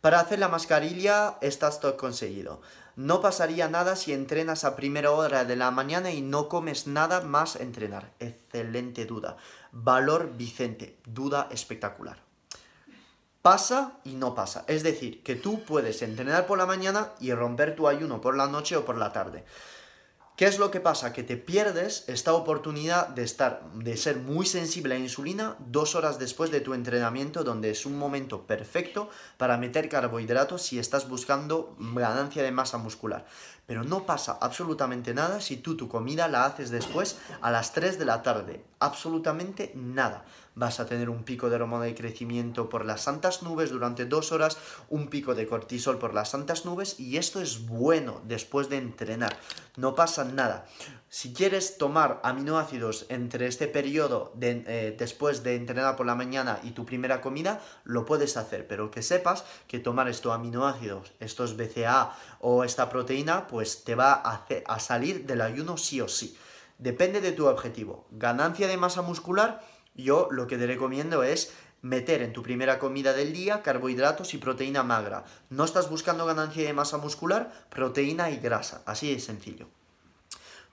[0.00, 2.60] Para hacer la mascarilla estás todo conseguido.
[2.96, 7.20] No pasaría nada si entrenas a primera hora de la mañana y no comes nada
[7.20, 8.14] más entrenar.
[8.20, 9.36] Excelente duda.
[9.70, 10.98] Valor Vicente.
[11.04, 12.16] Duda espectacular.
[13.42, 14.64] Pasa y no pasa.
[14.66, 18.46] Es decir, que tú puedes entrenar por la mañana y romper tu ayuno por la
[18.46, 19.44] noche o por la tarde.
[20.36, 21.14] ¿Qué es lo que pasa?
[21.14, 26.18] Que te pierdes esta oportunidad de estar, de ser muy sensible a insulina dos horas
[26.18, 29.08] después de tu entrenamiento, donde es un momento perfecto
[29.38, 33.24] para meter carbohidratos si estás buscando ganancia de masa muscular.
[33.64, 37.98] Pero no pasa absolutamente nada si tú tu comida la haces después a las 3
[37.98, 38.62] de la tarde.
[38.78, 40.26] Absolutamente nada
[40.56, 44.32] vas a tener un pico de hormona de crecimiento por las santas nubes durante dos
[44.32, 44.56] horas,
[44.88, 49.36] un pico de cortisol por las santas nubes y esto es bueno después de entrenar.
[49.76, 50.66] No pasa nada.
[51.10, 56.58] Si quieres tomar aminoácidos entre este periodo de, eh, después de entrenar por la mañana
[56.62, 61.56] y tu primera comida, lo puedes hacer, pero que sepas que tomar estos aminoácidos, estos
[61.56, 66.08] BCA o esta proteína, pues te va a, hacer, a salir del ayuno sí o
[66.08, 66.36] sí.
[66.78, 68.06] Depende de tu objetivo.
[68.10, 69.62] Ganancia de masa muscular
[69.96, 71.52] yo lo que te recomiendo es
[71.82, 75.24] meter en tu primera comida del día carbohidratos y proteína magra.
[75.50, 78.82] No estás buscando ganancia de masa muscular, proteína y grasa.
[78.86, 79.68] Así de sencillo.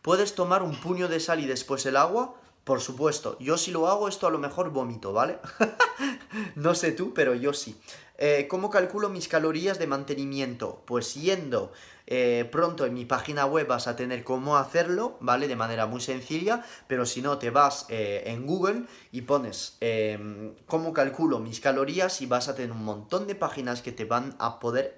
[0.01, 2.35] ¿Puedes tomar un puño de sal y después el agua?
[2.63, 5.39] Por supuesto, yo si lo hago esto a lo mejor vómito, ¿vale?
[6.55, 7.77] no sé tú, pero yo sí.
[8.17, 10.81] Eh, ¿Cómo calculo mis calorías de mantenimiento?
[10.85, 11.73] Pues yendo
[12.05, 15.47] eh, pronto en mi página web vas a tener cómo hacerlo, ¿vale?
[15.47, 20.53] De manera muy sencilla, pero si no te vas eh, en Google y pones em,
[20.65, 24.35] cómo calculo mis calorías y vas a tener un montón de páginas que te van
[24.39, 24.95] a poder...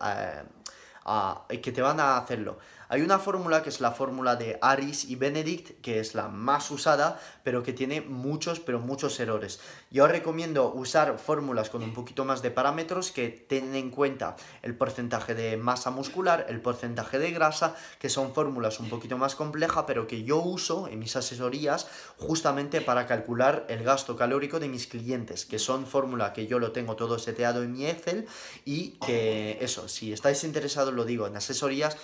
[1.62, 2.58] que te van a hacerlo.
[2.88, 6.70] Hay una fórmula que es la fórmula de Aris y Benedict, que es la más
[6.72, 9.60] usada, pero que tiene muchos, pero muchos errores.
[9.90, 14.76] Yo recomiendo usar fórmulas con un poquito más de parámetros que tengan en cuenta el
[14.76, 19.86] porcentaje de masa muscular, el porcentaje de grasa, que son fórmulas un poquito más complejas,
[19.88, 21.88] pero que yo uso en mis asesorías
[22.18, 26.72] justamente para calcular el gasto calórico de mis clientes, que son fórmula que yo lo
[26.72, 28.28] tengo todo seteado en mi Excel
[28.64, 31.98] y que eso, si estáis interesados, lo digo, en asesorías,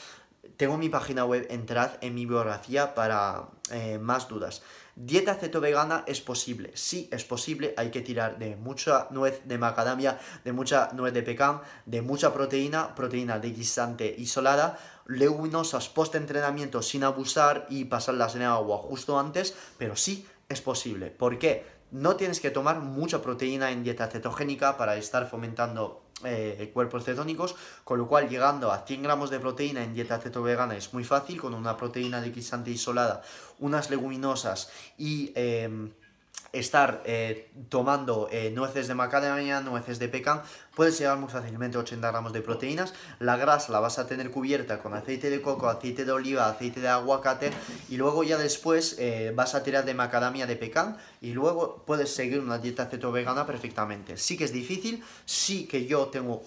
[0.57, 4.61] tengo mi página web, entrad en mi biografía para eh, más dudas.
[4.95, 6.71] ¿Dieta ceto vegana es posible?
[6.75, 7.73] Sí, es posible.
[7.77, 12.33] Hay que tirar de mucha nuez de macadamia, de mucha nuez de pecan, de mucha
[12.33, 14.77] proteína, proteína de guisante isolada,
[15.07, 21.07] leguminosas post-entrenamiento sin abusar y pasarlas en agua justo antes, pero sí es posible.
[21.07, 21.80] ¿Por qué?
[21.91, 27.55] No tienes que tomar mucha proteína en dieta cetogénica para estar fomentando eh, cuerpos cetónicos,
[27.83, 31.03] con lo cual llegando a 100 gramos de proteína en dieta ceto vegana es muy
[31.03, 33.23] fácil, con una proteína de guisante isolada,
[33.59, 35.91] unas leguminosas y em,
[36.53, 40.41] estar eh, tomando eh, nueces de macadamia, nueces de pecan,
[40.81, 42.95] puedes llegar muy fácilmente a 80 gramos de proteínas.
[43.19, 46.79] La grasa la vas a tener cubierta con aceite de coco, aceite de oliva, aceite
[46.79, 47.51] de aguacate
[47.87, 52.15] y luego ya después eh, vas a tirar de macadamia de pecan y luego puedes
[52.15, 54.17] seguir una dieta ceto vegana perfectamente.
[54.17, 56.41] Sí que es difícil, sí que yo tengo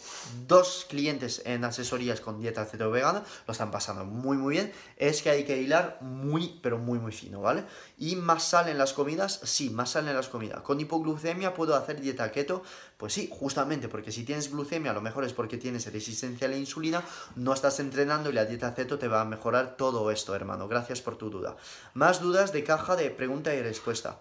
[0.48, 5.22] dos clientes en asesorías con dieta ceto vegana, lo están pasando muy muy bien, es
[5.22, 7.62] que hay que hilar muy pero muy muy fino, ¿vale?
[7.98, 10.60] Y más sal en las comidas, sí, más salen las comidas.
[10.62, 12.64] ¿Con hipoglucemia puedo hacer dieta keto?
[13.04, 16.50] Pues sí, justamente, porque si tienes glucemia, a lo mejor es porque tienes resistencia a
[16.50, 17.04] la insulina,
[17.36, 20.68] no estás entrenando y la dieta keto te va a mejorar todo esto, hermano.
[20.68, 21.54] Gracias por tu duda.
[21.92, 24.20] Más dudas de caja de pregunta y respuesta.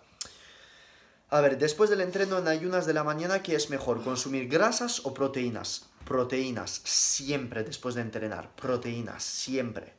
[1.30, 4.04] A ver, después del entreno en ayunas de la mañana, ¿qué es mejor?
[4.04, 5.86] ¿Consumir grasas o proteínas?
[6.04, 8.54] Proteínas, siempre después de entrenar.
[8.54, 9.94] Proteínas, siempre.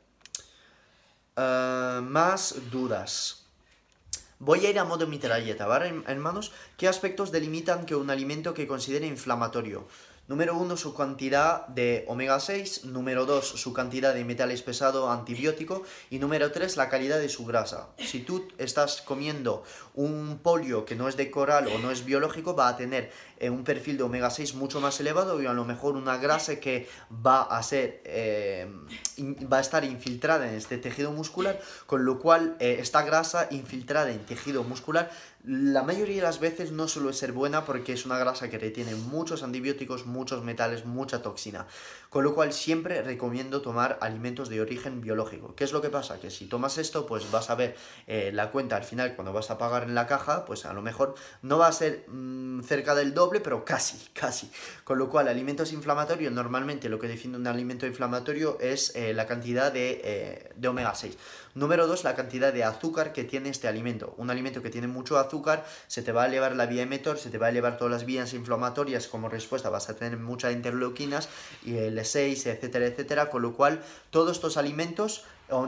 [1.35, 3.44] Ah, más dudas.
[4.39, 6.51] Voy a ir a modo mitralleta, ¿vale, hermanos?
[6.75, 9.87] ¿Qué aspectos delimitan que un alimento que considere inflamatorio?
[10.27, 12.85] Número uno, su cantidad de omega 6.
[12.85, 15.83] Número 2, su cantidad de metales pesados antibiótico.
[16.09, 17.89] Y número 3, la calidad de su grasa.
[17.99, 19.63] Si tú estás comiendo
[19.93, 23.63] un polio que no es de coral o no es biológico, va a tener un
[23.63, 26.87] perfil de omega 6 mucho más elevado y a lo mejor una grasa que
[27.25, 28.67] va a ser eh,
[29.51, 34.11] va a estar infiltrada en este tejido muscular, con lo cual eh, esta grasa infiltrada
[34.11, 35.11] en tejido muscular
[35.47, 38.95] la mayoría de las veces no suele ser buena porque es una grasa que retiene
[38.95, 41.67] muchos antibióticos, muchos metales, mucha toxina.
[42.15, 45.53] Con lo cual siempre recomiendo tomar alimentos de origen biológico.
[45.53, 46.17] ¿Qué es lo que pasa?
[46.17, 47.75] Que si tomas esto, pues vas a ver
[48.07, 50.81] eh, la cuenta al final cuando vas a pagar en la caja, pues a lo
[50.81, 54.49] mejor no va a ser mm, cerca del doble, pero casi, casi.
[54.85, 59.27] Con lo cual, alimentos inflamatorios, normalmente lo que define un alimento inflamatorio es eh, la
[59.27, 61.17] cantidad de, eh, de omega 6.
[61.55, 64.13] Número 2, la cantidad de azúcar que tiene este alimento.
[64.17, 67.29] Un alimento que tiene mucho azúcar se te va a elevar la vía emetor, se
[67.29, 71.29] te va a elevar todas las vías inflamatorias como respuesta, vas a tener muchas interleuquinas
[71.63, 75.23] y el 6, etcétera, etcétera, con lo cual todos estos alimentos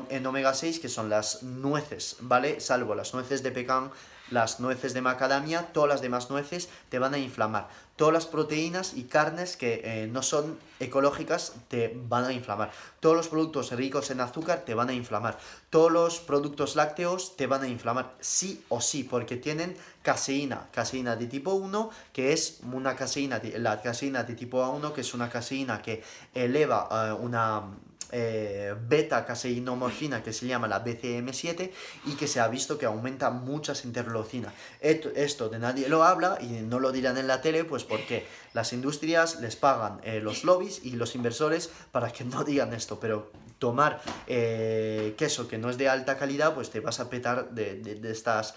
[0.09, 2.59] en omega 6 que son las nueces, ¿vale?
[2.59, 3.89] Salvo las nueces de pecan,
[4.31, 7.67] las nueces de macadamia, todas las demás nueces te van a inflamar.
[7.95, 12.71] Todas las proteínas y carnes que eh, no son ecológicas te van a inflamar.
[12.99, 15.39] Todos los productos ricos en azúcar te van a inflamar.
[15.71, 21.15] Todos los productos lácteos te van a inflamar, sí o sí, porque tienen caseína, caseína
[21.15, 25.29] de tipo 1, que es una caseína, la caseína de tipo A1, que es una
[25.29, 26.03] caseína que
[26.35, 27.63] eleva eh, una
[28.11, 31.71] eh, beta caseinomorfina que se llama la BCM7
[32.05, 34.53] y que se ha visto que aumenta muchas interleucinas.
[34.79, 38.73] Esto, de nadie lo habla y no lo dirán en la tele, pues porque las
[38.73, 43.31] industrias les pagan eh, los lobbies y los inversores para que no digan esto, pero
[43.59, 47.75] tomar eh, queso que no es de alta calidad, pues te vas a petar de,
[47.75, 48.55] de estas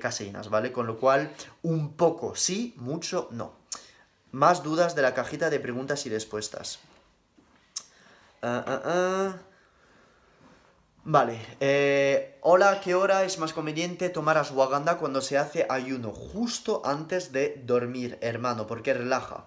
[0.00, 0.70] caseínas, ¿vale?
[0.70, 3.54] Con lo cual, un poco sí, mucho no.
[4.30, 6.78] Más dudas de la cajita de preguntas y respuestas.
[8.44, 9.38] Ah, ah, ah.
[11.04, 11.38] Vale.
[11.60, 16.10] Eh, hola, ¿qué hora es más conveniente tomar ashwagandha cuando se hace ayuno?
[16.10, 19.46] Justo antes de dormir, hermano, porque relaja.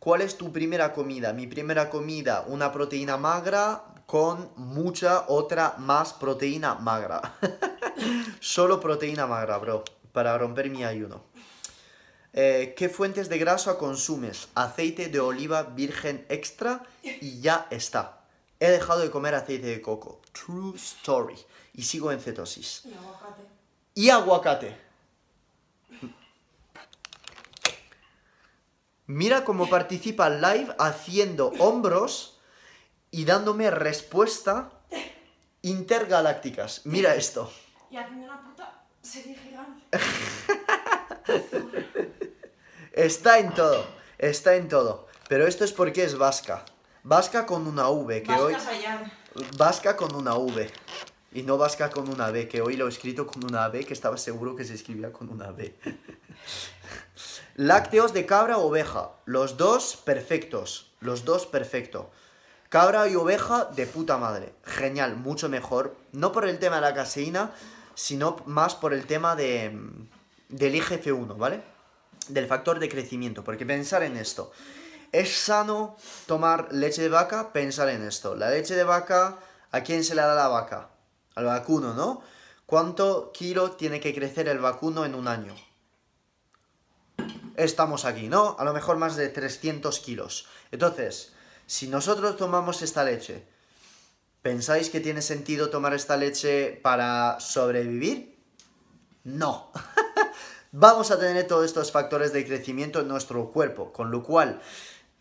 [0.00, 1.32] ¿Cuál es tu primera comida?
[1.32, 7.22] Mi primera comida, una proteína magra con mucha otra más proteína magra.
[8.40, 11.22] Solo proteína magra, bro, para romper mi ayuno.
[12.32, 14.48] Eh, ¿Qué fuentes de grasa consumes?
[14.56, 18.15] Aceite de oliva virgen extra y ya está.
[18.58, 20.22] He dejado de comer aceite de coco.
[20.32, 21.36] True story.
[21.74, 22.82] Y sigo en cetosis.
[22.84, 23.42] Y aguacate.
[23.94, 24.76] Y aguacate.
[29.06, 32.40] Mira cómo participa live haciendo hombros
[33.10, 34.72] y dándome respuesta
[35.62, 36.86] intergalácticas.
[36.86, 37.52] Mira esto.
[37.90, 39.84] Y haciendo una puta serie gigante.
[42.92, 45.06] Está en todo, está en todo.
[45.28, 46.64] Pero esto es porque es vasca.
[47.06, 48.56] Vasca con una V, que hoy...
[49.56, 50.68] Vasca con una V.
[51.34, 53.94] Y no vasca con una B, que hoy lo he escrito con una B, que
[53.94, 55.72] estaba seguro que se escribía con una B.
[57.54, 59.12] Lácteos de cabra o oveja.
[59.24, 60.90] Los dos perfectos.
[60.98, 62.10] Los dos perfecto.
[62.70, 64.52] Cabra y oveja de puta madre.
[64.64, 65.94] Genial, mucho mejor.
[66.10, 67.52] No por el tema de la caseína,
[67.94, 69.78] sino más por el tema de,
[70.48, 71.62] del IGF-1, ¿vale?
[72.26, 73.44] Del factor de crecimiento.
[73.44, 74.50] Porque pensar en esto.
[75.12, 75.96] ¿Es sano
[76.26, 77.52] tomar leche de vaca?
[77.52, 78.34] Pensar en esto.
[78.34, 79.38] La leche de vaca,
[79.70, 80.90] ¿a quién se le da la vaca?
[81.34, 82.22] Al vacuno, ¿no?
[82.66, 85.54] ¿Cuánto kilo tiene que crecer el vacuno en un año?
[87.56, 88.56] Estamos aquí, ¿no?
[88.58, 90.46] A lo mejor más de 300 kilos.
[90.72, 91.32] Entonces,
[91.66, 93.46] si nosotros tomamos esta leche,
[94.42, 98.38] ¿pensáis que tiene sentido tomar esta leche para sobrevivir?
[99.24, 99.72] No.
[100.72, 104.60] Vamos a tener todos estos factores de crecimiento en nuestro cuerpo, con lo cual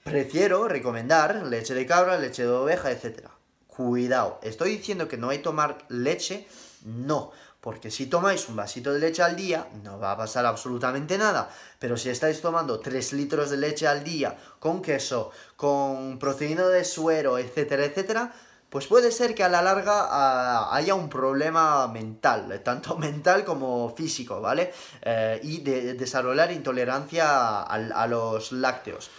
[0.06, 3.27] Prefiero recomendar leche de cabra, leche de oveja, etc.
[3.65, 6.48] Cuidado, estoy diciendo que no hay que tomar leche,
[6.84, 11.18] no, porque si tomáis un vasito de leche al día, no va a pasar absolutamente
[11.18, 11.49] nada.
[11.80, 16.86] Pero si estáis tomando 3 litros de leche al día, con queso, con proteína de
[16.86, 18.32] suero, etcétera, etcétera,
[18.69, 23.95] pues puede ser que a la larga ah, haya un problema mental, tanto mental como
[23.95, 24.72] físico, ¿vale?
[25.02, 29.10] Eh, y de, desarrollar intolerancia a, los lácteos.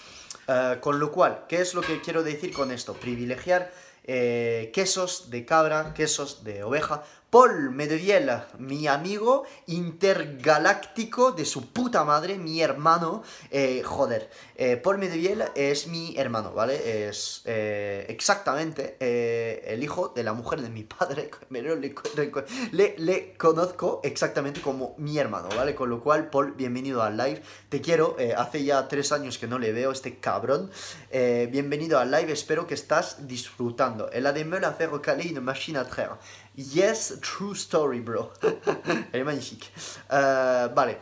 [0.49, 2.95] Eh, con lo cual, ¿qué es lo que quiero decir con esto?
[2.95, 3.73] Privilegiar
[4.05, 12.05] eh, quesos de cabra, quesos de oveja, Paul Medeviel, mi amigo intergaláctico de su puta
[12.05, 17.09] madre, mi hermano, eh, joder, eh, Paul Medeviel es mi hermano, ¿vale?
[17.09, 24.61] Es eh, exactamente el hijo de la mujer de mi padre, le, le, conozco exactamente
[24.61, 25.75] como mi hermano, ¿vale?
[25.75, 29.59] Con lo cual, Paul, bienvenido al live, te quiero, hace ya tres años que no
[29.59, 30.71] le veo, este cabrón,
[31.11, 34.11] bienvenido al live, espero que estás disfrutando.
[34.13, 36.19] El me la faire caler une machine à traire.
[36.57, 38.33] Yes, true story, bro.
[39.13, 39.67] es magnífico.
[40.11, 40.99] Uh, vale,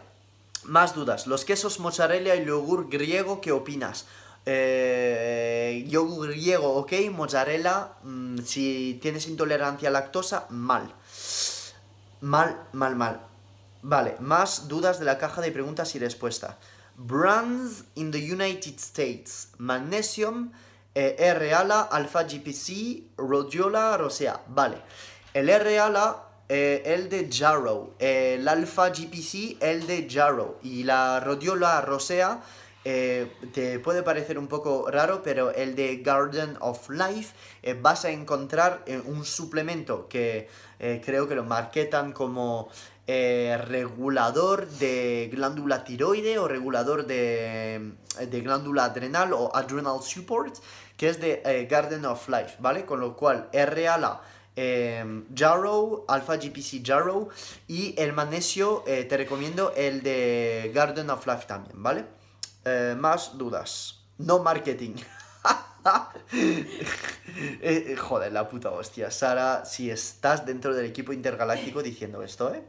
[0.64, 1.28] más dudas.
[1.28, 4.06] Los quesos mozzarella y yogur griego, ¿qué opinas?
[4.46, 10.92] Eh, yogur griego, ok, mozzarella, mm, si tienes intolerancia a lactosa, mal.
[12.20, 13.20] Mal, mal, mal.
[13.82, 16.56] Vale, más dudas de la caja de preguntas y respuestas.
[16.96, 19.50] Brands in the United States.
[19.58, 20.50] Magnesium,
[20.94, 24.40] eh, R-ALA, alpha GPC, rhodiola, rosea.
[24.48, 24.78] Vale.
[25.34, 27.94] El R-ALA, eh, el de Jarrow.
[27.98, 30.58] el alpha GPC, el de Jarrow.
[30.62, 32.40] Y la rhodiola rosea,
[32.84, 37.34] eh, te puede parecer un poco raro, pero el de Garden of Life
[37.82, 40.48] vas a encontrar un suplemento que
[40.78, 42.68] creo que lo marketan como
[43.06, 50.56] regulador de glándula tiroide o regulador de, de, glándula adrenal o adrenal support
[50.96, 52.84] que es de eh, Garden of Life, ¿vale?
[52.84, 54.20] Con lo cual, R-ALA,
[54.56, 57.28] eh, Jarrow, Alpha GPC Jarrow
[57.66, 62.04] y el magnesio eh, te recomiendo el de Garden of Life también, ¿vale?
[62.64, 64.00] Eh, más dudas.
[64.18, 64.94] No marketing.
[67.98, 69.10] joder, la puta hostia.
[69.10, 72.62] Sara, si estás dentro del equipo intergaláctico diciendo esto, ¿eh?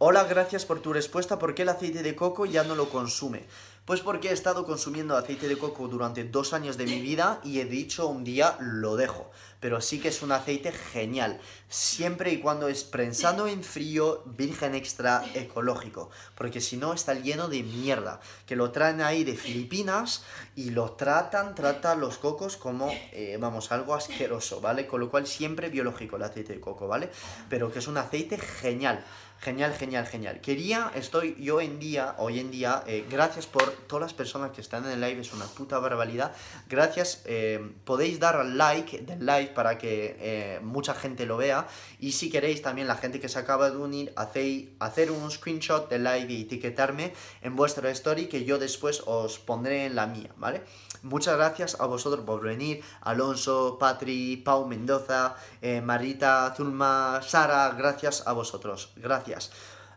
[0.00, 1.38] Hola, gracias por tu respuesta.
[1.38, 3.44] ¿Por qué el aceite de coco ya no lo consume?
[3.88, 7.60] Pues porque he estado consumiendo aceite de coco durante dos años de mi vida y
[7.60, 9.30] he dicho un día lo dejo.
[9.60, 11.40] Pero sí que es un aceite genial,
[11.70, 16.10] siempre y cuando es prensado en frío, virgen extra, ecológico.
[16.34, 20.22] Porque si no está lleno de mierda, que lo traen ahí de Filipinas
[20.54, 24.86] y lo tratan, tratan los cocos como, eh, vamos, algo asqueroso, ¿vale?
[24.86, 27.08] Con lo cual siempre biológico el aceite de coco, ¿vale?
[27.48, 29.02] Pero que es un aceite genial.
[29.40, 30.40] Genial, genial, genial.
[30.40, 34.60] Quería, estoy yo en día, hoy en día, eh, gracias por todas las personas que
[34.60, 36.32] están en el live, es una puta barbaridad.
[36.68, 41.68] Gracias, eh, podéis dar al like del live para que eh, mucha gente lo vea.
[42.00, 45.88] Y si queréis también la gente que se acaba de unir, hacéis, hacer un screenshot
[45.88, 50.30] del live y etiquetarme en vuestra story que yo después os pondré en la mía,
[50.36, 50.62] ¿vale?
[51.02, 52.82] Muchas gracias a vosotros por venir.
[53.00, 58.90] Alonso, Patri, Pau Mendoza, eh, Marita, Zulma, Sara, gracias a vosotros.
[58.96, 59.52] Gracias.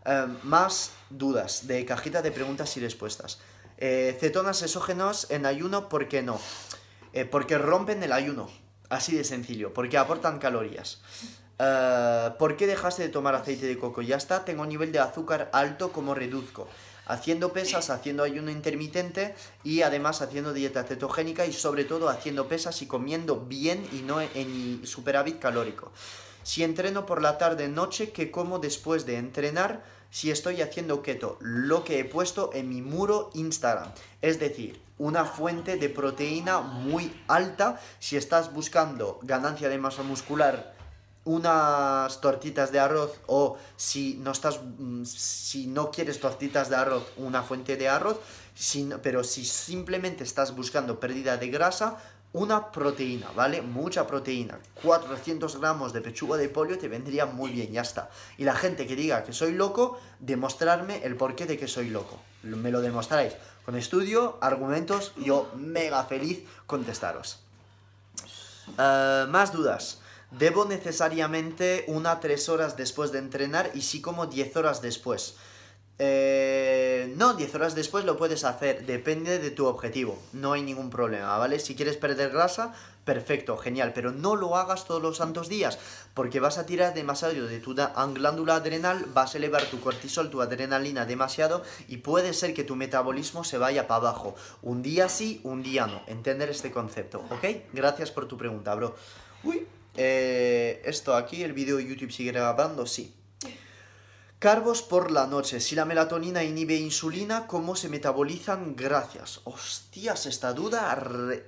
[0.06, 3.40] Em, más dudas de cajita de preguntas y respuestas.
[3.78, 6.40] Eh, cetonas exógenos en ayuno, ¿por qué no?
[7.14, 8.50] Eh, porque rompen el ayuno.
[8.90, 9.74] Así de sencillo.
[9.74, 11.02] Porque aportan calorías.
[12.40, 14.02] ¿Por qué dejaste de tomar aceite de coco?
[14.02, 16.68] Ya está, tengo nivel de azúcar alto, como reduzco?
[17.12, 22.82] Haciendo pesas, haciendo ayuno intermitente y además haciendo dieta cetogénica y sobre todo haciendo pesas
[22.82, 25.92] y comiendo bien y no en superávit calórico.
[26.44, 29.84] Si entreno por la tarde noche, ¿qué como después de entrenar?
[30.10, 33.92] Si estoy haciendo keto, lo que he puesto en mi muro Instagram.
[34.22, 37.80] Es decir, una fuente de proteína muy alta.
[38.00, 40.81] Si estás buscando ganancia de masa muscular
[41.24, 47.04] unas tortitas de arroz o si no estás mm, si no quieres tortitas de arroz
[47.18, 48.20] una fuente de arroz
[49.04, 51.98] pero si simplemente estás buscando pérdida de grasa
[52.34, 54.58] una proteína vale mucha proteína.
[54.82, 58.10] 400 gramos de pechuga de pollo te vendría muy bien ya está.
[58.38, 62.20] Y la gente que diga que soy loco demostrarme el porqué de que soy loco.
[62.44, 63.34] Me lo demostráis
[63.66, 67.42] con estudio argumentos yo mega feliz contestaros.
[68.80, 70.01] Eh, más dudas
[70.32, 75.36] ¿Debo necesariamente una tres horas después de entrenar y sí como 10 horas después?
[76.00, 80.90] Eh, no, 10 horas después lo puedes hacer, depende de tu objetivo, no hay ningún
[80.90, 81.60] problema, ¿vale?
[81.60, 85.78] Si quieres perder grasa, perfecto, genial, pero no lo hagas todos los santos días,
[86.16, 90.42] porque vas a tirar demasiado de tu glándula adrenal, vas a elevar tu cortisol, tu
[90.42, 94.34] adrenalina demasiado y puede ser que tu metabolismo se vaya para abajo.
[94.64, 96.02] Un día sí, un día no.
[96.08, 97.46] Entender este concepto, ¿ok?
[97.74, 98.96] Gracias por tu pregunta, bro.
[99.44, 103.16] Uy, eh, esto aquí, el vídeo de YouTube sigue grabando, sí.
[104.40, 105.60] Carbos por la noche.
[105.60, 108.76] Si la melatonina inhibe insulina, ¿cómo se metabolizan?
[108.76, 109.42] Gracias.
[109.44, 110.98] Hostias, esta duda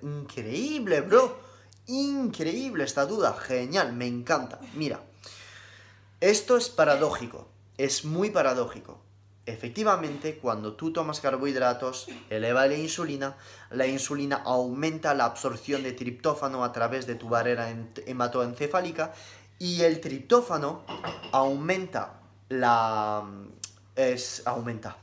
[0.03, 1.39] increíble, bro.
[1.87, 4.59] Increíble esta duda, genial, me encanta.
[4.75, 5.01] Mira,
[6.21, 7.47] esto es paradójico,
[7.77, 9.01] es muy paradójico.
[9.45, 13.35] Efectivamente, cuando tú tomas carbohidratos, eleva la insulina,
[13.71, 17.69] la insulina aumenta la absorción de triptófano a través de tu barrera
[18.05, 19.13] hematoencefálica
[19.59, 20.83] y el triptófano
[21.33, 23.23] aumenta la...
[23.95, 24.97] Es, aumenta,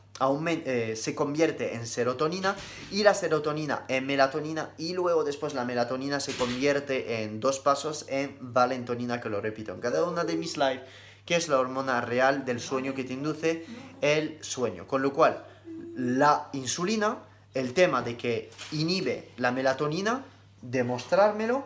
[0.49, 2.57] eh, se convierte en serotonina
[2.91, 8.07] y la serotonina en melatonina y luego después la melatonina se convierte en dos pasos
[8.09, 10.83] en valentonina, que lo repito en cada una de mis lives
[11.31, 13.65] que es la hormona real del sueño que te induce
[14.01, 14.89] el sueño.
[14.89, 15.47] Con lo cual,
[15.95, 17.19] la insulina,
[17.55, 20.25] el tema de que inhibe la melatonina,
[20.61, 21.63] demostrármelo,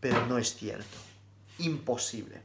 [0.00, 0.96] pero no es cierto.
[1.58, 2.40] Imposible.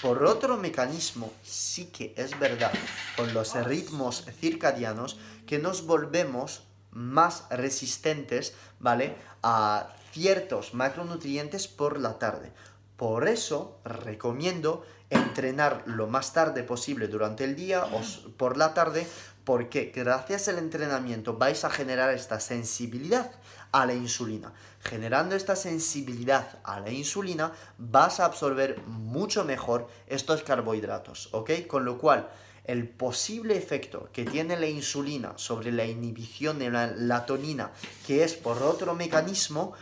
[0.00, 2.72] Por otro mecanismo, sí que es verdad,
[3.16, 5.18] con los ritmos circadianos,
[5.48, 6.62] que nos volvemos
[6.92, 9.16] más resistentes, ¿vale?
[9.42, 12.52] A ciertos macronutrientes por la tarde.
[12.96, 18.02] Por eso recomiendo entrenar lo más tarde posible durante el día o
[18.36, 19.06] por la tarde,
[19.44, 23.30] porque gracias al entrenamiento vais a generar esta sensibilidad
[23.72, 24.52] a la insulina.
[24.80, 31.66] Generando esta sensibilidad a la insulina, vas a absorber mucho mejor estos carbohidratos, ¿ok?
[31.66, 32.28] Con lo cual,
[32.64, 37.70] el posible efecto que tiene la insulina sobre la inhibición de la latonina,
[38.06, 39.72] que es por otro mecanismo,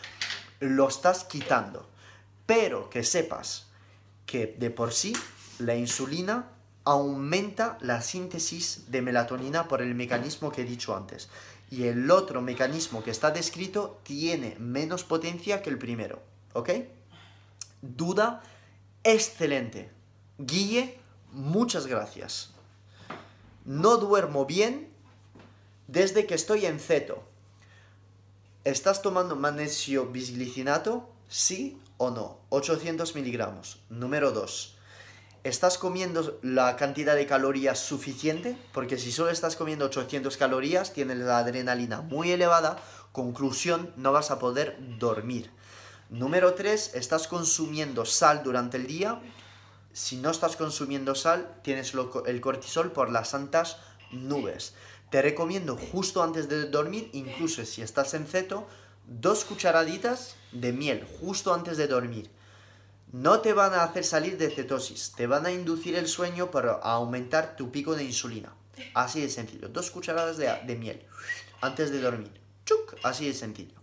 [0.61, 1.89] lo estás quitando.
[2.47, 3.66] Pero que sepas
[4.27, 5.15] que de por sí
[5.59, 6.51] la insulina
[6.85, 11.29] aumenta la síntesis de melatonina por el mecanismo que he dicho antes.
[11.71, 16.23] Y el otro mecanismo que está descrito tiene menos potencia que el primero.
[16.53, 16.71] ¿Ok?
[17.83, 18.43] Duda
[19.03, 19.91] excelente.
[20.39, 20.99] Guille,
[21.33, 22.51] muchas gracias.
[23.65, 24.89] No duermo bien
[25.89, 27.25] desde que estoy en ceto.
[28.63, 31.09] ¿Estás tomando magnesio bisglicinato?
[31.29, 32.41] Sí o no.
[32.51, 33.81] 800 miligramos.
[33.89, 34.77] Número 2.
[35.45, 38.59] ¿Estás comiendo la cantidad de calorías suficiente?
[38.73, 42.79] Porque si solo estás comiendo 800 calorías, tienes la adrenalina muy elevada.
[43.13, 45.51] Conclusión, no vas a poder dormir.
[46.11, 46.95] Número 3.
[46.95, 49.21] ¿Estás consumiendo sal durante el día?
[49.93, 51.95] Si no estás consumiendo sal, tienes
[52.27, 53.79] el cortisol por las santas
[54.11, 54.75] nubes.
[55.11, 58.67] Te recomiendo justo antes de dormir, incluso si estás en ceto,
[59.07, 62.31] dos cucharaditas de miel justo antes de dormir.
[63.13, 66.73] No te van a hacer salir de cetosis, te van a inducir el sueño para
[66.73, 68.53] aumentar tu pico de insulina.
[68.95, 69.69] Así de sencillo.
[69.69, 71.03] Dos cucharadas de, miel
[71.61, 72.41] antes de dormir.
[72.65, 72.97] ¡Chuc!
[73.03, 73.75] Así de sencillo.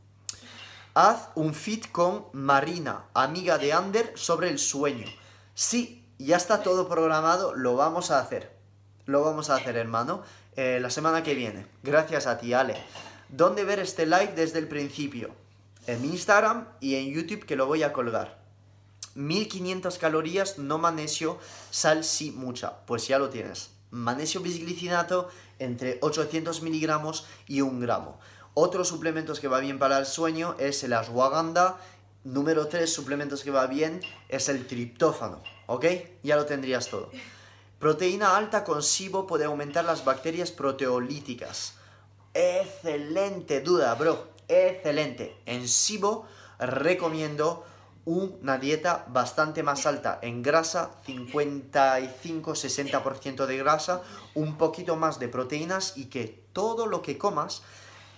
[0.93, 5.07] Haz un fit con Marina, amiga de Ander, sobre el sueño.
[5.55, 8.55] Sí, ya está todo programado, lo vamos a hacer.
[9.05, 10.21] Lo vamos a hacer, hermano,
[10.55, 11.65] eh, la semana que viene.
[11.81, 12.75] Gracias a ti, Ale.
[13.35, 15.33] ¿Dónde ver este live desde el principio?
[15.87, 18.37] En mi Instagram y en YouTube que lo voy a colgar.
[19.15, 21.39] 1500 calorías, no magnesio,
[21.71, 22.85] sal sí mucha.
[22.85, 23.71] Pues ya lo tienes.
[23.89, 28.19] Magnesio bisglicinato entre 800 miligramos y 1 gramo.
[28.53, 31.77] Otros suplementos que va bien para el sueño es el ashwagandha.
[32.23, 35.41] Número 3 suplementos que va bien es el triptófano.
[35.65, 35.85] ¿Ok?
[36.21, 37.09] Ya lo tendrías todo.
[37.79, 41.79] Proteína alta con SIBO puede aumentar las bacterias proteolíticas.
[42.33, 44.27] Excelente duda, bro.
[44.47, 45.35] Excelente.
[45.45, 46.25] En SIBO
[46.59, 47.65] recomiendo
[48.05, 54.01] una dieta bastante más alta en grasa, 55-60% de grasa,
[54.33, 57.61] un poquito más de proteínas y que todo lo que comas,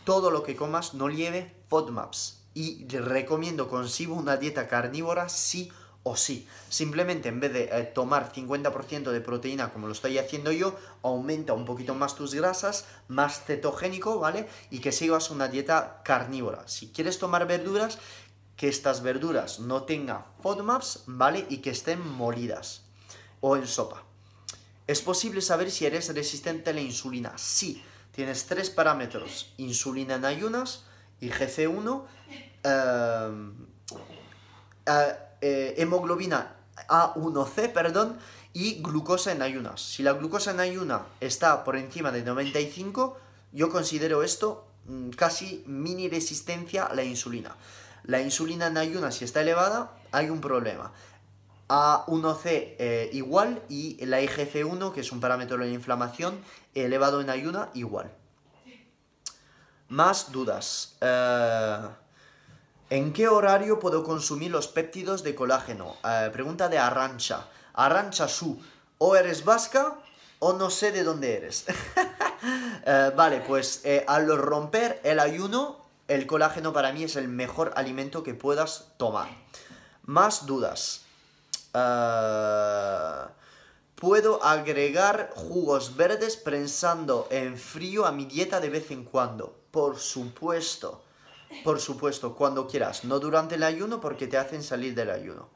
[0.03, 2.41] todo lo que comas no lleve FODMAPs.
[2.53, 5.71] Y recomiendo con SIBO una dieta carnívora sí
[6.07, 6.47] o sí.
[6.69, 11.53] Simplemente en vez de eh, tomar 50% de proteína como lo estoy haciendo yo, aumenta
[11.53, 14.47] un poquito más tus grasas, más cetogénico, ¿vale?
[14.69, 16.67] Y que sigas una dieta carnívora.
[16.67, 17.97] Si quieres tomar verduras,
[18.55, 21.47] que estas verduras no tengan FODMAPs, ¿vale?
[21.49, 22.83] Y que estén molidas
[23.41, 24.03] o en sopa.
[24.85, 27.33] ¿Es posible saber si eres resistente a la insulina?
[27.35, 27.83] Sí.
[28.11, 29.53] Tienes tres parámetros.
[29.57, 30.85] Insulina en ayunas,
[31.19, 32.03] IGC1,
[32.63, 33.31] eh,
[34.85, 35.15] eh,
[35.47, 36.55] eh, hemoglobina
[36.87, 38.17] A1C, perdón,
[38.51, 39.79] y glucosa en ayunas.
[39.79, 43.15] Si la glucosa en ayuna está por encima de 95,
[43.51, 47.55] yo considero esto mm, casi mini resistencia a la insulina.
[48.05, 50.91] La insulina en ayunas, si está elevada, hay un problema.
[51.67, 52.41] A1C
[52.79, 56.39] eh, igual y la IGF-1, que es un parámetro de la inflamación,
[56.73, 58.11] elevado en ayuna igual.
[59.89, 60.97] Más dudas.
[61.01, 61.87] Eh,
[62.95, 65.97] ¿En qué horario puedo consumir los péptidos de colágeno?
[66.01, 67.45] Eh, pregunta de Arrancha.
[67.73, 68.57] Arrancha Su,
[68.99, 69.97] o eres vasca
[70.39, 71.65] o no sé de dónde eres.
[72.87, 75.77] Eh, vale, pues eh, al romper el ayuno,
[76.07, 79.27] el colágeno para mí es el mejor alimento que puedas tomar.
[80.03, 81.01] Más dudas.
[83.95, 89.57] Puedo agregar jugos verdes prensando en frío a mi dieta de vez en cuando.
[89.71, 91.04] Por supuesto.
[91.63, 93.03] Por supuesto, cuando quieras.
[93.05, 95.49] No durante el ayuno porque te hacen salir del ayuno.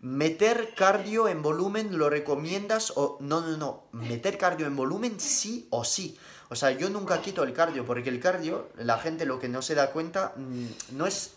[0.00, 3.84] Meter cardio en volumen lo recomiendas o no, no, no.
[3.92, 6.16] Meter cardio en volumen sí o sí.
[6.48, 9.62] O sea, yo nunca quito el cardio porque el cardio, la gente lo que no
[9.62, 11.34] se da cuenta, mm, no es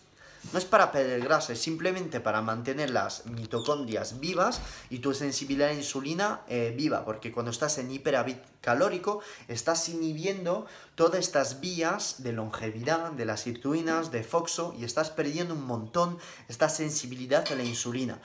[0.52, 4.60] no es para perder grasa, es simplemente para mantener las mitocondrias vivas
[4.90, 9.88] y tu sensibilidad a la insulina eh, viva, porque cuando estás en hiperávit calórico estás
[9.88, 15.66] inhibiendo todas estas vías de longevidad, de las sirtuinas, de FOXO y estás perdiendo un
[15.66, 16.18] montón
[16.48, 18.20] esta sensibilidad a la insulina.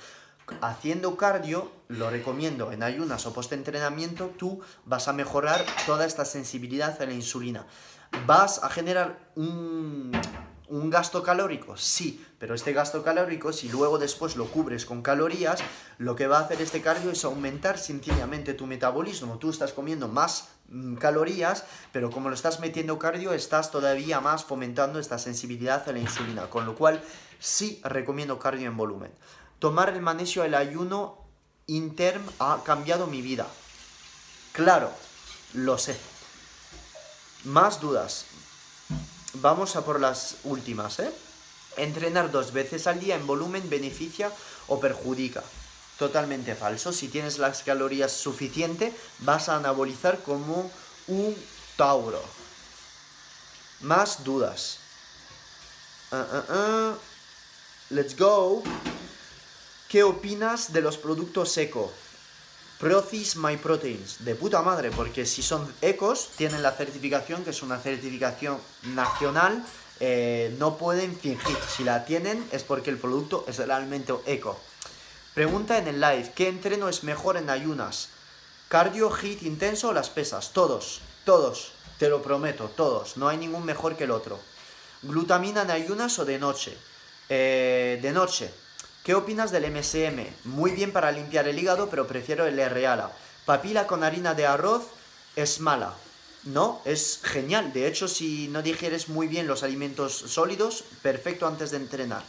[0.62, 7.00] Haciendo cardio, lo recomiendo en ayunas o post-entrenamiento, tú vas a mejorar toda esta sensibilidad
[7.00, 7.68] a la insulina.
[8.26, 10.12] Vas a generar un,
[10.70, 15.60] un gasto calórico, sí, pero este gasto calórico, si luego después lo cubres con calorías,
[15.98, 19.40] lo que va a hacer este cardio es aumentar sencillamente tu metabolismo.
[19.40, 24.46] Tú estás comiendo más mm, calorías, pero como lo estás metiendo cardio, estás todavía más
[24.46, 27.02] fomentando esta sensibilidad a la insulina, con lo cual
[27.40, 29.12] sí recomiendo cardio en volumen.
[29.58, 31.18] Tomar el magnesio el ayuno
[31.66, 33.48] interm ha cambiado mi vida.
[34.54, 34.92] Claro,
[35.54, 35.98] lo sé.
[37.46, 38.26] Más dudas,
[39.34, 41.12] Vamos a por las últimas, ¿eh?
[41.78, 44.32] Entrenar dos veces al día en volumen beneficia
[44.68, 45.44] o perjudica.
[45.98, 46.92] Totalmente falso.
[46.92, 50.72] Si tienes las calorías suficientes, vas a anabolizar como
[51.08, 51.36] un
[51.78, 52.24] tauro.
[53.82, 54.80] Más dudas.
[56.12, 56.94] Ah, ah, ah.
[57.92, 58.64] Let's go.
[59.88, 61.92] ¿Qué opinas de los productos eco?
[62.80, 67.62] Procis My Proteins, de puta madre, porque si son ecos, tienen la certificación, que es
[67.62, 69.66] una certificación nacional,
[70.00, 71.58] eh, no pueden fingir.
[71.68, 74.58] Si la tienen es porque el producto es realmente eco.
[75.34, 78.12] Pregunta en el live, ¿qué entreno es mejor en ayunas?
[78.70, 80.54] ¿Cardio, hit intenso o las pesas?
[80.54, 83.18] Todos, todos, te lo prometo, todos.
[83.18, 84.40] No hay ningún mejor que el otro.
[85.02, 86.78] ¿Glutamina en ayunas o de noche?
[87.28, 88.54] Eh, de noche.
[89.10, 90.24] ¿Qué opinas del MSM?
[90.44, 93.12] Muy bien para limpiar el hígado, pero prefiero el R-ALA.
[93.44, 94.84] Papila con harina de arroz
[95.36, 95.96] es mala.
[96.44, 97.74] No, es genial.
[97.74, 102.22] De hecho, si no digieres muy bien los alimentos sólidos, perfecto antes de entrenar.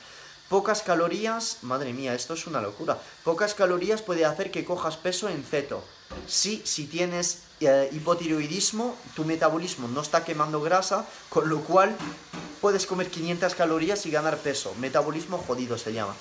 [0.49, 2.99] Pocas calorías, madre mía, esto es una locura.
[3.25, 5.85] Pocas calorías puede hacer que cojas peso en ceto.
[6.27, 11.95] Sí, si tienes eh, hipotiroidismo, tu metabolismo no está quemando grasa, con lo cual
[12.63, 14.75] puedes comer 500 calorías y ganar peso.
[14.81, 16.17] Metabolismo jodido se llama.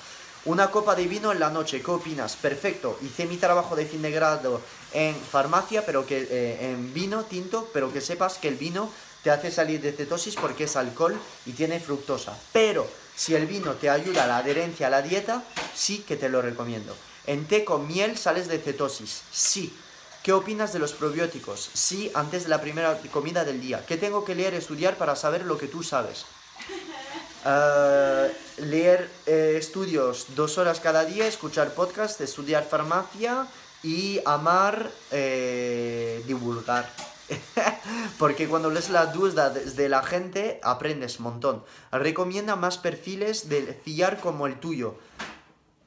[0.46, 2.34] Una copa de vino en la noche, ¿qué opinas?
[2.36, 2.98] Perfecto.
[3.02, 4.62] Hice mi trabajo de fin de grado
[4.94, 8.90] en farmacia, pero que eh, en vino tinto, pero que sepas que el vino
[9.22, 11.14] te hace salir de cetosis porque es alcohol
[11.44, 12.38] y tiene fructosa.
[12.54, 15.44] Pero si el vino te ayuda a la adherencia a la dieta,
[15.74, 16.96] sí que te lo recomiendo.
[17.26, 19.76] En té con miel sales de cetosis, sí.
[20.22, 21.68] ¿Qué opinas de los probióticos?
[21.74, 23.84] Sí, antes de la primera comida del día.
[23.84, 26.24] ¿Qué tengo que leer, estudiar para saber lo que tú sabes?
[27.44, 33.46] Leer eh, estudios dos horas cada día, escuchar podcast, estudiar farmacia
[33.82, 36.90] y amar eh, divulgar.
[38.18, 41.64] Porque cuando lees las dudas de la gente aprendes un montón.
[41.90, 44.96] Recomienda más perfiles de fiar como el tuyo.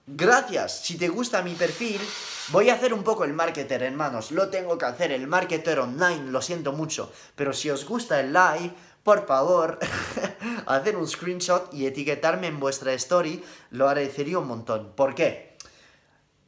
[0.06, 2.02] Gracias, si te gusta mi perfil,
[2.50, 4.32] voy a hacer un poco el marketer, hermanos.
[4.32, 7.12] Lo tengo que hacer, el marketer online, lo siento mucho.
[7.36, 8.74] Pero si os gusta el live,
[9.04, 9.80] por favor,
[10.66, 14.94] hacer un screenshot y etiquetarme en vuestra story, lo agradecería un montón.
[14.96, 15.58] ¿Por qué?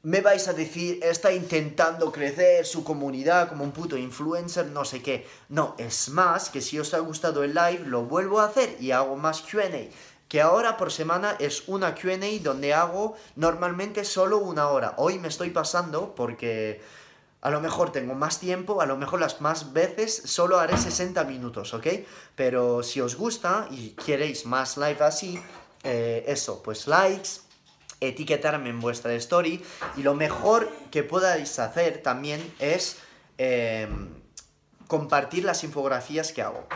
[0.03, 5.01] Me vais a decir, está intentando crecer su comunidad como un puto influencer, no sé
[5.01, 5.27] qué.
[5.49, 8.91] No, es más que si os ha gustado el live, lo vuelvo a hacer y
[8.91, 9.89] hago más QA.
[10.29, 14.93] Que ahora por semana es una QA donde hago normalmente solo una hora.
[14.97, 16.81] Hoy me estoy pasando porque
[17.45, 21.23] a lo mejor tengo más tiempo, a lo mejor las más veces solo haré 60
[21.25, 21.85] minutos, ¿ok?
[22.35, 25.39] Pero si os gusta y queréis más live así,
[25.83, 27.41] eh, eso, pues likes,
[28.01, 29.63] etiquetarme en vuestra story
[29.95, 32.97] y lo mejor que podáis hacer también es
[33.37, 34.09] em,
[34.87, 36.67] compartir las infografías que hago.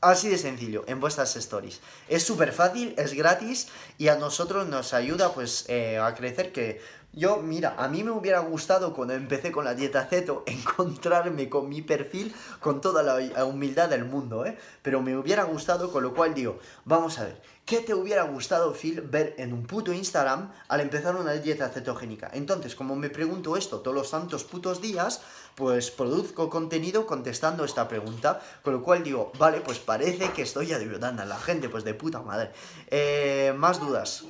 [0.00, 1.80] Así de sencillo, en vuestras stories.
[2.08, 3.66] Es súper fácil, es gratis
[3.98, 6.80] y a nosotros nos ayuda pues eh, a crecer que
[7.18, 11.68] Yo, mira, a mí me hubiera gustado cuando empecé con la dieta ceto encontrarme con
[11.68, 14.56] mi perfil con toda la humildad del mundo, ¿eh?
[14.82, 18.72] Pero me hubiera gustado, con lo cual digo, vamos a ver, ¿qué te hubiera gustado,
[18.72, 22.30] Phil, ver en un puto Instagram al empezar una dieta cetogénica?
[22.34, 25.20] Entonces, como me pregunto esto todos los santos putos días,
[25.56, 30.72] pues produzco contenido contestando esta pregunta, con lo cual digo, vale, pues parece que estoy
[30.72, 32.52] ayudando a la gente, pues de puta madre.
[32.86, 34.24] Eh, más dudas.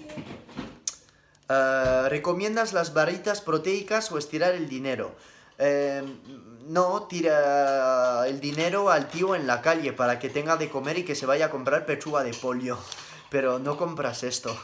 [1.49, 5.15] Eh, ¿Recomiendas las barritas proteicas o estirar el dinero?
[5.59, 6.03] Eh,
[6.67, 11.05] no, tira el dinero al tío en la calle para que tenga de comer y
[11.05, 12.79] que se vaya a comprar pechuga de pollo.
[13.31, 14.57] Pero no compras esto.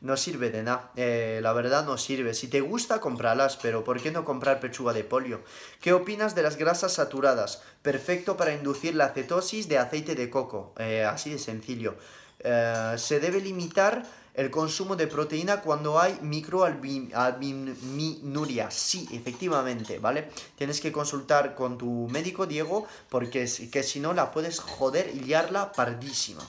[0.00, 0.92] No sirve de nada.
[0.96, 2.32] Eh, la verdad no sirve.
[2.32, 5.40] Si te gusta, cómpralas, pero ¿por qué no comprar pechuga de pollo?
[5.80, 7.62] ¿Qué opinas de las grasas saturadas?
[7.82, 10.74] Perfecto para inducir la cetosis de aceite de coco.
[11.06, 11.96] así de sencillo.
[12.42, 14.04] se debe limitar
[14.34, 18.70] el consumo de proteína cuando hay microalbuminuria.
[18.70, 20.30] Sí, efectivamente, ¿vale?
[20.56, 25.20] Tienes que consultar con tu médico, Diego, porque que si no la puedes joder y
[25.20, 26.42] liarla pardísima.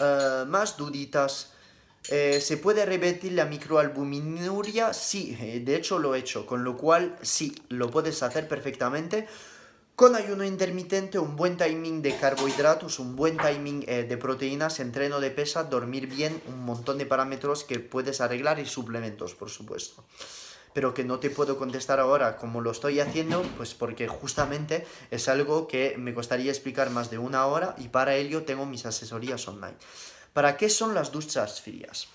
[0.00, 1.50] Eh, más duditas.
[2.08, 4.94] Eh, ¿Se puede revertir la microalbuminuria?
[4.94, 9.26] Sí, eh, de hecho lo he hecho, con lo cual sí, lo puedes hacer perfectamente
[9.96, 15.20] con ayuno intermitente, un buen timing de carbohidratos, un buen timing eh, de proteínas, entreno
[15.20, 20.04] de pesa, dormir bien, un montón de parámetros que puedes arreglar y suplementos, por supuesto.
[20.74, 25.30] Pero que no te puedo contestar ahora como lo estoy haciendo, pues porque justamente es
[25.30, 29.48] algo que me costaría explicar más de una hora y para ello tengo mis asesorías
[29.48, 29.78] online.
[30.34, 32.08] ¿Para qué son las duchas frías?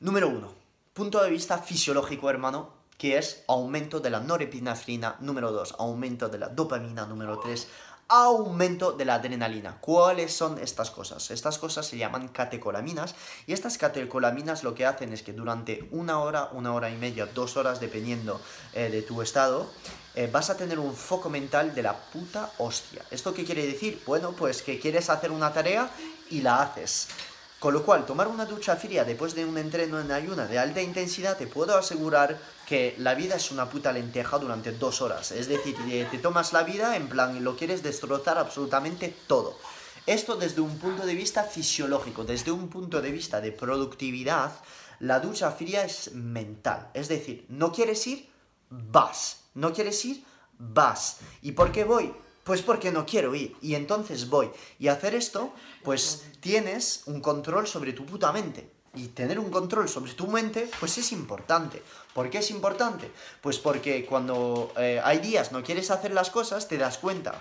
[0.00, 0.52] Número uno,
[0.92, 6.38] punto de vista fisiológico, hermano, que es aumento de la norepinefrina, número 2, aumento de
[6.38, 7.66] la dopamina, número 3,
[8.08, 9.78] aumento de la adrenalina.
[9.80, 11.30] ¿Cuáles son estas cosas?
[11.30, 13.14] Estas cosas se llaman catecolaminas
[13.46, 17.26] y estas catecolaminas lo que hacen es que durante una hora, una hora y media,
[17.26, 18.40] dos horas, dependiendo
[18.72, 19.68] eh, de tu estado,
[20.14, 23.02] eh, vas a tener un foco mental de la puta hostia.
[23.10, 24.00] ¿Esto qué quiere decir?
[24.06, 25.90] Bueno, pues que quieres hacer una tarea
[26.30, 27.08] y la haces.
[27.58, 30.82] Con lo cual, tomar una ducha fría después de un entreno en ayuna de alta
[30.82, 35.32] intensidad, te puedo asegurar que la vida es una puta lenteja durante dos horas.
[35.32, 35.74] Es decir,
[36.10, 39.58] te tomas la vida en plan, lo quieres destrozar absolutamente todo.
[40.06, 44.52] Esto desde un punto de vista fisiológico, desde un punto de vista de productividad,
[45.00, 46.90] la ducha fría es mental.
[46.92, 48.28] Es decir, no quieres ir,
[48.70, 49.44] vas.
[49.54, 50.22] No quieres ir,
[50.58, 51.18] vas.
[51.42, 52.12] ¿Y por qué voy?
[52.46, 53.56] Pues porque no quiero ir.
[53.60, 54.52] Y entonces voy.
[54.78, 55.52] Y hacer esto,
[55.82, 58.70] pues tienes un control sobre tu puta mente.
[58.94, 61.82] Y tener un control sobre tu mente, pues es importante.
[62.14, 63.10] ¿Por qué es importante?
[63.40, 67.34] Pues porque cuando eh, hay días no quieres hacer las cosas, te das cuenta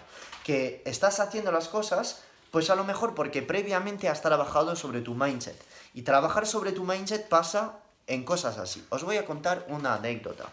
[0.43, 5.13] que estás haciendo las cosas, pues a lo mejor porque previamente has trabajado sobre tu
[5.13, 5.63] mindset.
[5.93, 7.77] Y trabajar sobre tu mindset pasa
[8.07, 8.83] en cosas así.
[8.89, 10.45] Os voy a contar una anécdota.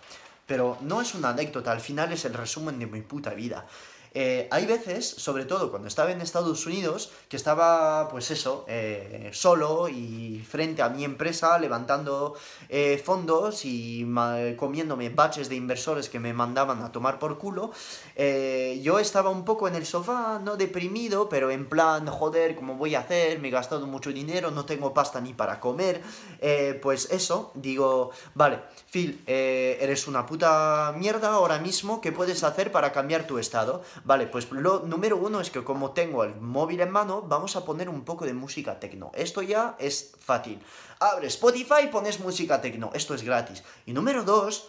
[0.47, 3.67] Pero no es una anécdota, al final es el resumen de mi puta vida.
[4.15, 9.31] Eh, hay veces, sobre todo cuando estaba en Estados Unidos, que estaba, pues eso, eh,
[9.33, 12.35] solo y frente a mi empresa, levantando
[12.69, 14.07] eh, fondos y
[14.57, 17.73] comiéndome baches de inversores que me mandaban a tomar por culo.
[18.83, 22.95] yo estaba un poco en el sofá, no deprimido, pero en plan, joder, ¿cómo voy
[22.95, 23.39] a hacer?
[23.41, 26.03] Me he gastado mucho dinero, no tengo pasta ni para comer.
[26.83, 28.61] pues eso, digo, vale,
[28.91, 33.83] Phil, eres una puta mierda ahora mismo, ¿qué puedes hacer para cambiar tu estado?
[34.05, 37.65] Vale, pues lo número uno es que como tengo el móvil en mano, vamos a
[37.65, 39.13] poner un poco de música tecno.
[39.15, 40.61] Esto ya es fácil.
[40.99, 42.91] Abre Spotify, pones música tecno.
[42.95, 43.63] Esto es gratis.
[43.87, 44.69] Y número dos,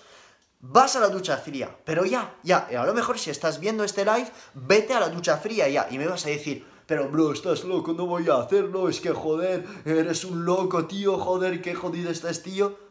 [0.60, 1.76] vas a la ducha fría.
[1.84, 2.68] Pero ya, ya.
[2.78, 5.88] A lo mejor si estás viendo este live, vete a la ducha fría ya.
[5.90, 8.88] Y me vas a decir, pero bro, estás loco, no voy a hacerlo.
[8.88, 11.18] Es que joder, eres un loco, tío.
[11.18, 12.83] Joder, qué jodido estás, tío.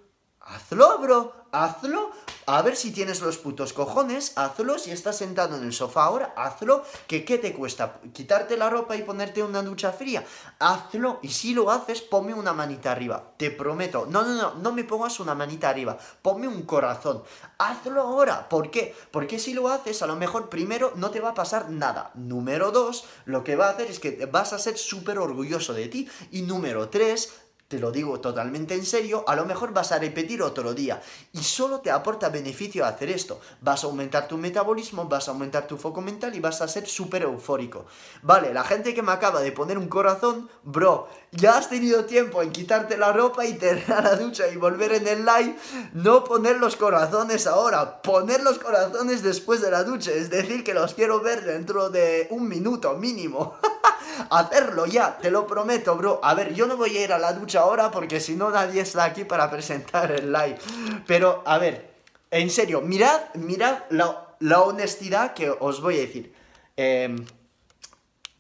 [0.45, 2.11] Hazlo, bro, hazlo.
[2.47, 4.77] A ver si tienes los putos cojones, hazlo.
[4.77, 6.85] Si estás sentado en el sofá ahora, hazlo.
[7.07, 8.01] ¿Que qué te cuesta?
[8.13, 10.25] ¿Quitarte la ropa y ponerte una ducha fría?
[10.59, 11.21] Hazlo.
[11.23, 13.35] Y si lo haces, ponme una manita arriba.
[13.37, 14.07] Te prometo.
[14.07, 15.97] No, no, no, no me pongas una manita arriba.
[16.21, 17.23] Ponme un corazón.
[17.59, 18.49] Hazlo ahora.
[18.49, 18.97] ¿Por qué?
[19.13, 22.11] Porque si lo haces, a lo mejor primero no te va a pasar nada.
[22.15, 25.87] Número dos, lo que va a hacer es que vas a ser súper orgulloso de
[25.87, 26.09] ti.
[26.33, 27.33] Y número tres,
[27.73, 31.01] te lo digo totalmente en serio, a lo mejor vas a repetir otro día
[31.33, 33.41] y solo te aporta beneficio hacer esto.
[33.63, 36.87] Vas a aumentar tu metabolismo, vas a aumentar tu foco mental y vas a ser
[36.87, 37.87] súper eufórico.
[38.21, 42.43] Vale, la gente que me acaba de poner un corazón, bro, ya has tenido tiempo
[42.43, 45.57] en quitarte la ropa y te a la ducha y volver en el live,
[45.95, 50.75] no poner los corazones ahora, poner los corazones después de la ducha, es decir, que
[50.75, 53.57] los quiero ver dentro de un minuto mínimo.
[54.31, 56.21] Hacerlo ya, te lo prometo, bro.
[56.23, 58.83] A ver, yo no voy a ir a la ducha ahora porque si no nadie
[58.83, 60.59] está aquí para presentar el live.
[61.07, 61.95] Pero, a ver,
[62.31, 66.35] en serio, mirad, mirad la, la honestidad que os voy a decir.
[66.77, 67.25] Em,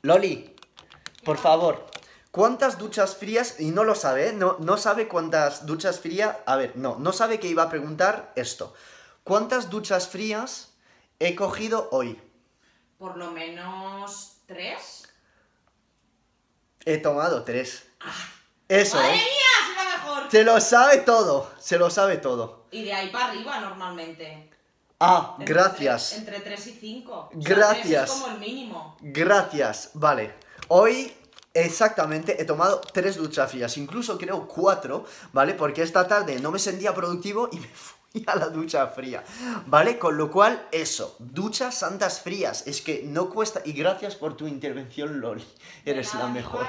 [0.03, 0.57] Loli,
[1.25, 1.87] por favor,
[2.31, 3.61] ¿cuántas duchas frías?
[3.61, 4.33] Y no lo sabe, ¿eh?
[4.33, 6.37] no, no sabe cuántas duchas frías.
[6.47, 8.75] A ver, no, no sabe que iba a preguntar esto.
[9.25, 10.75] ¿Cuántas duchas frías
[11.21, 12.21] he cogido hoy?
[12.99, 15.09] Por lo menos tres.
[16.85, 17.85] He tomado tres.
[18.73, 19.17] Eso, ¡Madre ¿eh?
[19.17, 19.67] mía!
[19.67, 20.31] ¡Soy la mejor!
[20.31, 22.67] Se lo sabe todo, se lo sabe todo.
[22.71, 24.49] Y de ahí para arriba normalmente.
[24.99, 26.15] Ah, Entre- gracias.
[26.15, 27.31] Entre 3 y 5.
[27.35, 28.05] Gracias.
[28.11, 28.97] es como el mínimo.
[29.01, 30.35] Gracias, vale.
[30.69, 31.13] Hoy
[31.53, 35.53] exactamente he tomado tres duchas frías, incluso creo cuatro, ¿vale?
[35.53, 39.23] Porque esta tarde no me sentía productivo y me fui a la ducha fría,
[39.67, 39.99] ¿vale?
[39.99, 43.61] Con lo cual, eso, duchas santas frías, es que no cuesta...
[43.67, 45.45] Y gracias por tu intervención, Loli,
[45.85, 46.67] eres la mejor.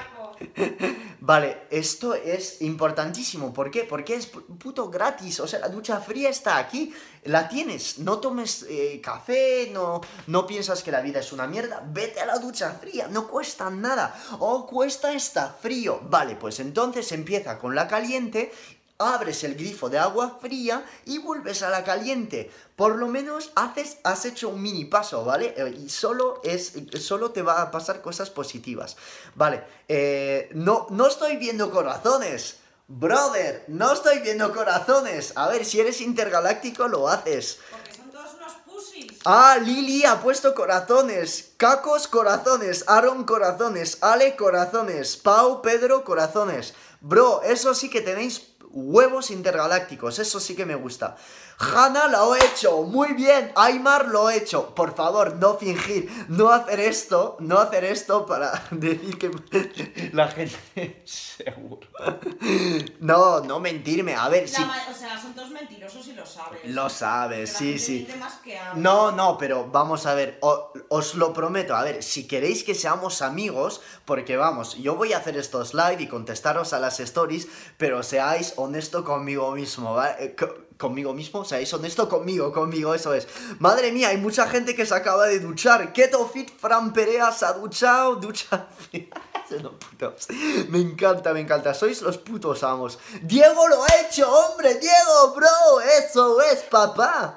[1.20, 3.52] Vale, esto es importantísimo.
[3.52, 3.84] ¿Por qué?
[3.84, 5.40] Porque es pu- puto gratis.
[5.40, 6.92] O sea, la ducha fría está aquí.
[7.24, 7.98] La tienes.
[7.98, 11.82] No tomes eh, café, no, no piensas que la vida es una mierda.
[11.86, 13.08] Vete a la ducha fría.
[13.08, 14.14] No cuesta nada.
[14.38, 16.00] O cuesta está frío.
[16.10, 18.52] Vale, pues entonces empieza con la caliente.
[18.98, 22.50] Abres el grifo de agua fría y vuelves a la caliente.
[22.76, 25.52] Por lo menos haces, has hecho un mini paso, ¿vale?
[25.56, 28.96] Eh, Y solo, es, solo te va a pasar cosas positivas.
[29.34, 32.58] Vale, eh, no, no estoy viendo corazones.
[32.86, 35.32] Brother, no estoy viendo corazones.
[35.36, 37.58] A ver, si eres intergaláctico lo haces.
[37.70, 39.18] Porque son todos unos pussies.
[39.24, 41.52] Ah, Lili ha puesto corazones.
[41.56, 42.84] Cacos, corazones.
[42.86, 43.98] Aaron, corazones.
[44.02, 45.16] Ale, corazones.
[45.16, 46.74] Pau, Pedro, corazones.
[47.00, 50.18] Bro, eso sí que tenéis huevos intergalácticos.
[50.18, 51.16] Eso sí que me gusta.
[51.58, 52.82] Hanna lo he hecho.
[52.82, 53.52] Muy bien.
[53.56, 54.74] Aymar lo he hecho.
[54.74, 56.08] Por favor, no fingir.
[56.28, 57.36] No hacer esto.
[57.40, 61.02] No hacer esto para decir que la gente...
[61.04, 61.86] Seguro.
[63.00, 64.14] No, no mentirme.
[64.14, 64.62] A ver, La si...
[64.62, 66.60] O sea, son todos mentirosos y lo sabes.
[66.64, 68.08] Lo sabes, sí, sí.
[68.18, 68.58] más que.
[68.74, 72.74] No, no, pero vamos a ver, o- os lo prometo, a ver, si queréis que
[72.74, 77.48] seamos amigos, porque vamos, yo voy a hacer estos live y contestaros a las stories,
[77.76, 80.36] pero seáis honesto conmigo mismo, ¿vale?
[80.84, 83.26] Co- conmigo mismo, seáis honesto conmigo, conmigo, eso es.
[83.58, 85.92] Madre mía, hay mucha gente que se acaba de duchar.
[85.94, 88.68] Keto Fit Fran Perea se ha duchado, ducha...
[90.68, 91.74] Me encanta, me encanta.
[91.74, 92.98] Sois los putos amos.
[93.22, 94.74] Diego lo ha hecho, hombre.
[94.74, 95.80] Diego, bro.
[95.98, 97.34] Eso es, papá.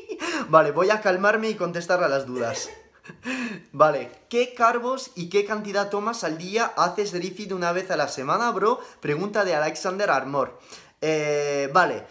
[0.48, 2.68] vale, voy a calmarme y contestar a las dudas.
[3.72, 8.08] Vale, ¿qué carbos y qué cantidad tomas al día haces refeed una vez a la
[8.08, 8.80] semana, bro?
[9.00, 10.58] Pregunta de Alexander Armor.
[11.00, 12.06] Eh, vale.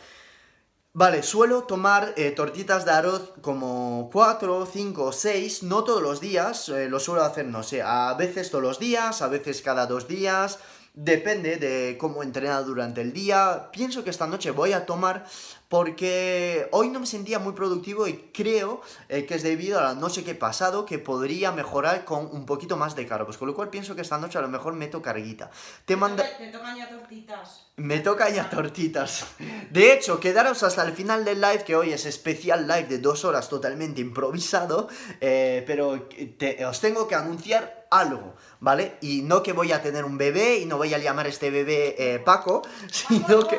[0.94, 6.68] Vale, suelo tomar eh, tortitas de arroz como 4, 5, 6, no todos los días,
[6.70, 10.08] eh, lo suelo hacer, no sé, a veces todos los días, a veces cada dos
[10.08, 10.58] días,
[10.96, 13.70] depende de cómo he entrenado durante el día.
[13.72, 15.26] Pienso que esta noche voy a tomar
[15.70, 19.94] porque hoy no me sentía muy productivo y creo eh, que es debido a la
[19.94, 23.56] no sé qué pasado que podría mejorar con un poquito más de carbos, con lo
[23.56, 25.52] cual pienso que esta noche a lo mejor meto carguita.
[25.86, 26.24] Te manda...
[26.38, 27.69] Te ya tortitas.
[27.80, 29.26] Me toca ya tortitas.
[29.72, 33.24] De hecho, quedaros hasta el final del live, que hoy es especial live de dos
[33.24, 34.90] horas totalmente improvisado,
[35.22, 36.08] eh, pero
[36.38, 38.98] te- os tengo que anunciar algo, ¿vale?
[39.00, 41.52] Y no que voy a tener un bebé y no voy a llamar a este
[41.52, 43.58] bebé eh, Paco, sino que...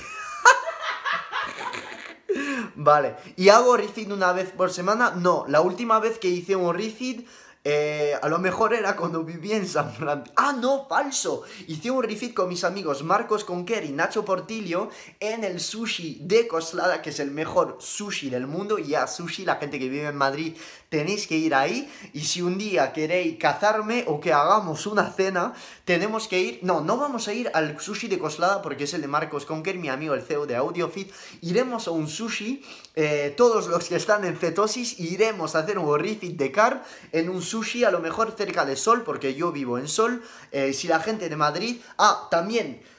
[2.77, 3.17] vale.
[3.37, 5.13] ¿Y hago refeed una vez por semana?
[5.15, 7.25] No, la última vez que hice un refeed,
[7.67, 10.25] eh, a lo mejor era cuando vivía en San Fran.
[10.37, 10.87] ¡Ah, no!
[10.87, 11.45] ¡Falso!
[11.67, 16.47] Hice un refeed con mis amigos Marcos Conquer y Nacho Portillo en el sushi de
[16.47, 18.79] Coslada, que es el mejor sushi del mundo.
[18.79, 20.55] Y a sushi, la gente que vive en Madrid,
[20.95, 21.91] tenéis que ir ahí.
[22.13, 25.53] Y si un día queréis cazarme o que hagamos una cena,
[25.85, 26.59] tenemos que ir.
[26.63, 29.77] No, no vamos a ir al sushi de Coslada porque es el de Marcos Conquer,
[29.77, 31.11] mi amigo el CEO de AudioFit.
[31.41, 32.63] Iremos a un sushi,
[32.95, 36.81] eh, todos los que están en cetosis, iremos a hacer un refit de carb
[37.11, 40.23] en un sushi, a lo mejor cerca de Sol, porque yo vivo en Sol.
[40.53, 41.81] Eh, si la gente de Madrid.
[41.99, 42.94] Ah, también.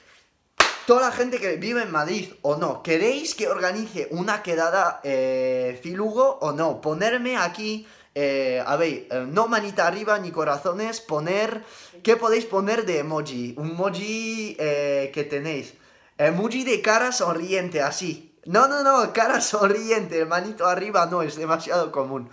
[0.86, 5.80] Toda la gente que vive en Madrid o no, ¿queréis que organice una quedada eh,
[5.82, 6.80] filugo o no?
[6.80, 7.84] Ponerme aquí,
[8.14, 11.64] eh, a ver, eh, no manita arriba ni corazones, poner,
[12.04, 13.54] ¿qué podéis poner de emoji?
[13.58, 15.74] Un emoji eh, que tenéis.
[16.18, 18.32] Emoji de cara sonriente, así.
[18.44, 22.30] No, no, no, cara sonriente, manito arriba no, es demasiado común.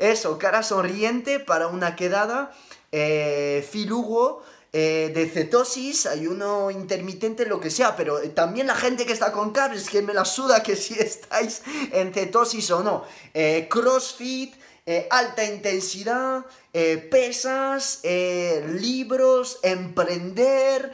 [0.00, 2.50] Eso, cara sonriente para una quedada,
[3.70, 4.42] filugo,
[4.74, 9.30] eh, de cetosis, ayuno intermitente, lo que sea, pero eh, también la gente que está
[9.30, 11.60] con carbs, que me la suda que si estáis
[11.92, 13.04] en cetosis o no.
[13.34, 14.54] Eh, crossfit,
[15.10, 16.44] alta intensidad,
[17.08, 20.92] pesas, libros, emprender,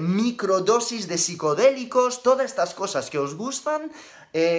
[0.00, 3.90] microdosis de psicodélicos, todas estas cosas que os gustan.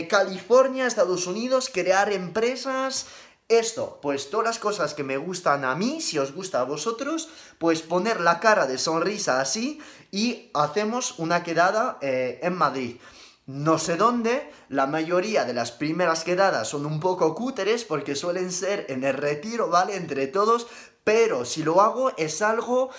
[0.09, 3.05] California, Estados Unidos, crear empresas.
[3.47, 7.29] Esto, pues todas las cosas que me gustan a mí, si os gusta a vosotros,
[7.59, 12.97] pues poner la cara de sonrisa así y hacemos una quedada eh, en Madrid.
[13.45, 18.51] No sé dónde, la mayoría de las primeras quedadas son un poco cúteres porque suelen
[18.51, 19.95] ser en el retiro, ¿vale?
[19.95, 20.65] Entre todos,
[21.03, 22.89] pero si lo hago es algo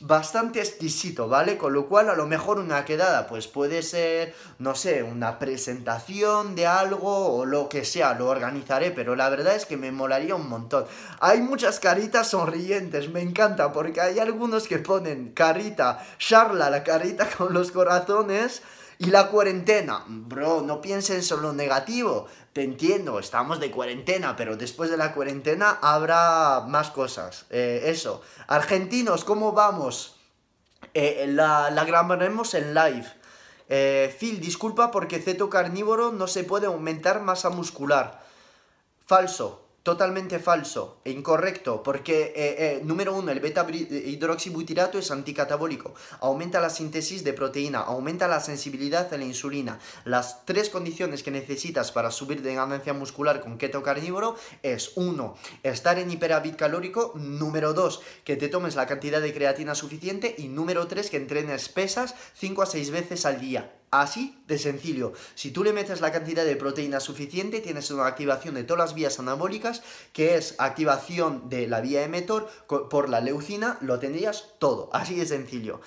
[0.00, 1.58] bastante exquisito, ¿vale?
[1.58, 6.54] Con lo cual a lo mejor una quedada pues puede ser, no sé, una presentación
[6.54, 10.34] de algo o lo que sea, lo organizaré, pero la verdad es que me molaría
[10.34, 10.86] un montón.
[11.20, 17.28] Hay muchas caritas sonrientes, me encanta, porque hay algunos que ponen carita, charla, la carita
[17.36, 18.62] con los corazones.
[19.00, 22.26] Y la cuarentena, bro, no piensen solo negativo.
[22.52, 27.46] Te entiendo, estamos de cuarentena, pero después de la cuarentena habrá más cosas.
[27.48, 28.20] Eh, eso.
[28.46, 30.16] Argentinos, ¿cómo vamos?
[30.92, 33.06] Eh, la, la grabaremos en live.
[33.70, 38.22] Eh, Phil, disculpa porque ceto carnívoro no se puede aumentar masa muscular.
[39.06, 45.94] Falso, totalmente falso e incorrecto, porque, eh, eh, número uno, el beta hidroxibutirato es anticatabólico,
[46.20, 49.78] aumenta la síntesis de proteína, aumenta la sensibilidad a la insulina.
[50.04, 55.36] Las tres condiciones que necesitas para subir de ganancia muscular con keto carnívoro es, uno,
[55.62, 60.48] estar en hiperávit calórico, número dos, que te tomes la cantidad de creatina suficiente y
[60.48, 63.79] número tres, que entrenes pesas 5 a 6 veces al día.
[63.90, 65.14] Así de sencillo.
[65.34, 68.94] Si tú le metes la cantidad de proteína suficiente, tienes una activación de todas las
[68.94, 74.90] vías anabólicas, que es activación de la vía emetor por la leucina, lo tendrías todo.
[74.92, 75.80] Así de sencillo.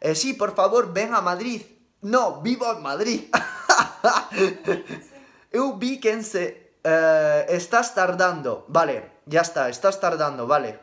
[0.00, 1.60] Eh, sí, por favor, ven a Madrid.
[2.00, 3.24] No, vivo en Madrid.
[5.52, 6.76] Ubíquense.
[6.82, 8.64] Eh, estás tardando.
[8.68, 10.80] Vale, ya está, estás tardando, vale.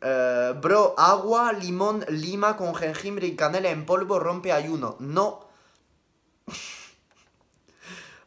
[0.00, 4.94] Eh, bro, agua, limón, lima con jengibre y canela en polvo rompe ayuno.
[5.00, 5.43] No.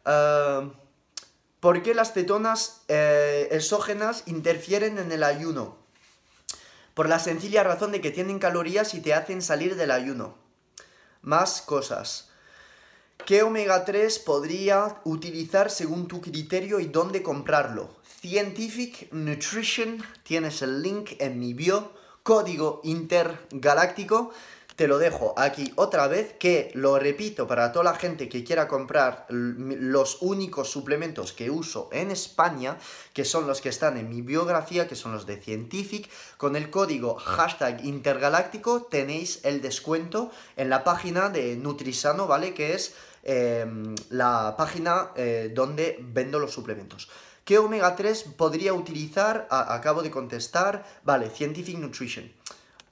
[0.09, 0.71] Eh,
[1.59, 5.75] ¿Por qué las cetonas eh, exógenas interfieren en el ayuno?
[6.93, 10.35] Por la sencilla razón de que tienen calorías y te hacen salir del ayuno.
[11.21, 12.29] Más cosas.
[13.25, 17.89] ¿Qué omega 3 podría utilizar según tu criterio y dónde comprarlo?
[18.21, 21.91] Scientific Nutrition, tienes el link en mi bio,
[22.23, 24.31] código intergaláctico.
[24.77, 28.67] Te lo dejo aquí otra vez, que lo repito para toda la gente que quiera
[28.67, 32.77] comprar los únicos suplementos que uso en España,
[33.11, 36.69] que son los que están en mi biografía, que son los de Scientific, con el
[36.69, 42.53] código hashtag intergaláctico tenéis el descuento en la página de Nutrisano, ¿vale?
[42.53, 42.93] Que es
[43.23, 43.65] eh,
[44.11, 47.09] la página eh, donde vendo los suplementos.
[47.43, 49.47] ¿Qué omega 3 podría utilizar?
[49.49, 50.85] Acabo de contestar.
[51.03, 52.31] Vale, Scientific Nutrition.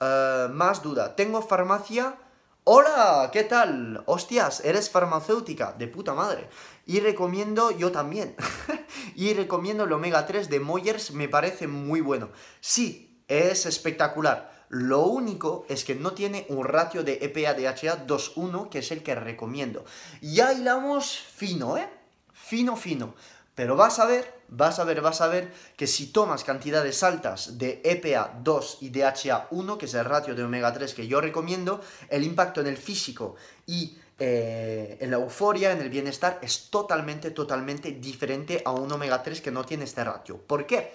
[0.00, 1.16] Eh, más duda.
[1.16, 2.16] Tengo farmacia.
[2.64, 4.02] Hola, ¿qué tal?
[4.06, 6.48] Hostias, eres farmacéutica, de puta madre.
[6.84, 8.34] Y recomiendo, yo también.
[9.14, 12.30] y recomiendo el omega 3 de Moyers, me parece muy bueno.
[12.60, 14.66] Sí, es espectacular.
[14.68, 19.14] Lo único es que no tiene un ratio de EPA-DHA 2.1, que es el que
[19.14, 19.84] recomiendo.
[20.20, 21.88] Ya hilamos fino, ¿eh?
[22.32, 23.14] Fino, fino.
[23.56, 27.56] Pero vas a ver, vas a ver, vas a ver que si tomas cantidades altas
[27.56, 31.08] de E EPA 2 y DHA 1, que es el ratio de omega 3 que
[31.08, 31.80] yo recomiendo,
[32.10, 33.34] el impacto en el físico
[33.66, 39.22] y eh, en la euforia, en el bienestar, es totalmente, totalmente diferente a un omega
[39.22, 40.36] 3 que no tiene este ratio.
[40.36, 40.92] ¿Por qué?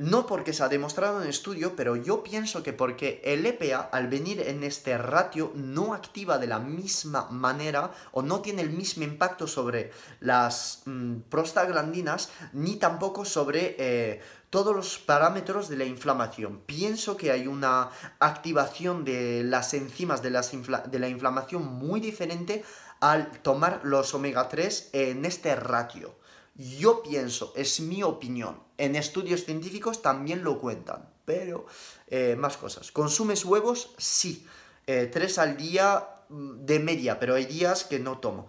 [0.00, 4.08] No porque se ha demostrado en estudio, pero yo pienso que porque el EPA al
[4.08, 9.04] venir en este ratio no activa de la misma manera o no tiene el mismo
[9.04, 9.90] impacto sobre
[10.20, 16.60] las mm, prostaglandinas ni tampoco sobre eh, todos los parámetros de la inflamación.
[16.64, 17.90] Pienso que hay una
[18.20, 22.64] activación de las enzimas de, de la inflamación muy diferente
[23.00, 26.14] al tomar los omega 3 en este ratio.
[26.54, 28.69] Yo pienso, es mi opinión.
[28.80, 31.66] En estudios científicos también lo cuentan, pero
[32.08, 32.90] eh, más cosas.
[32.90, 33.94] ¿Consumes huevos?
[33.98, 34.46] Sí.
[34.86, 38.48] Eh, tres al día mm, de media, pero hay días que no tomo.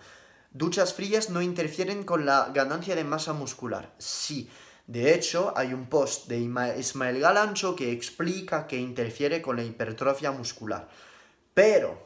[0.52, 3.94] ¿Duchas frías no interfieren con la ganancia de masa muscular?
[3.98, 4.50] Sí.
[4.88, 6.40] De hecho, hay un post de
[6.80, 10.88] Ismael Galancho que explica que interfiere con la hipertrofia muscular.
[11.54, 12.02] Pero,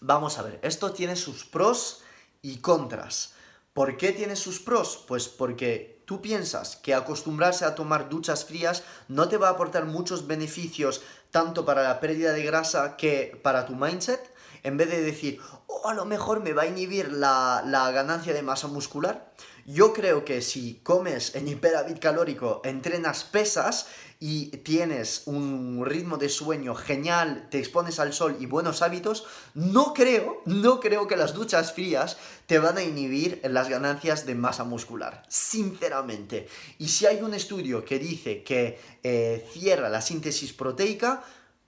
[0.00, 2.02] vamos a ver, esto tiene sus pros
[2.42, 3.34] y contras.
[3.72, 5.04] ¿Por qué tiene sus pros?
[5.06, 9.84] Pues porque tú piensas que acostumbrarse a tomar duchas frías no te va a aportar
[9.86, 14.32] muchos beneficios tanto para la pérdida de grasa que para tu mindset.
[14.62, 18.32] En vez de decir, oh, a lo mejor me va a inhibir la, la ganancia
[18.32, 19.32] de masa muscular.
[19.66, 23.86] Yo creo que si comes en hiperávit calórico, entrenas pesas
[24.20, 29.24] y tienes un ritmo de sueño genial, te expones al sol y buenos hábitos,
[29.54, 34.34] no creo, no creo que las duchas frías te van a inhibir las ganancias de
[34.34, 36.46] masa muscular, sinceramente.
[36.78, 41.24] Y si hay un estudio que dice que eh, cierra la síntesis proteica,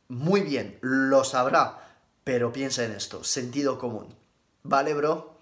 [0.09, 1.82] muy bien, lo sabrá,
[2.24, 4.14] pero piensa en esto, sentido común.
[4.62, 5.35] ¿Vale, bro?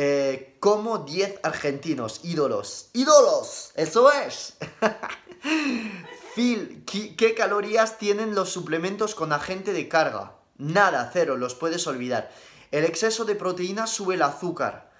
[0.00, 2.88] Eh, como 10 argentinos, ídolos.
[2.92, 3.72] ¡Ídolos!
[3.74, 4.56] ¡Eso es!
[6.36, 10.36] Phil, ¿qué, ¿qué calorías tienen los suplementos con agente de carga?
[10.56, 12.30] Nada, cero, los puedes olvidar.
[12.70, 14.92] El exceso de proteína sube el azúcar.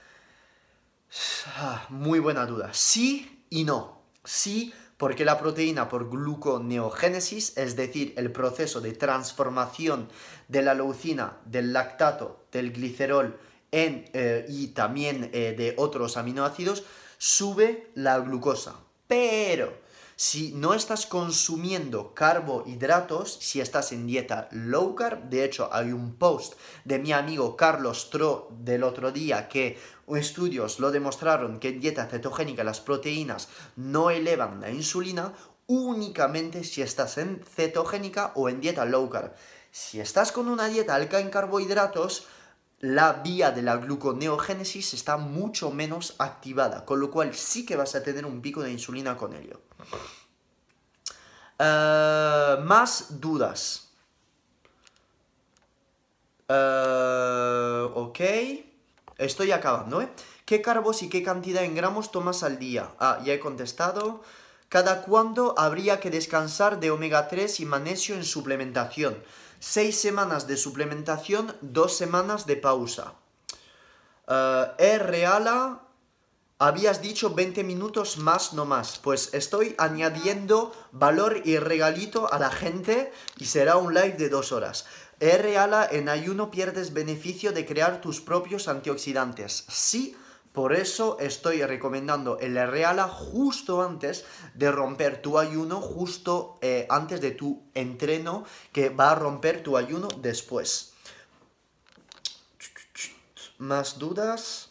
[1.47, 2.71] Ah, Muy buena duda.
[2.73, 4.03] Sí y no.
[4.25, 10.09] Sí, porque la proteína por gluconeogénesis, es decir, el proceso de transformación
[10.49, 13.39] de la leucina, del lactato, del glicerol
[13.73, 16.85] en, eh, y también eh, de otros aminoácidos,
[17.19, 18.77] sube la glucosa.
[19.07, 19.73] Pero
[20.21, 26.17] si no estás consumiendo carbohidratos, si estás en dieta low carb, de hecho hay un
[26.17, 26.55] post
[26.85, 29.79] de mi amigo Carlos Tro del otro día que
[30.17, 35.35] estudios lo demostraron que en dieta cetogénica las proteínas no elevan la insulina
[35.69, 39.35] únicamente si estás en cetogénica o en dieta low carb.
[39.71, 42.27] Si estás con una dieta alta en carbohidratos,
[42.81, 47.95] la vía de la gluconeogénesis está mucho menos activada, con lo cual sí que vas
[47.95, 49.61] a tener un pico de insulina con ello.
[51.59, 53.89] Eh, más dudas.
[56.49, 58.21] Eh, ok.
[59.19, 60.09] Estoy acabando, ¿eh?
[60.45, 62.93] ¿Qué carbos y qué cantidad en gramos tomas al día?
[63.01, 64.23] Ah, ya he contestado.
[64.69, 69.23] ¿Cada cuándo habría que descansar de omega 3 y magnesio en suplementación?
[69.61, 73.15] Seis semanas de suplementación, dos semanas de pausa.
[74.27, 75.81] Reala,
[76.59, 78.99] habías dicho 20 minutos más, no más.
[78.99, 84.53] Pues estoy añadiendo valor y regalito a la gente y será un live de dos
[84.53, 84.87] horas.
[85.21, 89.65] E reala, en ayuno pierdes beneficio de crear tus propios antioxidantes.
[89.67, 90.17] Sí,
[90.59, 94.25] por eso estoy recomendando el Reala justo antes
[94.55, 99.77] de romper tu ayuno, justo eh, antes de tu entreno que va a romper tu
[99.77, 100.95] ayuno después.
[103.59, 104.71] ¿Más dudas?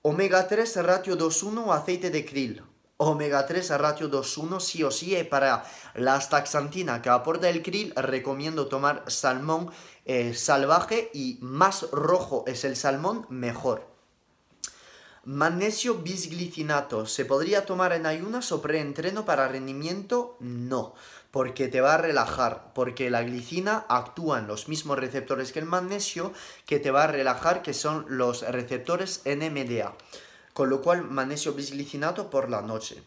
[0.00, 2.62] Omega 3 ratio 2.1 o aceite de krill.
[2.96, 5.66] Omega 3 ratio 2.1 sí o sí y para
[5.96, 9.70] la astaxantina que aporta el krill recomiendo tomar salmón
[10.06, 13.91] eh, salvaje y más rojo es el salmón mejor.
[15.24, 20.36] Magnesio bisglicinato, ¿se podría tomar en ayunas o preentreno para rendimiento?
[20.40, 20.96] No,
[21.30, 25.66] porque te va a relajar, porque la glicina actúa en los mismos receptores que el
[25.66, 26.32] magnesio,
[26.66, 29.94] que te va a relajar, que son los receptores NMDA.
[30.54, 33.00] Con lo cual, magnesio bisglicinato por la noche.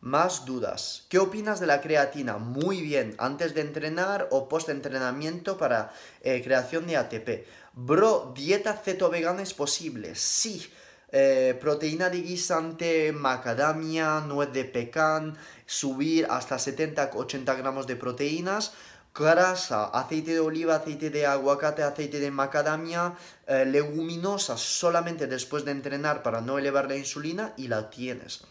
[0.00, 1.06] Más dudas.
[1.08, 2.38] ¿Qué opinas de la creatina?
[2.38, 7.48] Muy bien, antes de entrenar o post entrenamiento para eh, creación de ATP.
[7.72, 10.14] Bro, ¿dieta ceto vegana es posible?
[10.14, 10.70] Sí.
[11.10, 18.72] Eh, proteína de guisante, macadamia, nuez de pecan, subir hasta 70-80 gramos de proteínas,
[19.14, 23.14] grasa, aceite de oliva, aceite de aguacate, aceite de macadamia,
[23.46, 28.44] eh, leguminosas solamente después de entrenar para no elevar la insulina y la tienes.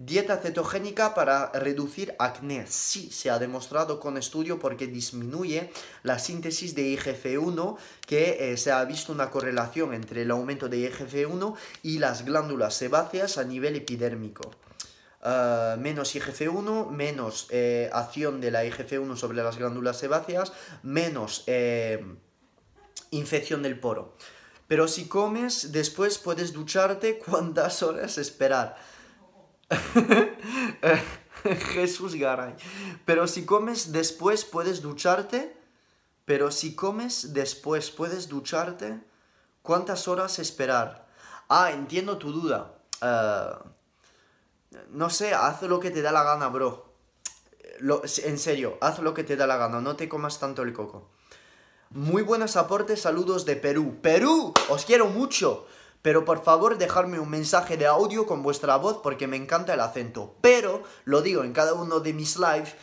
[0.00, 2.64] Dieta cetogénica para reducir acné.
[2.68, 5.72] Sí, se ha demostrado con estudio porque disminuye
[6.04, 7.76] la síntesis de IGF-1,
[8.06, 12.74] que eh, se ha visto una correlación entre el aumento de IGF-1 y las glándulas
[12.74, 14.52] sebáceas a nivel epidérmico.
[15.20, 20.52] Uh, menos IGF-1, menos eh, acción de la IGF-1 sobre las glándulas sebáceas,
[20.84, 22.04] menos eh,
[23.10, 24.14] infección del poro.
[24.68, 28.76] Pero si comes, después puedes ducharte cuántas horas esperar.
[31.72, 32.54] Jesús Garay.
[33.04, 35.56] Pero si comes después puedes ducharte.
[36.24, 39.00] Pero si comes después puedes ducharte.
[39.62, 41.06] ¿Cuántas horas esperar?
[41.48, 42.74] Ah, entiendo tu duda.
[43.02, 43.50] Eh,
[44.90, 46.86] no sé, haz lo que te da la gana, bro.
[48.24, 49.80] En serio, haz lo que te da la gana.
[49.80, 51.10] No te comas tanto el coco.
[51.90, 53.98] Muy buenos aportes, saludos de Perú.
[54.02, 54.52] ¡Perú!
[54.68, 55.66] Os quiero mucho.
[56.02, 59.80] Pero por favor dejadme un mensaje de audio con vuestra voz porque me encanta el
[59.80, 60.36] acento.
[60.40, 62.74] Pero, lo digo en cada uno de mis lives,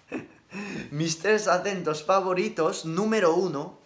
[0.90, 3.78] mis tres acentos favoritos, número uno,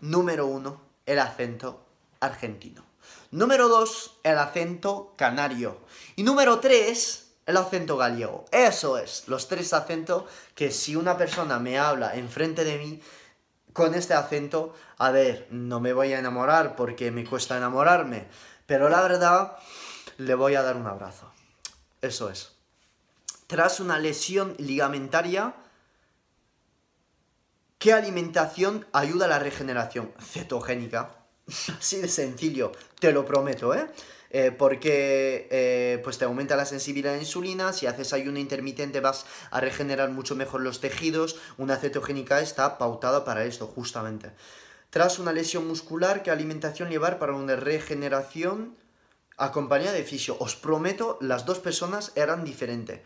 [0.00, 1.84] número uno, el acento
[2.20, 2.82] argentino.
[3.30, 5.78] Número dos, el acento canario.
[6.16, 8.44] Y número tres, el acento gallego.
[8.50, 10.24] Eso es, los tres acentos
[10.54, 13.02] que si una persona me habla enfrente de mí,
[13.72, 18.26] con este acento, a ver, no me voy a enamorar porque me cuesta enamorarme,
[18.66, 19.56] pero la verdad,
[20.18, 21.32] le voy a dar un abrazo.
[22.00, 22.52] Eso es.
[23.46, 25.54] Tras una lesión ligamentaria,
[27.78, 30.12] ¿qué alimentación ayuda a la regeneración?
[30.20, 31.16] Cetogénica.
[31.78, 33.86] Así de sencillo, te lo prometo, ¿eh?
[34.36, 38.98] Eh, porque eh, pues te aumenta la sensibilidad a la insulina, si haces ayuno intermitente
[38.98, 44.32] vas a regenerar mucho mejor los tejidos, una cetogénica está pautada para esto justamente.
[44.94, 48.76] Tras una lesión muscular, ¿qué alimentación llevar para una regeneración
[49.36, 50.36] acompañada de fisio?
[50.38, 53.00] Os prometo, las dos personas eran diferentes.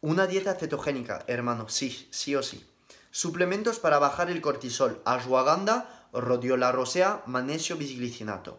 [0.00, 2.66] Una dieta cetogénica, hermano, sí, sí o sí.
[3.10, 8.58] Suplementos para bajar el cortisol, ashwagandha, rodiola rosea, magnesio bisglicinato.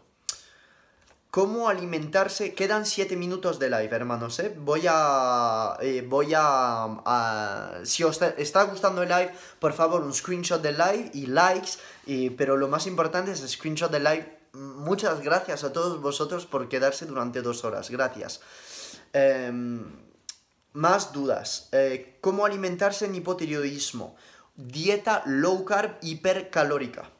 [1.31, 2.55] ¿Cómo alimentarse?
[2.55, 4.51] Quedan 7 minutos de live, hermanos, ¿eh?
[4.57, 5.77] Voy a...
[5.79, 11.11] eh, voy a, Si os está gustando el live, por favor, un screenshot del live
[11.13, 11.73] y likes.
[12.35, 14.39] pero lo más importante es el screenshot del live.
[14.53, 17.91] Muchas gracias a todos vosotros por quedarse durante dos horas.
[17.91, 18.41] Gracias.
[19.13, 19.85] Em,
[20.73, 21.69] más dudas.
[21.73, 24.15] Eh, ¿Cómo alimentarse en hipotiroidismo?
[24.55, 27.11] Dieta low carb hipercalórica.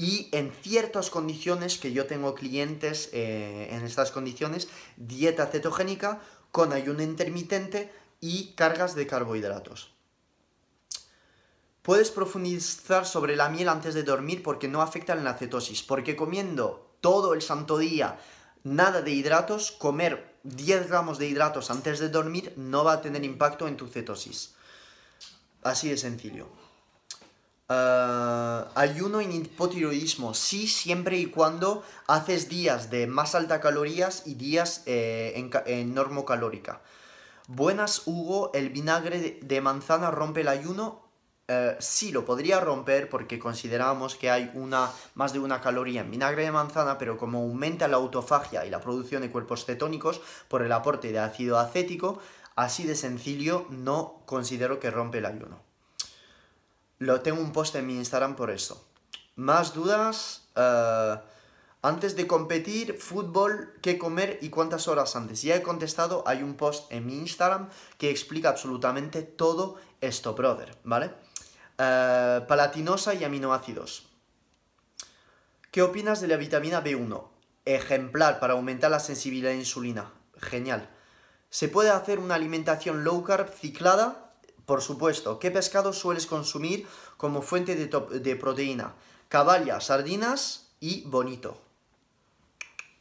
[0.00, 4.66] Y en ciertas condiciones, que yo tengo clientes eh, en estas condiciones,
[4.96, 9.92] dieta cetogénica con ayuno intermitente y cargas de carbohidratos.
[11.82, 15.82] Puedes profundizar sobre la miel antes de dormir porque no afecta en la cetosis.
[15.82, 18.18] Porque comiendo todo el santo día
[18.64, 23.22] nada de hidratos, comer 10 gramos de hidratos antes de dormir no va a tener
[23.22, 24.54] impacto en tu cetosis.
[25.62, 26.59] Así de sencillo.
[27.72, 34.34] Ah, ayuno en hipotiroidismo, sí, siempre y cuando haces días de más alta calorías y
[34.34, 36.80] días eh, en, ca- en normocalórica.
[37.48, 41.02] Buenas, Hugo, ¿el vinagre de, de manzana rompe el ayuno?
[41.48, 46.10] Eh, sí, lo podría romper porque consideramos que hay una, más de una caloría en
[46.10, 50.62] vinagre de manzana, pero como aumenta la autofagia y la producción de cuerpos cetónicos por
[50.62, 52.20] el aporte de ácido acético,
[52.56, 55.69] así de sencillo no considero que rompe el ayuno.
[57.00, 58.86] Lo tengo un post en mi Instagram por eso.
[59.34, 60.48] Más dudas.
[60.54, 61.16] eh,
[61.82, 65.40] antes de competir, fútbol, qué comer y cuántas horas antes.
[65.40, 70.76] Ya he contestado, hay un post en mi Instagram que explica absolutamente todo esto, brother,
[70.84, 71.10] ¿vale?
[71.78, 74.06] Eh, palatinosa y aminoácidos.
[75.70, 77.28] ¿Qué opinas de la vitamina B1?
[77.64, 80.12] Ejemplar para aumentar la sensibilidad a insulina.
[80.36, 80.90] Genial.
[81.48, 84.29] ¿Se puede hacer una alimentación low carb ciclada?
[84.70, 85.40] Por supuesto.
[85.40, 86.86] ¿Qué pescado sueles consumir
[87.16, 88.94] como fuente de proteína?
[89.28, 91.60] Caballa, sardinas y bonito.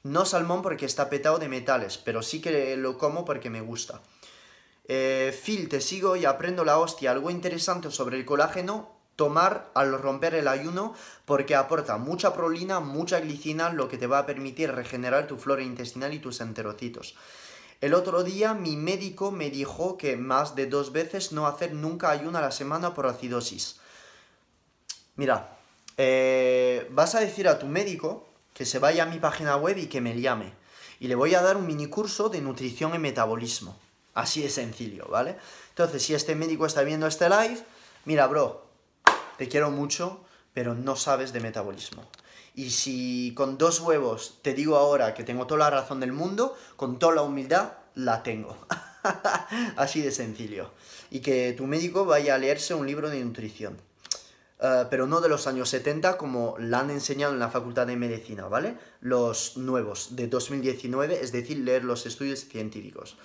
[0.02, 4.02] No salmón porque está petado de metales, pero sí que lo como porque me gusta.
[4.86, 7.12] Eh, Phil, te sigo y aprendo la hostia.
[7.12, 13.20] Algo interesante sobre el colágeno, tomar al romper el ayuno porque aporta mucha prolina, mucha
[13.20, 17.16] glicina, lo que te va a permitir regenerar tu flora intestinal y tus enterocitos.
[17.82, 22.10] El otro día mi médico me dijo que más de dos veces no hacer nunca
[22.10, 23.78] ayuno a la semana por acidosis.
[25.16, 25.58] Mira,
[25.98, 29.88] eh, vas a decir a tu médico que se vaya a mi página web y
[29.88, 30.52] que me llame.
[31.00, 33.78] Y le voy a dar un mini curso de nutrición y metabolismo.
[34.14, 35.38] Así de sencillo, ¿vale?
[35.70, 37.64] Entonces, si este médico está viendo este live,
[38.04, 38.66] mira, bro,
[39.38, 40.20] te quiero mucho,
[40.54, 42.04] pero no sabes de metabolismo.
[42.60, 46.58] Y si con dos huevos te digo ahora que tengo toda la razón del mundo,
[46.76, 48.58] con toda la humildad, la tengo.
[49.78, 50.72] Así de sencillo.
[51.10, 53.78] Y que tu médico vaya a leerse un libro de nutrición.
[54.60, 57.96] Eh, pero no de los años 70 como la han enseñado en la Facultad de
[57.96, 58.76] Medicina, ¿vale?
[59.00, 63.16] Los nuevos, de 2019, es decir, leer los estudios científicos.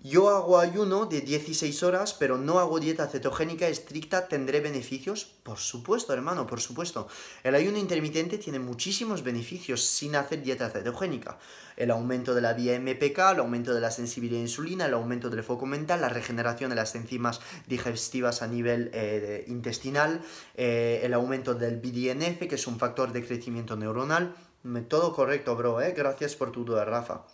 [0.00, 4.28] Yo hago ayuno de 16 horas, pero no hago dieta cetogénica estricta.
[4.28, 5.24] ¿Tendré beneficios?
[5.42, 7.08] Por supuesto, hermano, por supuesto.
[7.42, 11.38] El ayuno intermitente tiene muchísimos beneficios sin hacer dieta cetogénica.
[11.76, 15.30] El aumento de la vía MPK, el aumento de la sensibilidad a insulina, el aumento
[15.30, 20.22] del foco mental, la regeneración de las enzimas digestivas a nivel eh, intestinal,
[20.54, 24.32] eh, el aumento del BDNF, que es un factor de crecimiento neuronal.
[24.62, 25.92] Me- Todo correcto, bro, ¿eh?
[25.96, 27.24] Gracias por tu duda, Rafa.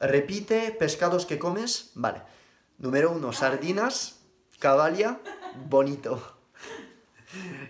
[0.00, 1.90] Repite pescados que comes.
[1.94, 2.22] Vale.
[2.78, 4.16] Número uno, sardinas,
[4.58, 5.20] cabalia,
[5.68, 6.34] bonito.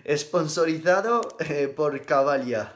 [0.07, 2.73] Sponsorizado eh, por Cabalia.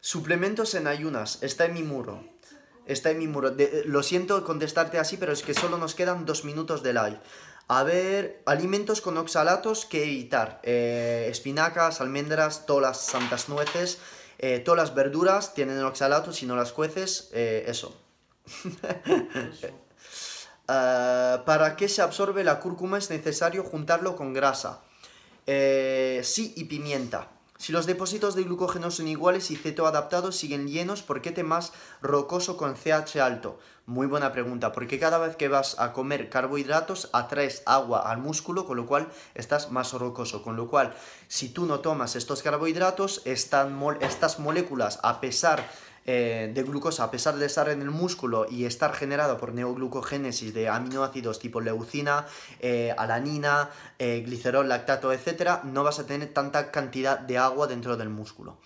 [0.00, 1.42] Suplementos en ayunas.
[1.42, 2.24] Está en mi muro.
[2.86, 3.50] Está en mi muro.
[3.50, 7.18] De- lo siento contestarte así, pero es que solo nos quedan dos minutos de live.
[7.66, 10.60] A ver, alimentos con oxalatos que evitar.
[10.62, 13.98] Eh, espinacas, almendras, todas las santas nueces,
[14.38, 17.96] eh, todas las verduras tienen oxalatos, si no las cueces, eh, eso.
[20.68, 24.82] Ah, para que se absorbe la cúrcuma es necesario juntarlo con grasa.
[25.46, 27.33] Eh, sí, y pimienta.
[27.64, 31.72] Si los depósitos de glucógeno son iguales y cetoadaptados siguen llenos, ¿por qué te más
[32.02, 33.58] rocoso con CH alto?
[33.86, 38.66] Muy buena pregunta, porque cada vez que vas a comer carbohidratos atraes agua al músculo,
[38.66, 40.42] con lo cual estás más rocoso.
[40.42, 40.94] Con lo cual,
[41.26, 43.22] si tú no tomas estos carbohidratos,
[43.70, 45.66] mol- estas moléculas, a pesar
[46.06, 50.52] eh, de glucosa, a pesar de estar en el músculo y estar generado por neoglucogénesis
[50.52, 52.26] de aminoácidos tipo leucina,
[52.60, 57.96] eh, alanina, eh, glicerol, lactato, etc., no vas a tener tanta cantidad de agua dentro
[57.96, 58.58] del músculo.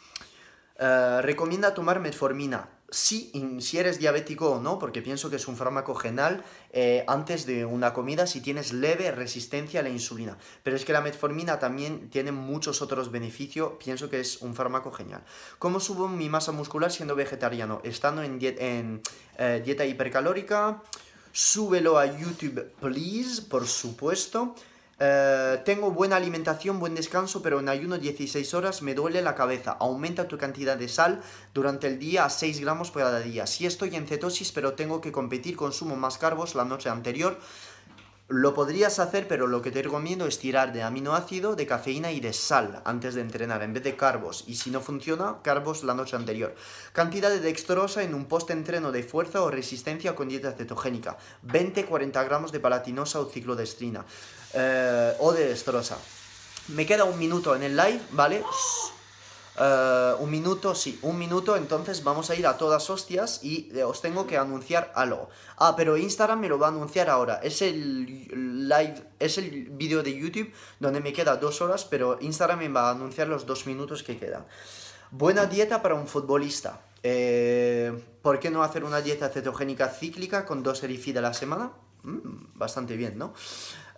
[0.79, 2.69] Recomienda tomar metformina.
[2.91, 6.43] Sí, in- si eres diabético o no, porque pienso que es un fármaco genal
[6.73, 10.39] eh, antes de una comida si tienes leve resistencia a la insulina.
[10.63, 14.91] Pero es que la metformina también tiene muchos otros beneficios, pienso que es un fármaco
[14.91, 15.23] genial.
[15.59, 17.83] ¿Cómo subo mi masa muscular siendo vegetariano?
[17.85, 19.03] Estando en,
[19.37, 20.83] eh, dieta hipercalórica,
[21.31, 24.55] súbelo a YouTube, please, por supuesto.
[25.01, 29.77] Eh, tengo buena alimentación, buen descanso, pero en ayuno 16 horas me duele la cabeza.
[29.79, 31.23] Aumenta tu cantidad de sal
[31.55, 33.47] durante el día a 6 gramos por cada día.
[33.47, 37.39] Si estoy en cetosis, pero tengo que competir, consumo más carbos la noche anterior.
[38.31, 42.21] Lo podrías hacer, pero lo que te recomiendo es tirar de aminoácido, de cafeína y
[42.21, 44.45] de sal antes de entrenar, en vez de carbos.
[44.47, 46.55] Y si no funciona, carbos la noche anterior.
[46.93, 51.17] Cantidad de dextrosa en un post-entreno de fuerza o resistencia con dieta cetogénica.
[51.47, 54.05] 20-40 gramos de palatinosa o ciclodestrina.
[54.55, 55.99] Eh, o de dextrosa.
[56.69, 58.43] Me queda un minuto en el live, ¿vale?
[59.61, 63.83] Eh, un minuto, sí, un minuto, entonces vamos a ir a todas hostias y eh,
[63.83, 65.29] os tengo que anunciar algo.
[65.57, 67.41] Ah, pero Instagram me lo va a anunciar ahora.
[67.43, 72.59] Es el live, es el vídeo de YouTube donde me queda dos horas, pero Instagram
[72.59, 74.47] me va a anunciar los dos minutos que quedan.
[75.11, 76.81] Buena dieta para un futbolista.
[77.03, 81.73] ¿Por qué no hacer una dieta cetogénica cíclica con dos erifid a la semana?
[82.03, 83.35] Mm, bastante bien, ¿no?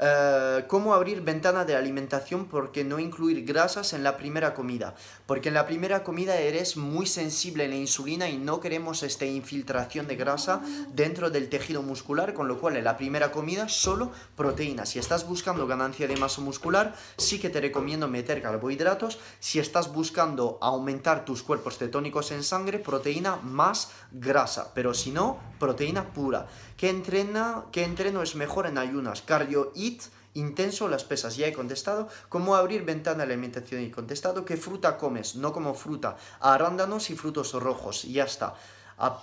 [0.03, 2.47] Eh, ¿Cómo abrir ventana de alimentación?
[2.47, 4.95] Porque no incluir grasas en la primera comida.
[5.27, 9.27] Porque en la primera comida eres muy sensible a la insulina y no queremos esta
[9.27, 10.63] infiltración de grasa
[10.95, 14.89] dentro del tejido muscular, con lo cual en la primera comida solo proteínas.
[14.89, 19.19] Si estás buscando ganancia de masa muscular, sí que te recomiendo meter carbohidratos.
[19.39, 24.73] Si estás buscando aumentar tus cuerpos cetónicos en sangre, proteína más grasa.
[24.73, 26.49] Pero si no, proteína pura.
[26.77, 29.23] ¿Qué, entrena, qué entreno es mejor en ayunas?
[29.23, 30.03] Cardio IT,
[30.35, 31.37] intenso, las pesas.
[31.37, 32.09] Ya he contestado.
[32.29, 33.83] ¿Cómo abrir ventana de alimentación?
[33.83, 34.45] Y contestado.
[34.45, 35.37] ¿Qué fruta comes?
[35.37, 36.17] No como fruta.
[36.41, 38.03] Arándanos y frutos rojos.
[38.03, 38.55] Ya está.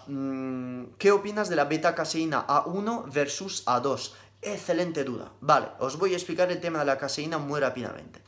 [0.07, 4.13] Mm, ¿Qué opinas de la beta-caseína A1 versus A2?
[4.41, 5.33] Excelente duda.
[5.41, 8.21] Vale, os voy a explicar el tema de la caseína muy rápidamente.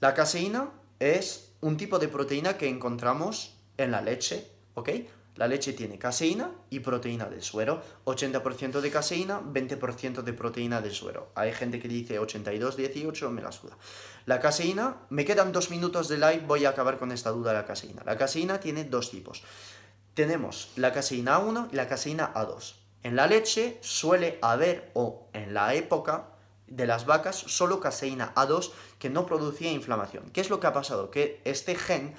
[0.00, 4.90] La caseína es un tipo de proteína que encontramos en la leche, ¿ok?
[5.36, 7.82] La leche tiene caseína y proteína del suero.
[8.04, 11.30] 80% de caseína, 20% de proteína del suero.
[11.34, 13.76] Hay gente que dice 82, 18, me la suda.
[14.26, 17.58] La caseína, me quedan dos minutos de live, voy a acabar con esta duda de
[17.58, 18.02] la caseína.
[18.06, 19.42] La caseína tiene dos tipos.
[20.14, 22.74] Tenemos la caseína A1 y la caseína A2.
[23.02, 26.28] En la leche suele haber, o en la época
[26.68, 28.70] de las vacas, solo caseína A2
[29.00, 30.30] que no producía inflamación.
[30.32, 31.10] ¿Qué es lo que ha pasado?
[31.10, 32.14] Que este gen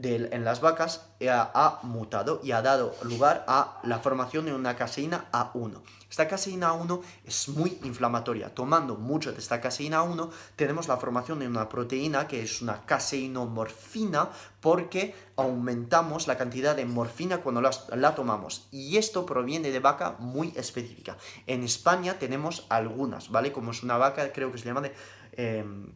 [0.00, 5.26] en las vacas ha, mutado y ha dado lugar a la formación de una caseína
[5.32, 5.82] A1.
[6.08, 8.54] Esta caseína A1 es muy inflamatoria.
[8.54, 12.84] Tomando mucho de esta caseína A1 tenemos la formación de una proteína que es una
[12.86, 14.30] caseinomorfina
[14.60, 18.68] porque aumentamos la cantidad de morfina cuando la, la tomamos.
[18.70, 21.16] Y esto proviene de vaca muy específica.
[21.46, 23.52] En España tenemos algunas, ¿vale?
[23.52, 24.94] Como es una vaca, creo que se llama de...
[25.32, 25.92] em,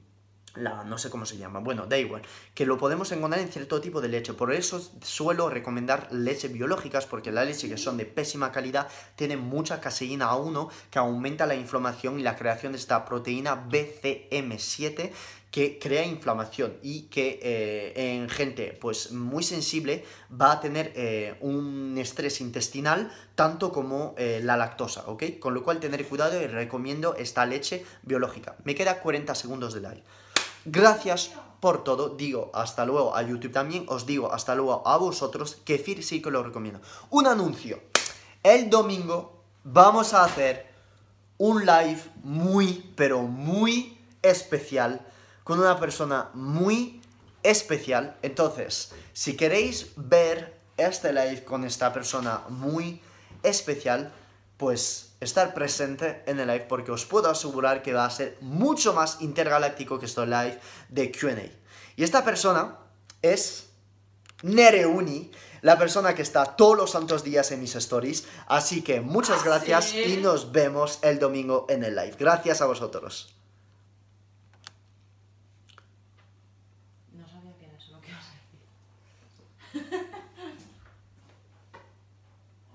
[0.54, 2.22] la, no sé cómo se llama, bueno, da igual,
[2.54, 4.34] que lo podemos encontrar en cierto tipo de leche.
[4.34, 9.36] Por eso suelo recomendar leche biológicas, porque la leche que son de pésima calidad tiene
[9.36, 15.10] mucha caseína A1 que aumenta la inflamación y la creación de esta proteína BCM7
[15.52, 20.02] que crea inflamación y que eh, en gente pues muy sensible
[20.32, 25.24] va a tener eh, un estrés intestinal tanto como eh, la lactosa, ¿ok?
[25.38, 28.56] Con lo cual tener cuidado y recomiendo esta leche biológica.
[28.64, 30.02] Me queda 40 segundos de live.
[30.64, 32.10] Gracias por todo.
[32.10, 33.86] Digo hasta luego a YouTube también.
[33.88, 35.58] Os digo hasta luego a vosotros.
[35.64, 36.80] Kefir sí que lo recomiendo.
[37.10, 37.80] Un anuncio.
[38.42, 40.66] El domingo vamos a hacer
[41.38, 45.06] un live muy, pero muy especial
[45.44, 47.00] con una persona muy
[47.42, 48.16] especial.
[48.22, 53.00] Entonces, si queréis ver este live con esta persona muy
[53.42, 54.12] especial,
[54.62, 58.92] pues estar presente en el live porque os puedo asegurar que va a ser mucho
[58.94, 60.56] más intergaláctico que este live
[60.88, 61.50] de QA.
[61.96, 62.78] Y esta persona
[63.22, 63.70] es
[64.44, 65.32] Nereuni,
[65.62, 68.24] la persona que está todos los santos días en mis stories.
[68.46, 70.00] Así que muchas ¿Ah, gracias sí?
[70.00, 72.14] y nos vemos el domingo en el live.
[72.16, 73.34] Gracias a vosotros.
[77.12, 78.60] No sabía que eras es lo que vas a decir.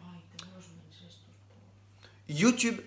[0.04, 1.18] Ay, tengo los mails estos.
[2.28, 2.84] YouTube,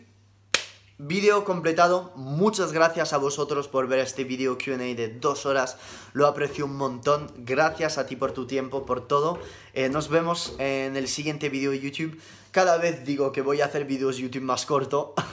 [0.99, 2.13] vídeo completado.
[2.15, 5.79] Muchas gracias a vosotros por ver este vídeo QA de dos horas.
[6.13, 7.33] Lo aprecio un montón.
[7.39, 9.39] Gracias a ti por tu tiempo, por todo.
[9.73, 12.21] Eh, nos vemos en el siguiente vídeo de YouTube.
[12.51, 15.15] Cada vez digo que voy a hacer vídeos YouTube más corto.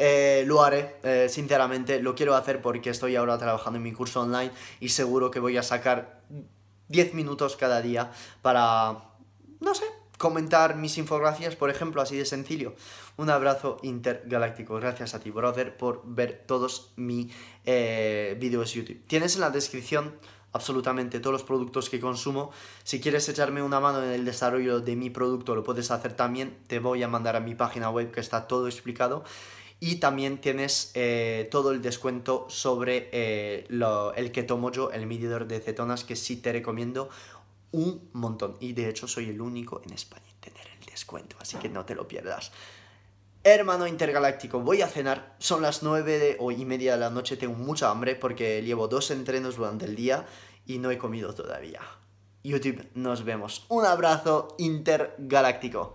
[0.00, 2.00] Eh, lo haré, eh, sinceramente.
[2.00, 5.56] Lo quiero hacer porque estoy ahora trabajando en mi curso online y seguro que voy
[5.56, 6.20] a sacar
[6.88, 8.12] 10 minutos cada día
[8.42, 8.98] para,
[9.60, 9.84] no sé,
[10.18, 12.74] comentar mis infografías, por ejemplo, así de sencillo.
[13.16, 14.74] Un abrazo intergaláctico.
[14.76, 17.32] Gracias a ti, brother, por ver todos mis
[17.64, 19.00] eh, vídeos YouTube.
[19.06, 20.14] Tienes en la descripción
[20.52, 22.50] absolutamente todos los productos que consumo.
[22.82, 26.56] Si quieres echarme una mano en el desarrollo de mi producto, lo puedes hacer también.
[26.66, 29.24] Te voy a mandar a mi página web que está todo explicado.
[29.80, 35.06] Y también tienes eh, todo el descuento sobre eh, lo- el que tomo yo, el
[35.06, 37.08] medidor de cetonas, que sí te recomiendo
[37.72, 38.56] un montón.
[38.60, 41.84] Y de hecho soy el único en España en tener el descuento, así que no
[41.84, 42.52] te lo pierdas.
[43.44, 45.36] Hermano intergaláctico, voy a cenar.
[45.38, 47.36] Son las 9 de, o y media de la noche.
[47.36, 50.26] Tengo mucha hambre porque llevo dos entrenos durante el día
[50.66, 51.80] y no he comido todavía.
[52.42, 53.64] YouTube, nos vemos.
[53.68, 55.94] Un abrazo intergaláctico.